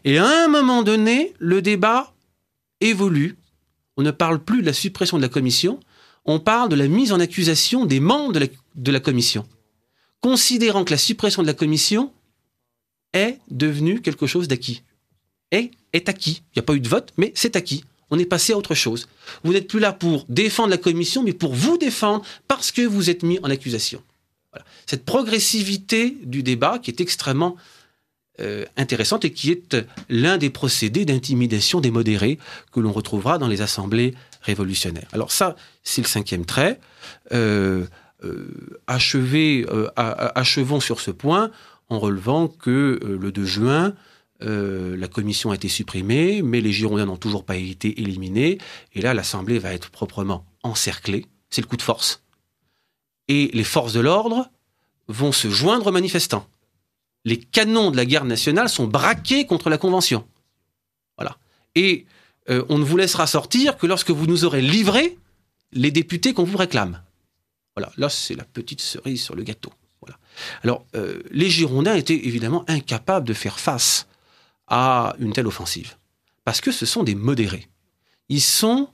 [0.06, 2.14] Et à un moment donné, le débat
[2.82, 3.38] évolue.
[3.96, 5.80] On ne parle plus de la suppression de la commission,
[6.26, 9.48] on parle de la mise en accusation des membres de la commission,
[10.20, 12.12] considérant que la suppression de la commission
[13.14, 14.84] est devenu quelque chose d'acquis.
[15.52, 16.42] Et est acquis.
[16.48, 17.84] Il n'y a pas eu de vote, mais c'est acquis.
[18.10, 19.08] On est passé à autre chose.
[19.44, 23.10] Vous n'êtes plus là pour défendre la commission, mais pour vous défendre parce que vous
[23.10, 24.02] êtes mis en accusation.
[24.86, 27.56] Cette progressivité du débat qui est extrêmement
[28.40, 29.78] euh, intéressante et qui est
[30.10, 32.38] l'un des procédés d'intimidation des modérés
[32.72, 35.08] que l'on retrouvera dans les assemblées révolutionnaires.
[35.12, 36.80] Alors ça, c'est le cinquième trait.
[37.32, 37.86] Euh,
[38.26, 38.48] euh,
[39.70, 39.90] euh,
[40.36, 41.52] achevons sur ce point
[41.94, 43.94] en relevant que euh, le 2 juin,
[44.42, 48.58] euh, la commission a été supprimée, mais les Girondins n'ont toujours pas été éliminés.
[48.94, 51.26] Et là, l'Assemblée va être proprement encerclée.
[51.50, 52.24] C'est le coup de force.
[53.28, 54.50] Et les forces de l'ordre
[55.08, 56.48] vont se joindre aux manifestants.
[57.26, 60.28] Les canons de la garde nationale sont braqués contre la Convention.
[61.18, 61.38] Voilà.
[61.76, 62.06] Et
[62.50, 65.18] euh, on ne vous laissera sortir que lorsque vous nous aurez livré
[65.72, 67.02] les députés qu'on vous réclame.
[67.76, 69.72] Voilà, là c'est la petite cerise sur le gâteau.
[70.64, 74.08] Alors, euh, les Girondins étaient évidemment incapables de faire face
[74.68, 75.96] à une telle offensive,
[76.46, 77.68] parce que ce sont des modérés.
[78.30, 78.90] Ils sont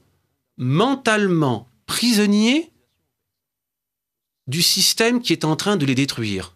[0.57, 2.71] mentalement prisonniers
[4.47, 6.55] du système qui est en train de les détruire.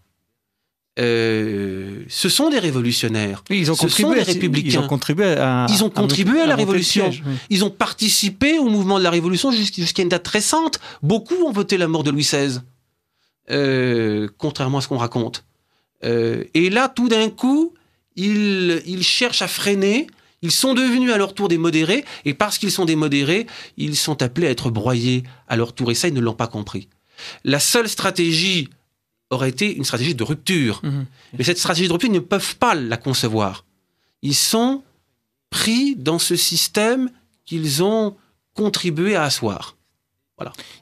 [0.99, 3.43] Euh, ce sont des révolutionnaires.
[3.49, 4.69] Oui, ils ont ce contribué sont des républicains.
[4.69, 7.05] Ils ont contribué à, Ils ont contribué à, la révolution.
[7.11, 7.34] siège, oui.
[7.49, 10.80] Ils ont participé au mouvement de la révolution jusqu'- jusqu'à une date récente.
[11.01, 12.60] Beaucoup ont voté la mort de Louis XVI,
[13.52, 15.44] euh, contrairement à ce qu'on raconte.
[16.03, 17.74] Euh, et là, tout d'un coup,
[18.15, 20.07] ils, ils cherchent à freiner.
[20.41, 23.48] Ils sont devenus à leur tour des modérés, et parce qu'ils sont des modérés,
[23.78, 25.90] ils sont appelés à être broyés à leur tour.
[25.90, 26.90] Et ça, ils ne l'ont pas compris.
[27.45, 28.68] La seule stratégie
[29.30, 30.82] aurait été une stratégie de rupture.
[30.84, 31.06] Mhm.
[31.38, 33.65] Mais cette stratégie de rupture, ils ne peuvent pas la concevoir.
[34.22, 34.84] Ils sont
[35.49, 37.10] pris dans ce système
[37.45, 38.15] qu'ils ont
[38.53, 39.76] contribué à asseoir.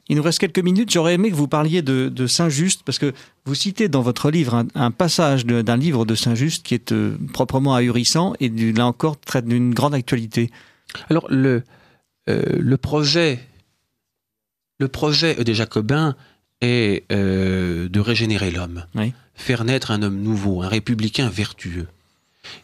[0.10, 0.92] Il nous reste quelques minutes.
[0.92, 3.14] J'aurais aimé que vous parliez de, de Saint-Just, parce que
[3.46, 7.16] vous citez dans votre livre un, un passage d'un livre de Saint-Just qui est euh,
[7.34, 10.50] proprement ahurissant et du- là encore traite d'une grande actualité.
[11.10, 11.64] Alors, le,
[12.30, 13.40] euh, le projet,
[14.80, 16.16] le projet des Jacobins
[16.62, 19.14] est euh, de régénérer l'homme, Oui.
[19.34, 21.88] faire naître un homme nouveau, un républicain vertueux.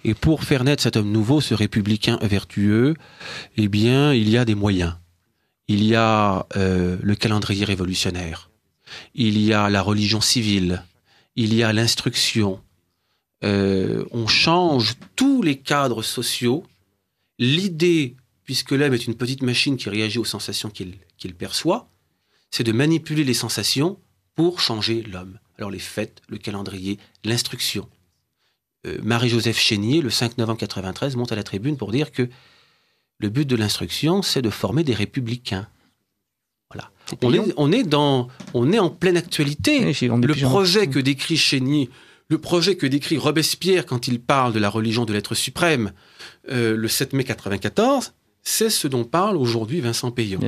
[0.03, 2.95] Et pour faire naître cet homme nouveau, ce républicain vertueux,
[3.57, 4.95] eh bien, il y a des moyens.
[5.68, 8.49] Il y a euh, le calendrier révolutionnaire,
[9.15, 10.84] il y a la religion civile,
[11.35, 12.61] il y a l'instruction.
[13.44, 16.65] Euh, on change tous les cadres sociaux.
[17.38, 18.15] L'idée
[18.45, 21.89] puisque l'homme est une petite machine qui réagit aux sensations qu'il perçoit,
[22.49, 23.99] c'est de manipuler les sensations
[24.35, 25.38] pour changer l'homme.
[25.57, 27.89] Alors les fêtes, le calendrier, l'instruction.
[29.03, 32.30] Marie-Joseph Chénier, le 5 novembre 93, monte à la tribune pour dire que
[33.19, 35.68] le but de l'instruction, c'est de former des républicains.
[36.72, 36.91] Voilà.
[37.22, 39.94] On est, on est, dans, on est en pleine actualité.
[40.02, 41.89] le projet que décrit Chénier,
[42.30, 45.94] le projet que décrit Robespierre quand il parle de la religion de l'être suprême
[46.52, 48.14] euh, le 7 mai 94,
[48.44, 50.39] c'est ce dont parle aujourd'hui Vincent Payon.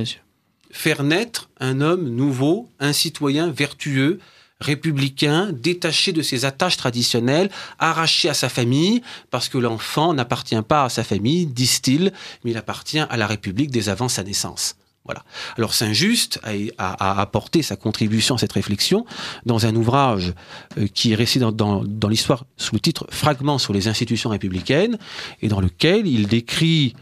[0.70, 4.20] Faire naître un homme nouveau, un citoyen vertueux,
[4.60, 10.84] républicain, détaché de ses attaches traditionnelles, arraché à sa famille, parce que l'enfant n'appartient pas
[10.84, 12.12] à sa famille, disent-ils,
[12.44, 14.76] mais il appartient à la République dès avant sa naissance.
[15.06, 15.24] Voilà.
[15.56, 16.40] Alors Saint-Just
[16.76, 19.06] a, apporté sa contribution à cette réflexion
[19.46, 20.34] dans un ouvrage
[20.78, 24.98] euh, qui est resté dans, l'histoire sous le titre Fragments sur les institutions républicaines,
[25.40, 26.94] et dans lequel il décrit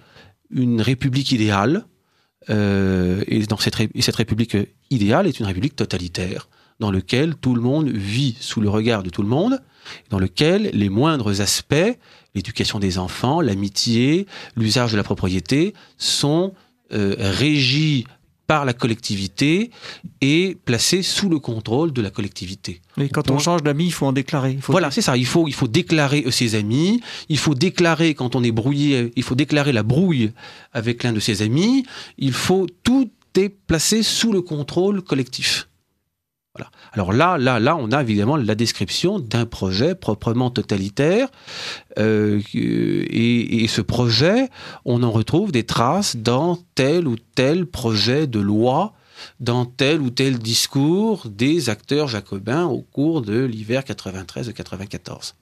[0.50, 1.86] une république idéale,
[2.50, 4.56] euh, et, dans et cette république
[4.90, 6.48] idéale est une république totalitaire,
[6.80, 9.60] dans lequel tout le monde vit sous le regard de tout le monde,
[10.10, 11.98] dans lequel les moindres aspects,
[12.34, 14.26] l'éducation des enfants, l'amitié,
[14.56, 16.52] l'usage de la propriété, sont
[16.92, 18.04] euh, régis
[18.46, 19.70] par la collectivité
[20.22, 22.80] et placés sous le contrôle de la collectivité.
[22.96, 24.58] Mais quand on change d'amis, il faut en déclarer.
[24.68, 25.18] voilà, c'est ça.
[25.18, 27.02] Il faut, il faut déclarer ses amis.
[27.28, 29.12] Il faut déclarer quand on est brouillé.
[29.16, 30.32] Il faut déclarer la brouille
[30.72, 31.84] avec l'un de ses amis.
[32.16, 35.67] Il faut tout est placé sous le contrôle collectif.
[36.92, 41.28] Alors là, on a évidemment la description d'un projet proprement totalitaire.
[41.98, 44.48] Euh, et, ce projet,
[44.84, 48.94] on en retrouve des traces dans tel ou tel projet de loi,
[49.40, 55.34] dans tel ou tel discours des acteurs jacobins au cours de l'hiver 93-94.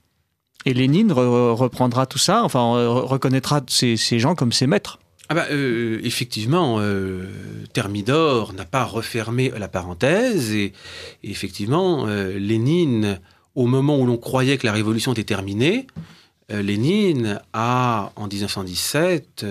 [0.64, 4.98] Et Lénine reprendra tout ça, enfin reconnaîtra ces gens comme ses maîtres.
[5.28, 7.24] Ah bah, euh, effectivement, euh,
[7.72, 10.72] Thermidor n'a pas refermé la parenthèse et,
[11.24, 13.20] effectivement, euh, Lénine,
[13.56, 15.86] au moment où l'on croyait que la révolution était terminée,
[16.48, 19.44] Lénine a, en 1917,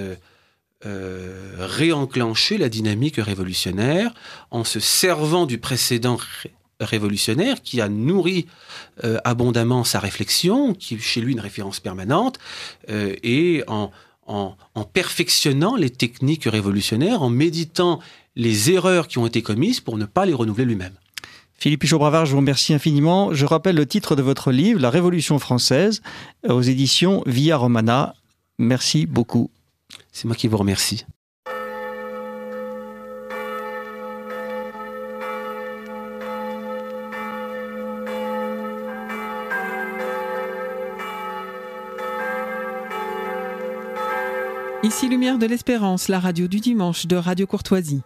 [1.59, 4.13] réenclenché la dynamique révolutionnaire
[4.49, 6.17] en se servant du précédent
[6.79, 8.45] révolutionnaire qui a nourri
[9.25, 12.39] abondamment sa réflexion, qui est chez lui une référence permanente,
[12.87, 13.91] et en
[14.25, 14.55] en,
[14.93, 17.99] perfectionnant les techniques révolutionnaires, en méditant
[18.35, 20.93] les erreurs qui ont été commises pour ne pas les renouveler lui-même.
[21.57, 23.33] Philippe Pichot-Bravard, je vous remercie infiniment.
[23.33, 26.01] Je rappelle le titre de votre livre, La Révolution française,
[26.47, 28.13] aux éditions Via Romana.
[28.57, 29.49] Merci beaucoup.
[30.11, 31.05] C'est moi qui vous remercie.
[44.85, 48.03] Ici Lumière de l'Espérance, la radio du dimanche de Radio Courtoisie.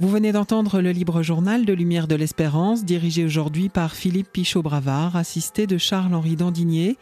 [0.00, 5.16] Vous venez d'entendre le libre journal de Lumière de l'Espérance, dirigé aujourd'hui par Philippe Pichot-Bravard,
[5.16, 6.98] assisté de Charles-Henri Dandinier.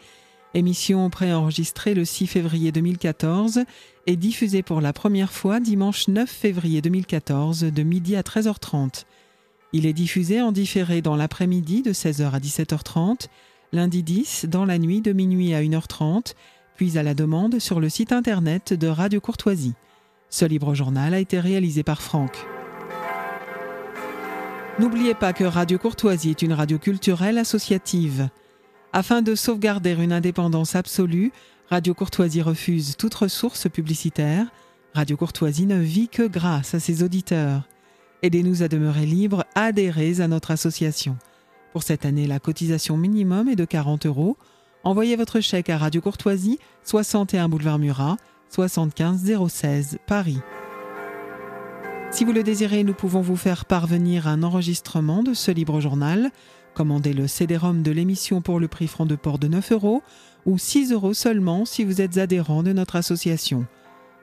[0.53, 3.65] Émission préenregistrée le 6 février 2014
[4.07, 9.03] et diffusée pour la première fois dimanche 9 février 2014 de midi à 13h30.
[9.73, 13.27] Il est diffusé en différé dans l'après-midi de 16h à 17h30,
[13.73, 16.35] lundi 10 dans la nuit de minuit à 1h30
[16.79, 19.73] puis à la demande sur le site internet de Radio Courtoisie.
[20.29, 22.31] Ce libre journal a été réalisé par Franck.
[24.79, 28.29] N'oubliez pas que Radio Courtoisie est une radio culturelle associative.
[28.93, 31.33] Afin de sauvegarder une indépendance absolue,
[31.69, 34.47] Radio Courtoisie refuse toute ressource publicitaire.
[34.93, 37.67] Radio Courtoisie ne vit que grâce à ses auditeurs.
[38.21, 41.17] Aidez-nous à demeurer libres, adhérez à notre association.
[41.73, 44.37] Pour cette année, la cotisation minimum est de 40 euros.
[44.85, 48.15] Envoyez votre chèque à Radio Courtoisie, 61 boulevard Murat,
[48.49, 50.39] 75 016 Paris.
[52.11, 56.31] Si vous le désirez, nous pouvons vous faire parvenir un enregistrement de ce libre journal.
[56.75, 60.01] Commandez le CD-ROM de l'émission pour le prix franc de port de 9 euros
[60.45, 63.67] ou 6 euros seulement si vous êtes adhérent de notre association.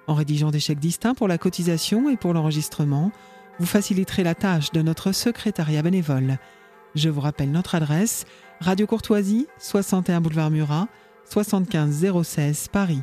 [0.06, 3.12] En rédigeant des chèques distincts pour la cotisation et pour l'enregistrement,
[3.58, 6.38] vous faciliterez la tâche de notre secrétariat bénévole.
[6.94, 8.24] Je vous rappelle notre adresse
[8.60, 10.88] Radio Courtoisie, 61 boulevard Murat,
[11.24, 11.92] 75
[12.24, 13.02] 016 Paris.